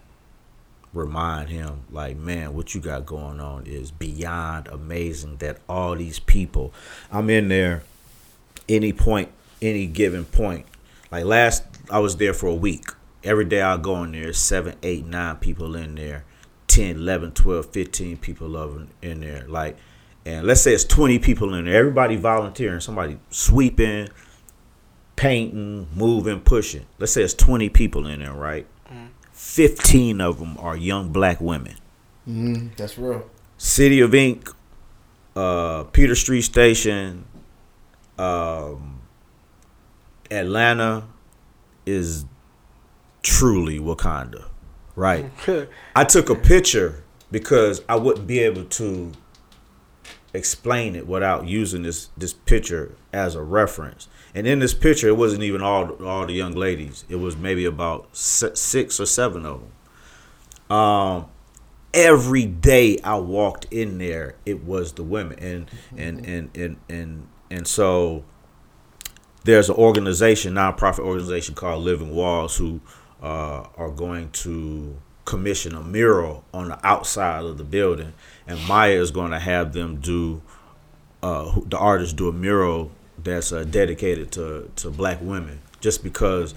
[0.93, 5.37] remind him like, man, what you got going on is beyond amazing.
[5.39, 6.73] That all these people,
[7.11, 7.83] I'm in there,
[8.69, 9.31] any point,
[9.61, 10.67] any given point.
[11.11, 12.87] Like last, I was there for a week.
[13.25, 16.25] Every day I go in there, seven, eight, nine people in there,
[16.69, 19.45] 10, 11, 12, 15 people in there.
[19.49, 19.77] Like,
[20.25, 21.75] and let's say it's 20 people in there.
[21.75, 24.09] Everybody volunteering, somebody sweeping,
[25.17, 26.87] painting, moving, pushing.
[26.99, 28.67] Let's say it's 20 people in there, right?
[29.39, 31.77] 15 of them are young black women.
[32.29, 33.25] Mm, that's real.
[33.57, 34.51] City of Ink,
[35.37, 37.25] uh, Peters Street Station,
[38.19, 39.01] um,
[40.29, 41.05] Atlanta
[41.87, 42.25] is
[43.23, 44.47] truly Wakanda,
[44.97, 45.31] right?
[45.95, 49.13] I took a picture because I wouldn't be able to
[50.35, 54.09] explain it without using this this picture as a reference.
[54.35, 57.05] And in this picture, it wasn't even all all the young ladies.
[57.09, 60.77] It was maybe about six or seven of them.
[60.77, 61.27] Um,
[61.95, 67.29] every day I walked in there, it was the women, and and and and and
[67.51, 68.25] and so
[69.45, 72.81] there's an organization, nonprofit organization called Living Walls, who
[73.23, 78.13] uh, are going to commission a mural on the outside of the building,
[78.47, 80.43] and Miya is going to have them do
[81.23, 82.93] uh, the artists do a mural
[83.23, 86.55] that's uh, dedicated to to black women, just because.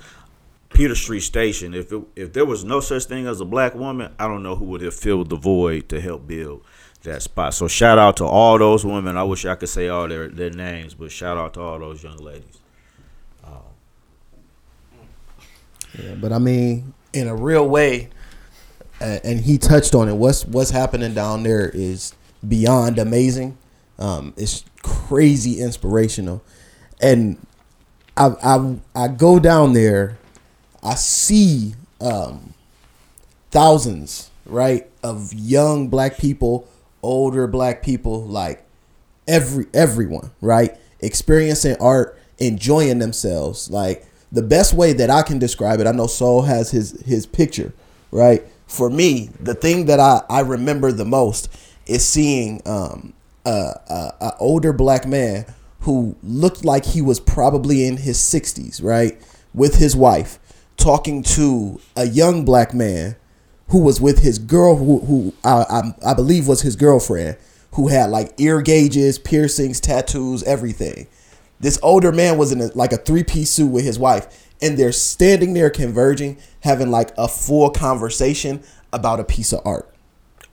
[0.73, 1.73] Peters Street Station.
[1.73, 4.55] If it, if there was no such thing as a black woman, I don't know
[4.55, 6.63] who would have filled the void to help build
[7.03, 7.53] that spot.
[7.53, 9.17] So shout out to all those women.
[9.17, 12.01] I wish I could say all their, their names, but shout out to all those
[12.01, 12.61] young ladies.
[15.99, 18.09] Yeah, but I mean, in a real way,
[18.99, 20.13] and he touched on it.
[20.13, 22.13] What's what's happening down there is
[22.47, 23.57] beyond amazing.
[23.99, 26.43] Um, it's crazy inspirational,
[27.01, 27.37] and
[28.17, 30.17] I I I go down there,
[30.83, 32.53] I see um,
[33.51, 36.67] thousands right of young black people,
[37.01, 38.65] older black people, like
[39.27, 43.69] every everyone right experiencing art, enjoying themselves.
[43.69, 47.25] Like the best way that I can describe it, I know Soul has his his
[47.25, 47.73] picture,
[48.11, 48.43] right?
[48.67, 51.49] For me, the thing that I I remember the most
[51.85, 53.13] is seeing um
[53.45, 55.45] a, a, a older black man
[55.81, 59.21] who looked like he was probably in his 60s, right?
[59.53, 60.39] With his wife
[60.77, 63.15] talking to a young black man
[63.69, 65.65] who was with his girl who, who I,
[66.03, 67.37] I, I believe was his girlfriend
[67.73, 71.07] who had like ear gauges, piercings, tattoos, everything.
[71.59, 74.77] This older man was in a, like a three piece suit with his wife, and
[74.77, 79.90] they're standing there converging, having like a full conversation about a piece of art.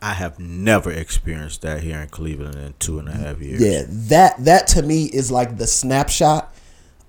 [0.01, 3.61] I have never experienced that here in Cleveland in two and a half years.
[3.61, 6.55] Yeah, that that to me is like the snapshot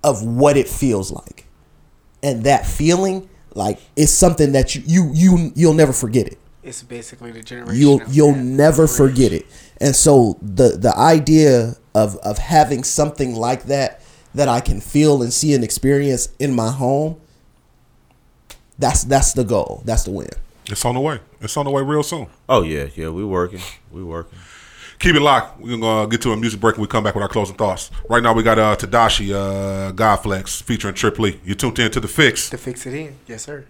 [0.04, 1.46] of what it feels like,
[2.24, 6.40] and that feeling like it's something that you you you you'll never forget it.
[6.64, 7.80] It's basically the generation.
[7.80, 8.98] You'll of you'll that never bridge.
[8.98, 9.46] forget it.
[9.80, 14.02] And so the the idea of of having something like that
[14.34, 17.20] that I can feel and see and experience in my home,
[18.78, 19.84] that's that's the goal.
[19.86, 20.30] That's the win.
[20.68, 21.20] It's on the way.
[21.42, 22.28] It's on the way real soon.
[22.48, 23.62] Oh yeah, yeah, we working,
[23.92, 24.38] we working.
[25.00, 25.62] Keep it locked.
[25.62, 27.90] We're gonna get to a music break and we come back with our closing thoughts.
[28.10, 31.40] Right now we got uh Tadashi, uh Godflex featuring Trip Lee.
[31.46, 32.50] You tuned in to the Fixx.
[32.50, 33.66] To fix it in, yes sir.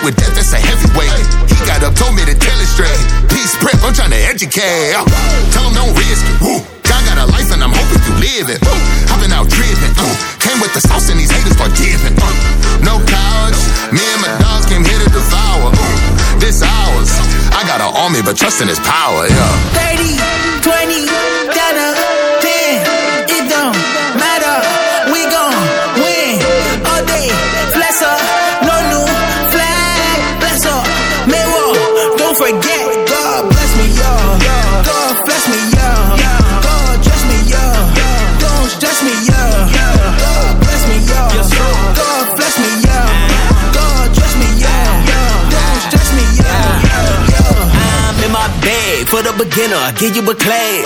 [0.00, 1.24] Hit with death, that's a heavyweight.
[1.48, 3.04] He got up, told me to tell it straight.
[3.28, 4.96] Peace prep, I'm trying to educate.
[4.96, 5.04] Uh,
[5.52, 6.40] tell him don't risk it.
[6.40, 6.60] Woo.
[6.84, 8.60] God got a life and I'm hoping you live it.
[9.12, 9.90] I've been out driven.
[9.94, 10.08] Uh,
[10.40, 12.16] came with the sauce and these haters giving.
[12.16, 12.26] Uh,
[12.82, 13.60] no cowards.
[13.92, 15.70] Me and my dogs came here to devour.
[15.70, 17.10] Uh, this ours.
[17.54, 19.28] I got an army, but trust in his power.
[19.28, 19.94] Yeah.
[19.94, 20.16] 30,
[20.64, 21.06] 20,
[21.52, 21.88] down to
[22.42, 23.36] 10.
[23.36, 23.99] It don't
[49.40, 50.84] beginner, I give you a class.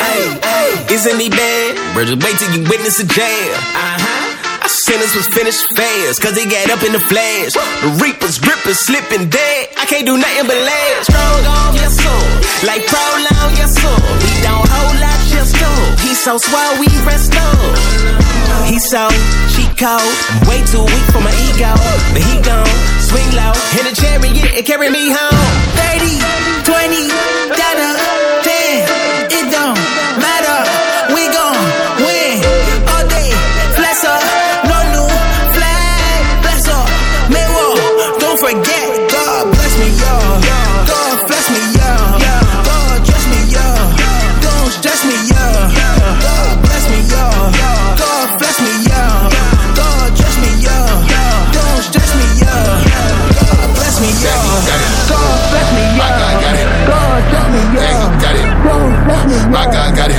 [0.86, 1.74] Isn't he bad?
[1.94, 3.26] Bridget, wait till you witness a jam.
[3.26, 4.62] Uh-huh.
[4.62, 7.58] Our sentence was finished fast, cause he got up in the flash.
[7.82, 9.74] The reapers, grippers, slipping dead.
[9.76, 11.10] I can't do nothing but last.
[11.10, 12.20] Strolled on, yes, sir.
[12.62, 13.98] Like prolong, your soul.
[14.22, 15.70] He don't hold like just do.
[16.06, 17.58] He so swell, we rest up.
[18.70, 19.10] He so
[19.52, 20.14] cheat code.
[20.46, 21.74] Way too weak for my ego.
[22.14, 22.70] But he gon'
[23.02, 23.52] swing low.
[23.76, 25.42] In a chariot, it carry me home.
[25.76, 26.22] 30,
[26.64, 27.10] 20,
[27.52, 28.13] dollar,
[59.84, 60.13] God got it.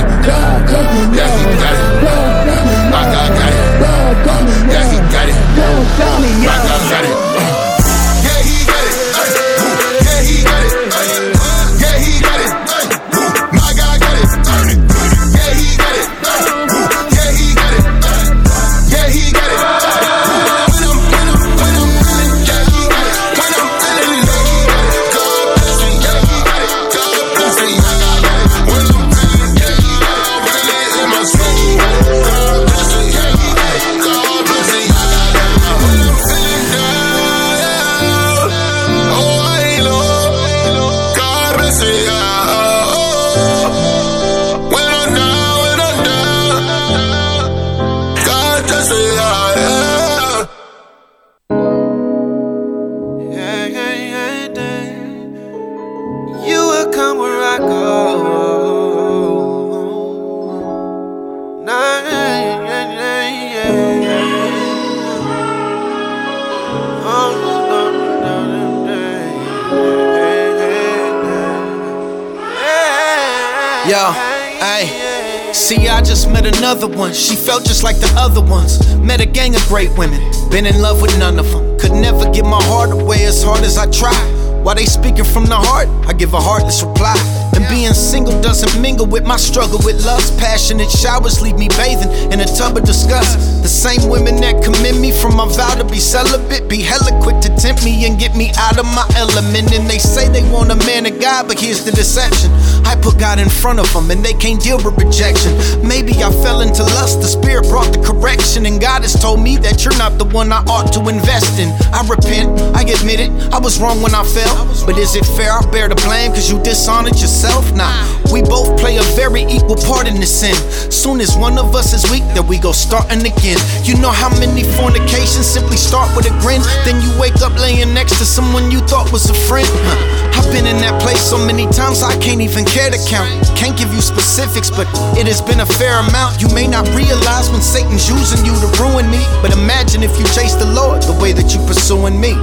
[76.96, 77.12] One.
[77.12, 78.80] She felt just like the other ones.
[78.96, 80.20] Met a gang of great women.
[80.50, 81.78] Been in love with none of them.
[81.78, 84.16] Could never give my heart away as hard as I try.
[84.64, 87.14] While they speaking from the heart, I give a heartless reply.
[87.54, 90.36] And being single doesn't mingle with my struggle with lust.
[90.38, 93.62] Passionate showers leave me bathing in a tub of disgust.
[93.62, 97.40] The same women that commend me from my vow to be celibate be hella quick
[97.46, 99.72] to tempt me and get me out of my element.
[99.72, 102.50] And they say they want a man of God, but here's the deception.
[102.86, 105.52] I put God in front of them and they can't deal with rejection.
[105.82, 108.64] Maybe I fell into lust, the spirit brought the correction.
[108.64, 111.74] And God has told me that you're not the one I ought to invest in.
[111.92, 112.48] I repent,
[112.78, 114.54] I admit it, I was wrong when I fell.
[114.86, 117.74] But is it fair I bear the blame cause you dishonored yourself?
[117.74, 117.90] Nah,
[118.32, 120.54] we both play a very equal part in this sin.
[120.90, 123.58] Soon as one of us is weak, then we go starting again.
[123.82, 126.62] You know how many fornications simply start with a grin?
[126.86, 129.66] Then you wake up laying next to someone you thought was a friend.
[129.66, 130.36] Huh.
[130.38, 133.32] I've been in that place so many times I can't even care to count.
[133.56, 134.84] Can't give you specifics, but
[135.16, 136.44] it has been a fair amount.
[136.44, 139.24] You may not realize when Satan's using you to ruin me.
[139.40, 142.36] But imagine if you chase the Lord the way that you're pursuing me.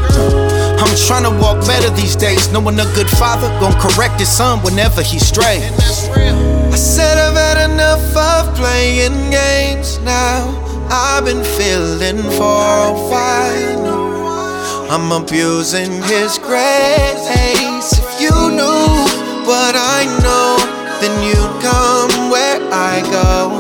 [0.82, 4.58] I'm trying to walk better these days, knowing a good father gon' correct his son
[4.66, 5.70] whenever he strays.
[6.10, 10.50] I said I've had enough of playing games now.
[10.90, 12.58] I've been feeling for
[12.90, 14.90] a while.
[14.90, 17.94] I'm abusing his grace.
[17.94, 20.58] If you knew what I know,
[21.02, 23.60] then you'd come where I go.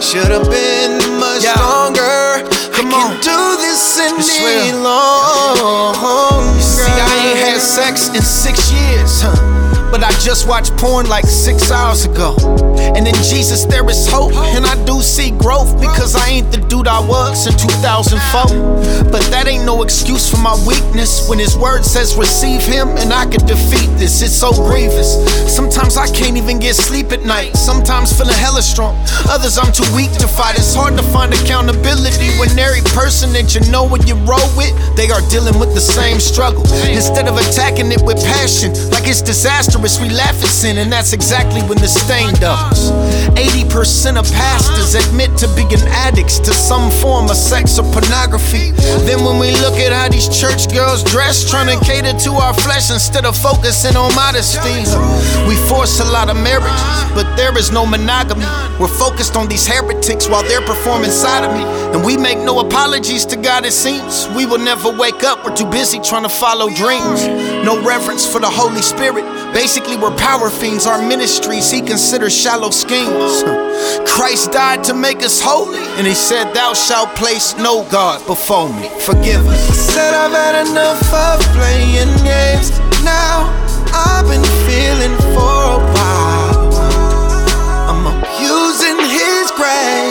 [0.00, 2.42] Should have been much stronger.
[2.74, 6.56] Come on, do this any longer.
[6.56, 9.69] You see, I ain't had sex in six years, huh?
[9.90, 12.36] But I just watched porn like six hours ago.
[12.94, 14.32] And in Jesus, there is hope.
[14.54, 19.10] And I do see growth because I ain't the dude I was in 2004.
[19.10, 21.28] But that ain't no excuse for my weakness.
[21.28, 25.18] When His word says receive Him and I can defeat this, it's so grievous.
[25.50, 27.56] Sometimes I can't even get sleep at night.
[27.56, 28.94] Sometimes feeling hella strong.
[29.28, 30.54] Others I'm too weak to fight.
[30.54, 34.70] It's hard to find accountability when every person that you know when you roll with,
[34.94, 36.62] they are dealing with the same struggle.
[36.86, 39.22] Instead of attacking it with passion, like it's
[39.80, 42.92] we laugh at sin, and that's exactly when the stain doubles.
[43.32, 48.72] 80% of pastors admit to being addicts to some form of sex or pornography.
[49.08, 52.52] Then when we look at how these church girls dress, trying to cater to our
[52.52, 54.84] flesh instead of focusing on modesty,
[55.48, 58.44] we force a lot of marriages, but there is no monogamy.
[58.78, 61.64] We're focused on these heretics while they're performing sodomy.
[61.94, 64.28] And we make no apologies to God, it seems.
[64.36, 67.24] We will never wake up, we're too busy trying to follow dreams.
[67.64, 69.24] No reverence for the Holy Spirit.
[69.52, 70.86] Basically, we're power fiends.
[70.86, 73.44] Our ministries, He considers shallow schemes.
[74.08, 78.72] Christ died to make us holy, and He said, Thou shalt place no God before
[78.72, 78.88] me.
[79.00, 79.70] Forgive us.
[79.70, 82.70] I said I've had enough of playing games.
[83.04, 83.52] Now
[83.92, 86.72] I've been feeling for a while.
[87.92, 90.09] I'm abusing His grace,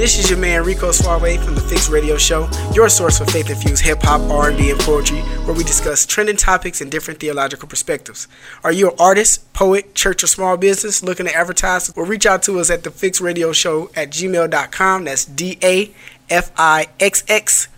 [0.00, 3.82] this is your man Rico Suave from the Fixx Radio Show, your source for faith-infused
[3.82, 8.26] hip hop, R&B, and poetry, where we discuss trending topics and different theological perspectives.
[8.64, 11.94] Are you an artist, poet, church, or small business looking to advertise?
[11.94, 15.04] Well, reach out to us at the Fixx Radio Show at gmail.com.
[15.04, 16.08] That's D-A-F-I-X-X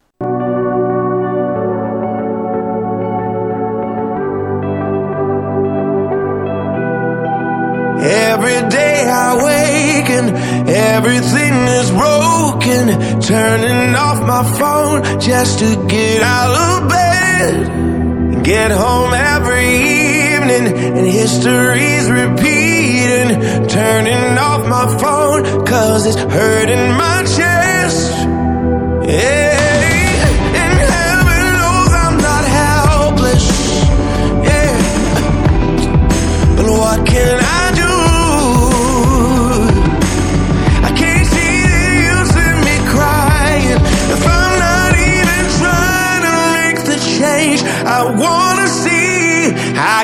[10.73, 13.21] Everything is broken.
[13.21, 18.45] Turning off my phone just to get out of bed.
[18.45, 20.67] Get home every evening
[20.97, 23.69] and history's repeating.
[23.69, 27.52] Turning off my phone cause it's hurting my chest.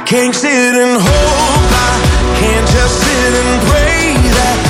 [0.09, 1.68] Can't sit and hope.
[1.70, 4.68] I can't just sit and pray that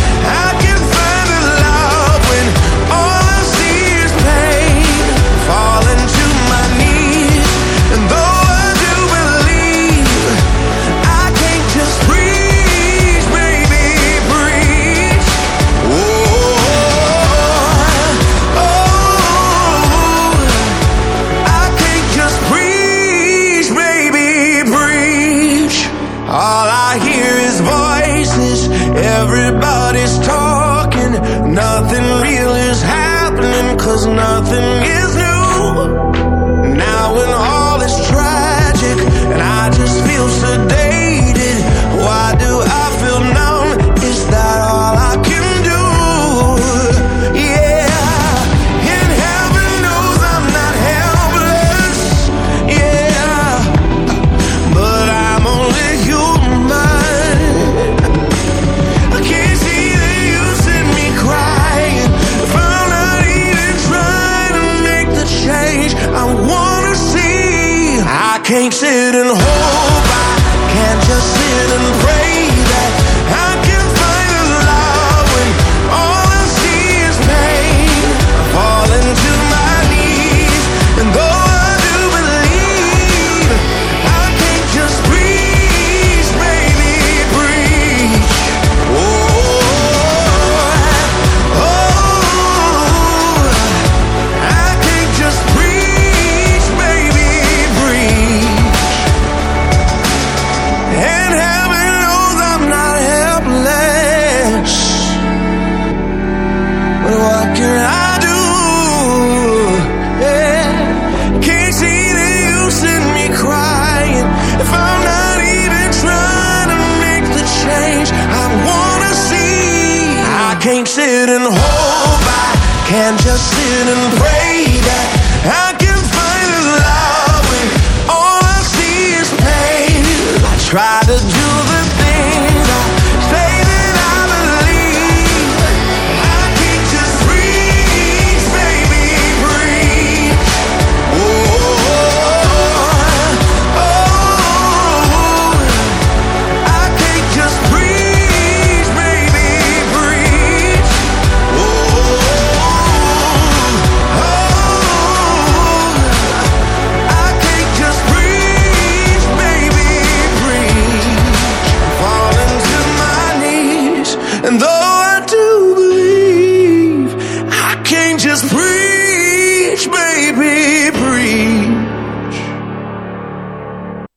[123.29, 124.38] just sit and pray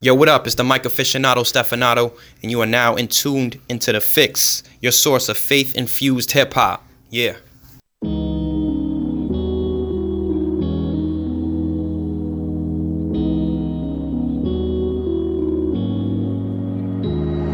[0.04, 0.46] Yo, what up?
[0.46, 2.12] It's the Mike aficionado Stefanato,
[2.42, 6.54] and you are now in tuned into the Fixx, your source of faith infused hip
[6.54, 6.84] hop.
[7.08, 7.36] Yeah.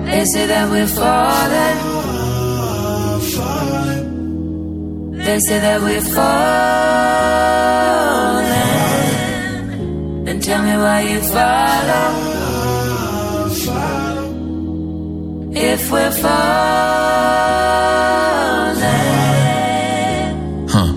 [0.07, 1.77] They say that we're falling.
[5.19, 6.25] They say that we're falling.
[10.25, 12.28] Then tell me why you follow.
[15.61, 16.39] If we're falling.
[20.69, 20.95] Huh.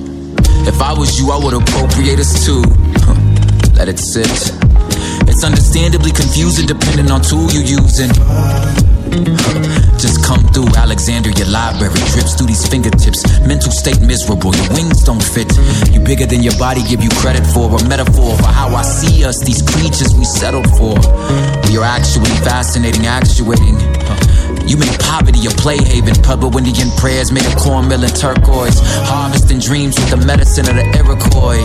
[0.70, 2.62] If I was you, I would appropriate us too.
[3.02, 3.16] Huh.
[3.76, 4.30] Let it sit.
[5.28, 8.12] It's understandably confusing depending on tool you're using.
[10.00, 13.24] Just come through Alexandria Library, drips through these fingertips.
[13.46, 15.52] Mental state miserable, your wings don't fit.
[15.92, 19.26] You bigger than your body, give you credit for a metaphor for how I see
[19.26, 20.96] us, these creatures we settled for.
[21.68, 23.76] We are actually fascinating, actuating.
[24.68, 28.80] You make poverty a play haven, Pueblo Indian prayers made of cornmeal and turquoise.
[29.04, 31.60] Harvesting dreams with the medicine of the Iroquois.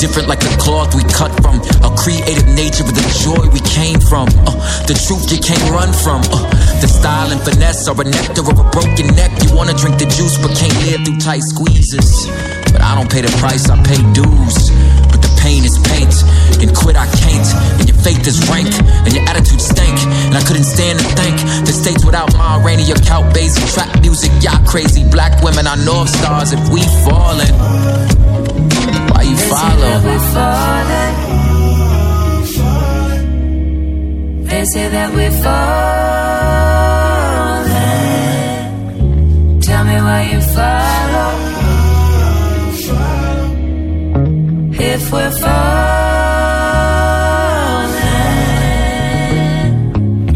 [0.00, 4.00] Different like the cloth we cut from, a creative nature of the joy we came
[4.00, 4.26] from.
[4.42, 4.54] Uh,
[4.90, 6.22] the truth you can't run from.
[6.34, 6.42] Uh,
[6.82, 9.30] the style and finesse are a nectar of a broken neck.
[9.44, 12.26] You wanna drink the juice but can't live through tight squeezes.
[12.72, 14.70] But I don't pay the price, I pay dues.
[15.10, 16.14] But the pain is paint,
[16.60, 17.48] and quit I can't.
[17.80, 18.68] And your faith is rank,
[19.04, 19.98] and your attitude stank.
[20.28, 21.36] And I couldn't stand to think
[21.66, 22.32] the states without
[22.64, 25.04] Rainey, your Count Basie, trap music, y'all crazy.
[25.08, 27.54] Black women are North Stars if we falling.
[29.12, 29.92] Why you follow?
[34.48, 36.07] They say that we're falling.
[39.68, 41.30] Tell me why you follow.
[44.80, 45.98] If we're falling.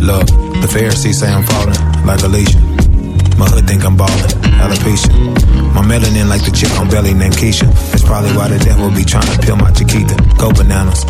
[0.00, 0.26] Look,
[0.60, 2.58] the Pharisees say I'm falling like Alicia.
[3.38, 4.28] My hood think I'm ballin',
[4.60, 5.12] alopecia.
[5.72, 7.66] My melanin like the chick on belly named Keisha.
[7.90, 10.14] That's probably why the devil be trying to peel my Chiquita.
[10.36, 11.04] Go bananas.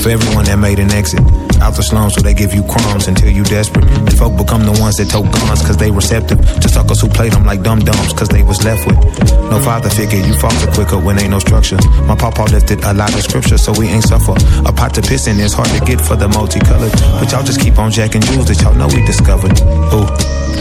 [0.00, 1.43] For everyone that made an exit.
[1.60, 3.84] Out the slums so they give you crumbs until you desperate.
[3.84, 6.38] And folk become the ones that tote guns cause they receptive.
[6.60, 8.98] To suckers who played them like dumb dumbs cause they was left with.
[9.50, 11.78] No father figure, you falter quicker when ain't no structure.
[12.06, 14.34] My papa lifted a lot of scripture so we ain't suffer.
[14.66, 16.92] A pot to piss in is hard to get for the multicolored.
[17.20, 19.58] But y'all just keep on jacking jewels that y'all know we discovered.
[19.92, 20.08] Ooh.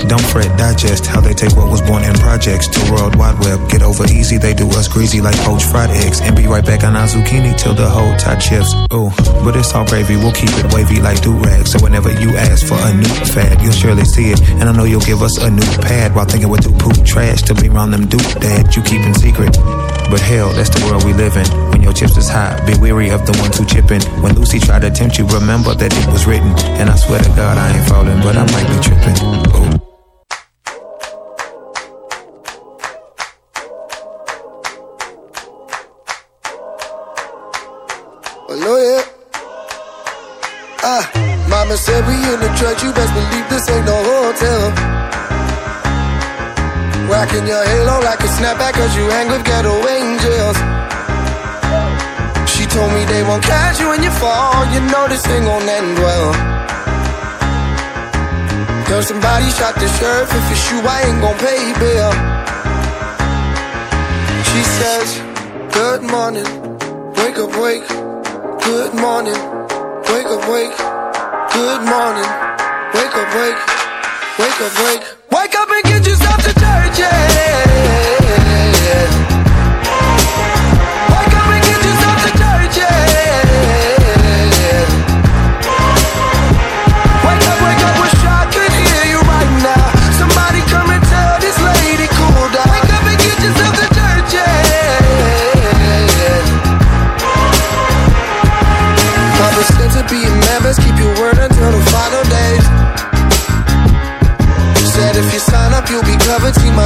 [0.07, 3.69] Don't fret, digest how they take what was born in projects to World Wide Web.
[3.69, 6.19] Get over easy, they do us greasy like poached fried eggs.
[6.19, 8.73] And be right back on our zucchini till the whole tide shifts.
[8.91, 9.11] Ooh,
[9.45, 11.67] but it's all gravy, we'll keep it wavy like do rag.
[11.67, 14.41] So whenever you ask for a new fad, you'll surely see it.
[14.59, 17.41] And I know you'll give us a new pad while thinking we're too poop trash
[17.43, 19.53] to be around them dude dad you keep in secret.
[20.09, 21.47] But hell, that's the world we live in.
[21.71, 24.01] When your chips is high, be weary of the ones who chippin'.
[24.21, 26.51] When Lucy tried to tempt you, remember that it was written.
[26.79, 29.79] And I swear to God, I ain't falling, but I might be tripping.
[29.79, 29.92] Ooh.
[40.85, 41.07] Ah,
[41.47, 44.67] mama said we in the church, you best believe this ain't no hotel.
[47.07, 50.57] Rocking your halo like a snapback, cause you hang with ghetto angels.
[52.51, 55.63] She told me they won't catch you when you fall, you know this thing gon'
[55.63, 56.31] end well.
[58.87, 62.11] Girl, somebody shot the sheriff, if it's you, I ain't gon' pay bail.
[64.51, 65.07] She says,
[65.71, 66.47] Good morning,
[67.15, 67.87] wake up, wake.
[68.67, 69.35] Good morning,
[70.11, 70.77] wake up, wake.
[71.53, 72.29] Good morning,
[72.93, 73.59] wake up, wake.
[74.39, 75.03] Wake up, wake.
[75.31, 77.63] Wake up and get yourself to church, yeah.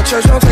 [0.10, 0.47] Covered.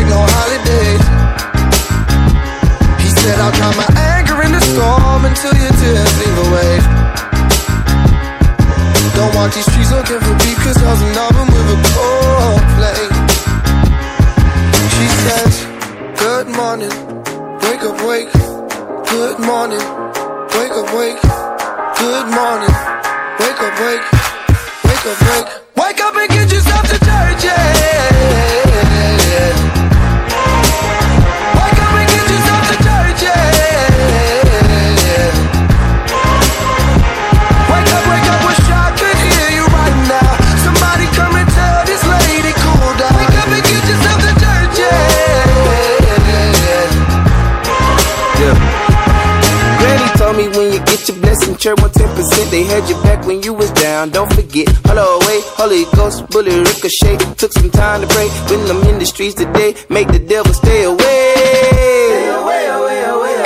[57.02, 57.34] Ricochet.
[57.36, 58.28] Took some time to pray.
[58.48, 61.34] When I'm in the streets today, make the devil stay away.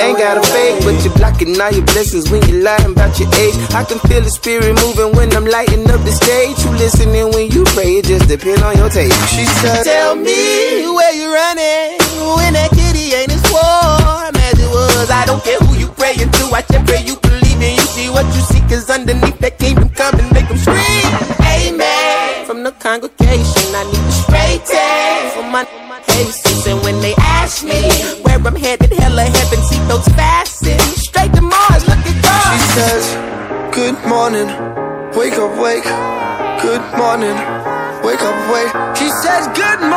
[0.01, 3.29] Ain't got a fake, but you're blocking all your blessings when you lying about your
[3.35, 3.55] age.
[3.73, 6.57] I can feel the spirit moving when I'm lighting up the stage.
[6.65, 9.13] You listening when you pray, it just depend on your taste.
[9.29, 12.01] She said, Tell me where you running
[12.37, 15.11] when that kitty ain't as warm as it was.
[15.11, 18.09] I don't care who you praying to, I just pray you believe in you see
[18.09, 21.05] what you see, cause underneath that kingdom come and make them scream.
[21.45, 22.45] Amen.
[22.47, 23.10] From the congregation,
[25.51, 25.65] my
[26.07, 26.65] faces.
[26.67, 27.81] And when they ask me
[28.23, 30.79] where I'm headed, hella heaven, see those fasten.
[30.95, 32.51] Straight to Mars, look at God.
[32.55, 33.03] She says,
[33.75, 34.47] Good morning,
[35.15, 35.83] wake up, wake.
[36.63, 37.35] Good morning,
[38.05, 38.71] wake up, wake.
[38.95, 39.90] She says, Good morning,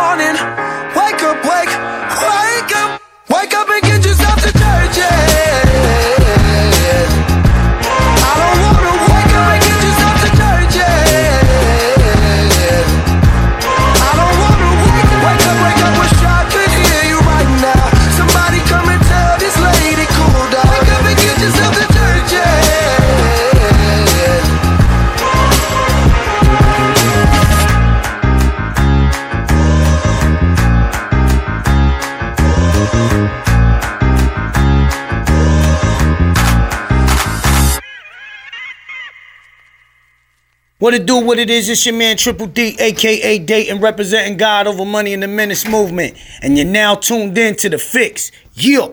[40.85, 44.67] What it do, what it is, it's your man Triple D, aka Dayton, representing God
[44.67, 46.15] over money in the Menace movement.
[46.43, 48.31] And you're now tuned in to the fix.
[48.53, 48.89] Yeah.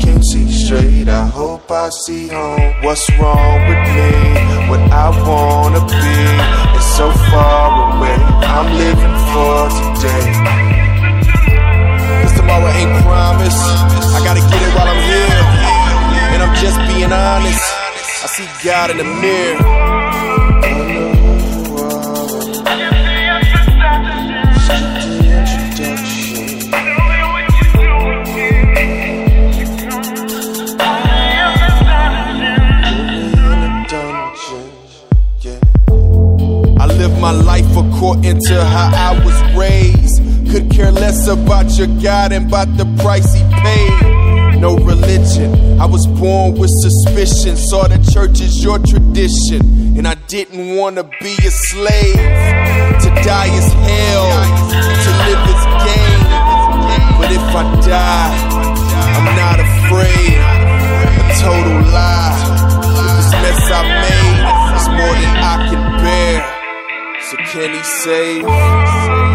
[0.00, 1.08] Can't see straight.
[1.08, 2.74] I hope I see home.
[2.82, 4.10] What's wrong with me?
[4.70, 6.18] What I wanna be
[6.78, 8.16] is so far away.
[8.56, 10.28] I'm living for today.
[12.22, 13.64] Cause tomorrow ain't promised.
[14.16, 15.42] I gotta get it while I'm here.
[16.32, 17.64] And I'm just being honest.
[18.24, 20.07] I see God in the mirror.
[37.28, 40.16] My life according to how I was raised.
[40.50, 44.56] Could care less about your God and about the price he paid.
[44.58, 45.78] No religion.
[45.78, 47.54] I was born with suspicion.
[47.58, 49.60] Saw the church as your tradition.
[49.98, 52.16] And I didn't want to be a slave.
[53.02, 54.28] To die is hell.
[55.04, 56.20] To live is gain.
[57.20, 58.32] But if I die,
[59.16, 60.32] I'm not afraid.
[61.20, 62.40] A total lie.
[63.18, 64.40] This mess I made
[64.80, 66.57] is more than I can bear.
[67.30, 69.27] So can he save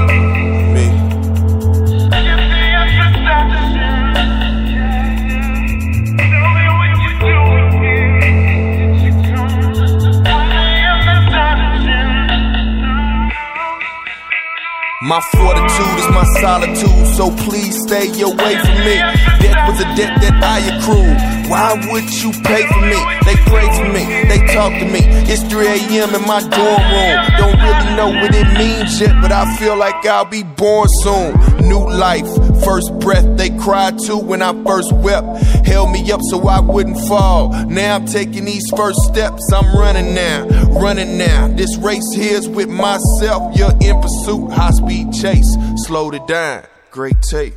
[15.06, 18.96] My fortitude is my solitude, so please stay away from me.
[19.44, 21.52] Death was a debt that I accrued.
[21.52, 22.96] Why would you pay for me?
[23.28, 25.04] They pray for me, they talk to me.
[25.28, 26.16] It's 3 a.m.
[26.16, 27.16] in my dorm room.
[27.36, 31.36] Don't really know what it means yet, but I feel like I'll be born soon.
[31.68, 32.28] New life,
[32.64, 35.26] first breath, they cried too when I first wept.
[35.66, 37.50] Held me up so I wouldn't fall.
[37.66, 40.48] Now I'm taking these first steps, I'm running now,
[40.80, 41.48] running now.
[41.48, 45.50] This race here's with myself, you're in pursuit, high speed chase.
[45.86, 47.54] Slow it down, great tape.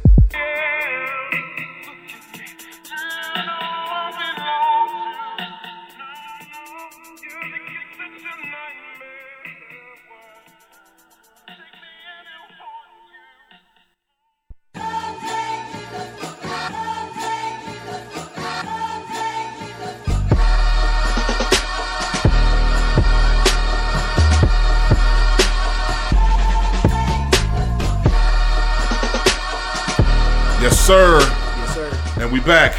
[30.86, 31.18] Sir.
[31.20, 32.22] Yes, sir.
[32.22, 32.76] And we back.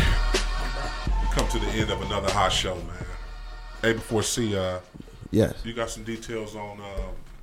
[1.21, 3.05] We come to the end of another hot show, man.
[3.81, 4.79] Hey, before C, uh,
[5.31, 5.53] Yes.
[5.65, 6.85] you got some details on uh,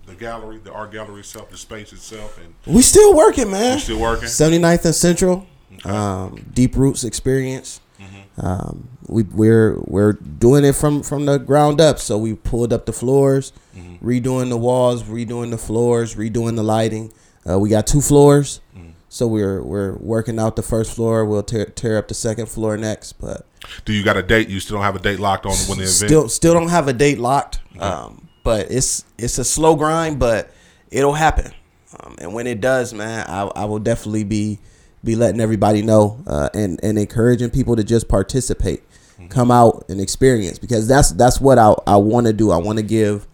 [0.06, 3.74] the gallery, the art gallery itself, the space itself, and We still working, man.
[3.74, 4.24] You still working?
[4.28, 5.46] 79th and Central,
[5.84, 7.80] um, Deep Roots Experience.
[8.00, 8.46] Mm-hmm.
[8.46, 11.98] Um, we we're we're doing it from from the ground up.
[11.98, 14.06] So we pulled up the floors, Mm-hmm.
[14.08, 17.12] redoing the walls, redoing the floors, redoing the lighting.
[17.48, 18.90] Uh, we got two floors, Mm-hmm.
[19.14, 21.24] So we're we're working out the first floor.
[21.24, 23.46] We'll tear, tear up the second floor next, but
[23.84, 24.48] do you got a date?
[24.48, 25.94] You still don't have a date locked on when the event?
[25.94, 27.60] still still don't have a date locked.
[27.78, 30.50] Um, but it's it's a slow grind, but
[30.90, 31.52] it'll happen.
[32.00, 34.58] Um, and when it does, man, I, I will definitely be
[35.04, 38.82] be letting everybody know uh, and and encouraging people to just participate,
[39.28, 42.50] come out and experience because that's that's what I I want to do.
[42.50, 43.28] I want to give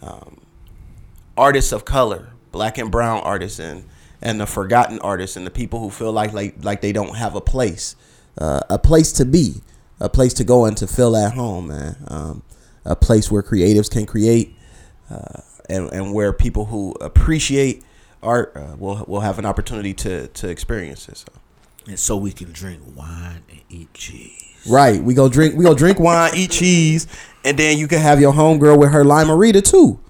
[0.00, 0.40] um,
[1.36, 3.82] artists of color, black and brown artists, and
[4.24, 7.34] and the forgotten artists, and the people who feel like like like they don't have
[7.36, 7.94] a place,
[8.38, 9.62] uh, a place to be,
[10.00, 11.96] a place to go and to feel at home, man.
[12.08, 12.42] Um,
[12.84, 14.56] a place where creatives can create,
[15.10, 17.84] uh, and and where people who appreciate
[18.22, 21.18] art uh, will will have an opportunity to to experience it.
[21.18, 21.28] So.
[21.86, 24.66] And so we can drink wine and eat cheese.
[24.66, 27.06] Right, we go drink we go drink wine, eat cheese,
[27.44, 30.00] and then you can have your homegirl with her limerita too.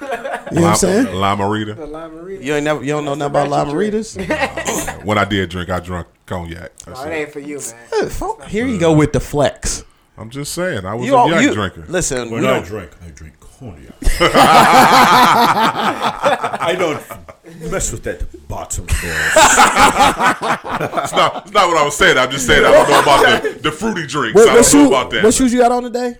[0.52, 1.06] You know what I'm saying?
[1.06, 2.44] Limerita.
[2.44, 4.16] You ain't never you don't know nothing about limeritas?
[5.04, 6.70] when I did drink, I drunk cognac.
[6.86, 7.12] No, That's it it.
[7.14, 7.60] ain't for you,
[8.40, 8.48] man.
[8.48, 9.84] Here you go with the flex.
[10.16, 11.84] I'm just saying, I was You a all- yak you- drinker.
[11.88, 13.92] listen, When I don't- drink, I drink cognac.
[16.60, 17.02] I don't
[17.70, 19.34] mess with that bottom it's,
[21.12, 22.18] not, it's not what I was saying.
[22.18, 24.34] I'm just saying I don't know about the, the fruity drinks.
[24.34, 25.24] What, I what, don't know shoe, about that.
[25.24, 26.16] what shoes you got on today?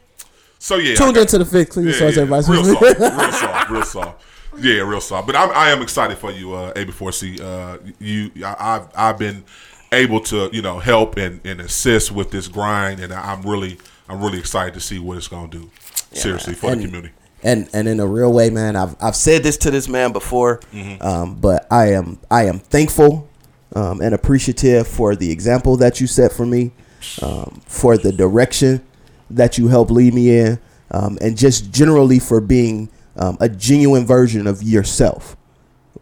[0.59, 1.73] So yeah, I tuned got- into the fix.
[1.75, 2.53] Clean Yeah, source, yeah, everybody.
[2.53, 4.23] real soft, real soft, real soft.
[4.59, 5.27] Yeah, real soft.
[5.27, 7.41] But I'm, I am excited for you, uh, A4C.
[7.41, 9.45] Uh, you, I, I've, I've been
[9.93, 13.79] able to, you know, help and, and assist with this grind, and I'm really,
[14.09, 15.71] I'm really excited to see what it's gonna do.
[16.13, 17.15] Seriously, for and, the community.
[17.43, 20.61] And and in a real way, man, I've I've said this to this man before,
[20.73, 21.05] Mhm.
[21.05, 23.29] um, but I am I am thankful
[23.75, 26.73] um, and appreciative for the example that you set for me,
[27.21, 28.83] um, for the direction
[29.29, 30.59] that you helped lead me in,
[30.93, 35.37] um, and just generally for being um, a genuine version of yourself,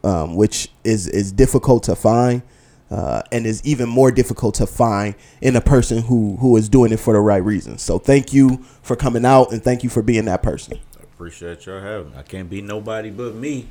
[0.02, 2.42] um, which is is difficult to find.
[2.90, 6.92] Uh, and is even more difficult to find in a person who who is doing
[6.92, 7.82] it for the right reasons.
[7.82, 10.78] So thank you for coming out and thank you for being that person.
[11.00, 12.18] I appreciate y'all having me.
[12.18, 13.66] I can't be nobody but me.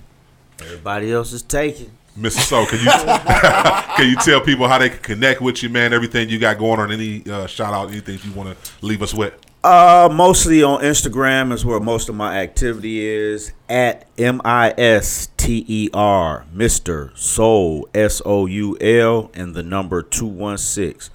[0.60, 1.92] Everybody else is taken.
[2.18, 2.42] Mr.
[2.42, 2.86] So, can you
[3.96, 5.94] can you tell people how they can connect with you, man?
[5.94, 9.14] Everything you got going on, any uh, shout out, anything you want to leave us
[9.14, 9.34] with?
[9.64, 13.54] Uh, mostly on Instagram is where most of my activity is.
[13.70, 17.18] At M I S T E R, Mr.
[17.18, 21.10] Soul S O U L, and the number two one six.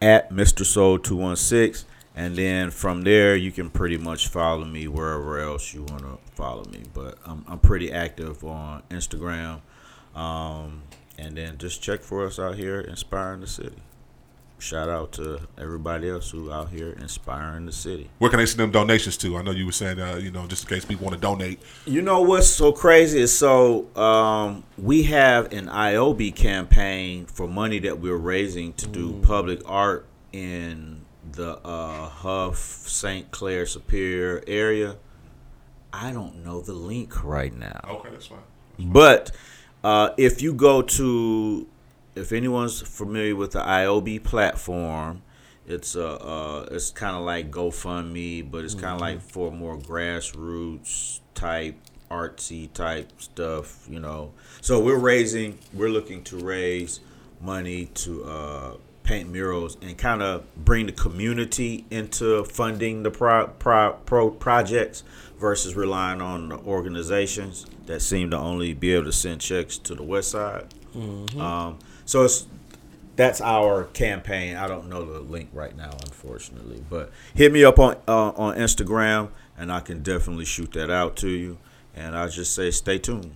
[0.00, 0.64] At Mr.
[0.64, 5.40] Soul two one six, and then from there you can pretty much follow me wherever
[5.40, 6.84] else you want to follow me.
[6.94, 9.60] But I'm I'm pretty active on Instagram,
[10.14, 10.82] um,
[11.18, 13.74] and then just check for us out here inspiring the city.
[14.60, 18.10] Shout out to everybody else who out here inspiring the city.
[18.18, 19.36] Where can they send them donations to?
[19.36, 21.60] I know you were saying, uh, you know, just in case people want to donate.
[21.86, 27.78] You know what's so crazy is so um, we have an IOB campaign for money
[27.80, 31.02] that we're raising to do public art in
[31.32, 33.30] the uh, Hough, St.
[33.30, 34.96] Clair, Superior area.
[35.92, 37.80] I don't know the link right now.
[37.88, 38.38] Okay, that's fine.
[38.78, 39.30] But
[39.82, 41.66] uh, if you go to,
[42.18, 45.22] if anyone's familiar with the IOB platform,
[45.66, 49.00] it's a uh, it's kind of like GoFundMe, but it's kind of Mhm.
[49.00, 51.76] like for more grassroots type,
[52.10, 54.32] artsy type stuff, you know.
[54.60, 57.00] So we're raising, we're looking to raise
[57.40, 58.70] money to uh,
[59.04, 65.02] paint murals and kind of bring the community into funding the pro, pro, pro projects
[65.38, 69.94] versus relying on the organizations that seem to only be able to send checks to
[69.94, 70.66] the west side.
[70.94, 71.38] Mhm.
[71.40, 71.78] Um,
[72.08, 72.46] so it's
[73.16, 74.56] that's our campaign.
[74.56, 78.56] I don't know the link right now, unfortunately, but hit me up on uh, on
[78.56, 79.28] Instagram,
[79.58, 81.58] and I can definitely shoot that out to you.
[81.94, 83.34] And I just say, stay tuned.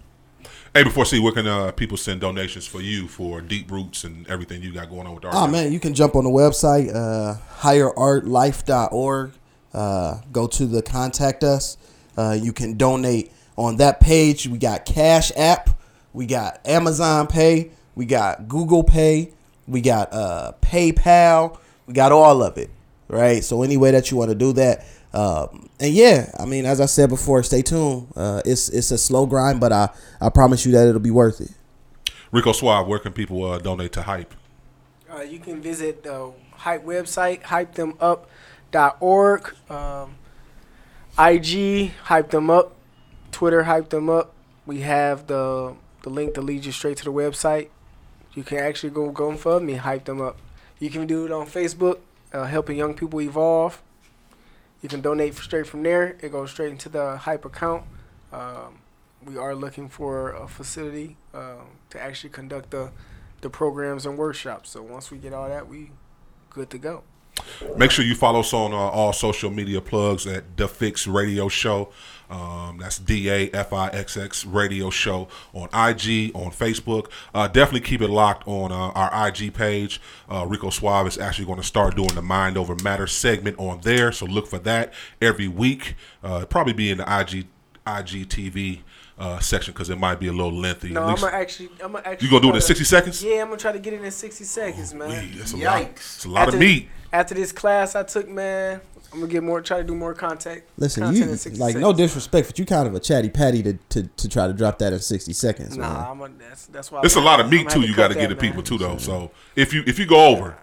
[0.72, 4.26] Hey, before see, where can uh, people send donations for you for Deep Roots and
[4.26, 5.36] everything you got going on with the art?
[5.36, 9.32] Oh man, you can jump on the website, uh, higherartlife.org.
[9.74, 11.76] Uh, go to the contact us.
[12.16, 14.46] Uh, you can donate on that page.
[14.46, 15.68] We got Cash App,
[16.14, 19.32] we got Amazon Pay, we got Google Pay,
[19.66, 22.70] we got uh, PayPal, we got all of it.
[23.08, 23.44] Right.
[23.44, 26.80] So any way that you want to do that, um, and yeah, I mean, as
[26.80, 28.08] I said before, stay tuned.
[28.16, 29.90] Uh, it's it's a slow grind, but I
[30.20, 31.50] I promise you that it'll be worth it.
[32.30, 34.34] Rico Suave, where can people uh, donate to Hype?
[35.12, 39.54] Uh, you can visit the Hype website, hypethemUp.org.
[39.68, 40.14] Um,
[41.18, 42.74] IG hyped them up.
[43.30, 44.32] Twitter hyped them up.
[44.64, 47.68] We have the the link that leads you straight to the website.
[48.34, 50.38] You can actually go go and fund me, hype them up.
[50.78, 51.98] You can do it on Facebook,
[52.32, 53.82] uh, helping young people evolve.
[54.80, 56.16] You can donate straight from there.
[56.20, 57.84] It goes straight into the hype account.
[58.32, 58.78] Um,
[59.24, 62.90] we are looking for a facility uh, to actually conduct the
[63.42, 64.70] the programs and workshops.
[64.70, 65.90] So once we get all that, we
[66.50, 67.04] good to go.
[67.76, 71.48] Make sure you follow us on uh, all social media plugs at The Fixx Radio
[71.48, 71.90] Show.
[72.28, 77.10] Um, that's D A F I X X Radio Show on IG, on Facebook.
[77.34, 80.00] Uh, definitely keep it locked on uh, our IG page.
[80.30, 83.80] Uh, Rico Suave is actually going to start doing the Mind Over Matter segment on
[83.82, 85.94] there, so look for that every week.
[86.22, 87.46] Uh, probably be in the IG
[87.86, 88.80] IGTV
[89.18, 90.90] uh, section because it might be a little lengthy.
[90.90, 92.26] No, At I'm gonna actually, I'm gonna actually.
[92.26, 93.22] You gonna do it in to- 60 seconds?
[93.22, 95.30] Yeah, I'm gonna try to get it in 60 seconds, man.
[95.36, 96.88] that's a lot- it's a lot of meat.
[97.12, 98.80] After this class I took, man,
[99.12, 100.66] I'm gonna get more, try to do more contact.
[100.78, 101.82] Listen, content you in 60 like seconds.
[101.82, 104.78] no disrespect, but you kind of a chatty patty to, to, to try to drop
[104.78, 105.76] that in sixty seconds.
[105.76, 105.92] man.
[105.92, 107.02] Nah, I'm a, that's that's why.
[107.04, 107.88] It's a I'm- lot of meat gonna too.
[107.88, 108.96] You got to get the people too, though.
[108.96, 110.56] So if you if you go over,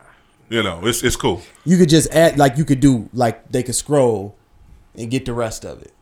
[0.49, 1.43] you know, it's it's cool.
[1.65, 4.35] You could just add like you could do like they could scroll
[4.95, 5.93] and get the rest of it.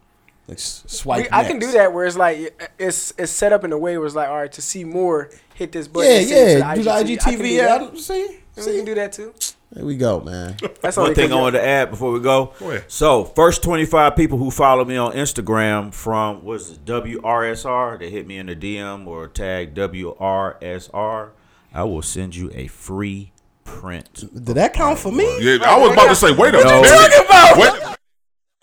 [0.47, 1.23] Like swipe.
[1.23, 3.97] We- I can do that where it's like it's it's set up in a way
[3.97, 6.09] where it's like, all right, to see more, hit this button.
[6.09, 6.75] Yeah, and send it to yeah.
[6.75, 7.81] Do the I can IGTV do that.
[7.81, 8.39] ad- see?
[8.55, 9.33] And we can do that too.
[9.73, 10.55] There we go, man.
[10.81, 12.53] That's One only thing 'cause I wanted to add before we go.
[12.57, 12.85] Go ahead.
[12.87, 18.25] So, first 25 people who follow me on Instagram from was it WRSR, they hit
[18.25, 21.29] me in the DM or tag WRSR,
[21.73, 23.33] I will send you a free
[23.65, 24.21] print.
[24.33, 25.25] Did that count for me?
[25.41, 26.63] Yeah, I was about to say, wait a No.
[26.63, 26.79] minute.
[26.81, 27.57] What you talking about?
[27.89, 27.96] Wait-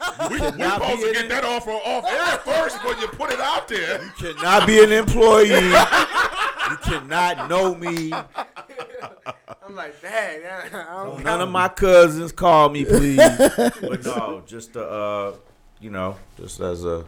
[0.30, 3.68] we we supposed to get that off off air first when you put it out
[3.68, 4.02] there.
[4.02, 5.48] You cannot be an employee.
[6.70, 8.12] you cannot know me.
[8.12, 13.16] I'm like, dang, I don't None of my cousins call me, please.
[13.16, 15.34] but no, just uh, uh,
[15.80, 17.04] you know, just as a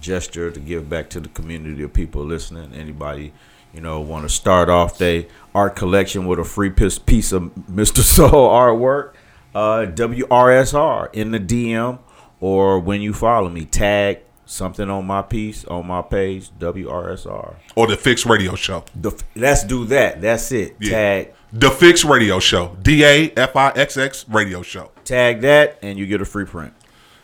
[0.00, 2.72] gesture to give back to the community of people listening.
[2.74, 3.32] Anybody,
[3.72, 7.42] you know, want to start off their art collection with a free piece piece of
[7.70, 8.00] Mr.
[8.00, 9.12] Soul artwork?
[9.52, 11.98] Uh, WRSR in the DM
[12.40, 17.54] or when you follow me, tag something on my piece on my page, WRSR.
[17.76, 18.84] Or the Fixx Radio Show.
[18.96, 20.20] The, let's do that.
[20.20, 20.80] That's it.
[20.80, 22.76] Tag The Fixx Radio Show.
[22.82, 24.90] D A F I X X Radio Show.
[25.04, 26.72] Tag that, and you get a free print.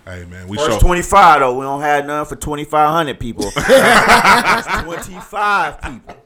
[0.04, 0.78] Hey man, we First show.
[0.78, 1.58] twenty five though.
[1.58, 3.50] We don't have none for twenty five hundred people.
[3.50, 6.16] twenty five people.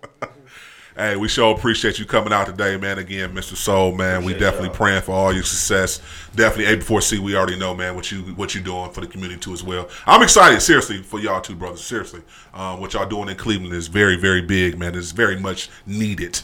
[1.00, 2.98] Hey, we sure appreciate you coming out today, man.
[2.98, 3.56] Again, Mr.
[3.56, 4.22] Soul, man.
[4.22, 5.98] we definitely praying for all your success.
[6.34, 9.06] Definitely A before C, we already know, man, what you what you doing for the
[9.06, 9.88] community too as well.
[10.04, 11.82] I'm excited, seriously, for y'all two brothers.
[11.82, 12.20] Seriously.
[12.52, 14.94] Um, what y'all doing in Cleveland is very, very big, man.
[14.94, 16.38] It's very much needed.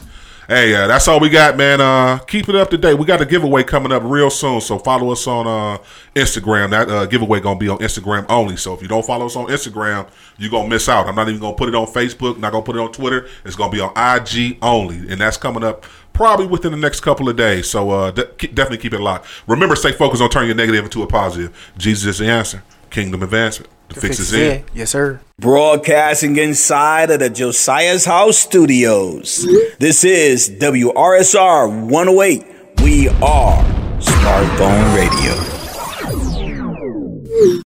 [0.47, 1.81] Hey, uh, that's all we got, man.
[1.81, 2.93] Uh, keep it up to date.
[2.93, 5.77] We got a giveaway coming up real soon, so follow us on uh,
[6.15, 6.69] Instagram.
[6.69, 8.55] That uh, giveaway gonna be on Instagram only.
[8.55, 10.07] So if you don't follow us on Instagram,
[10.37, 11.05] you're gonna miss out.
[11.05, 12.37] I'm not even gonna put it on Facebook.
[12.37, 13.27] Not gonna put it on Twitter.
[13.43, 17.27] It's gonna be on IG only, and that's coming up probably within the next couple
[17.27, 17.69] of days.
[17.69, 19.27] So uh, de- definitely keep it locked.
[19.47, 21.73] Remember, stay focused on turning your negative into a positive.
[21.77, 23.71] Jesus is the answer kingdom advancement.
[23.89, 24.51] The, the fix, fix is in.
[24.51, 24.63] in.
[24.73, 25.21] Yes, sir.
[25.39, 29.45] Broadcasting inside of the Josiah's House Studios.
[29.79, 32.45] This is WRSR 108.
[32.83, 33.63] We are
[33.99, 35.57] Smartphone Radio.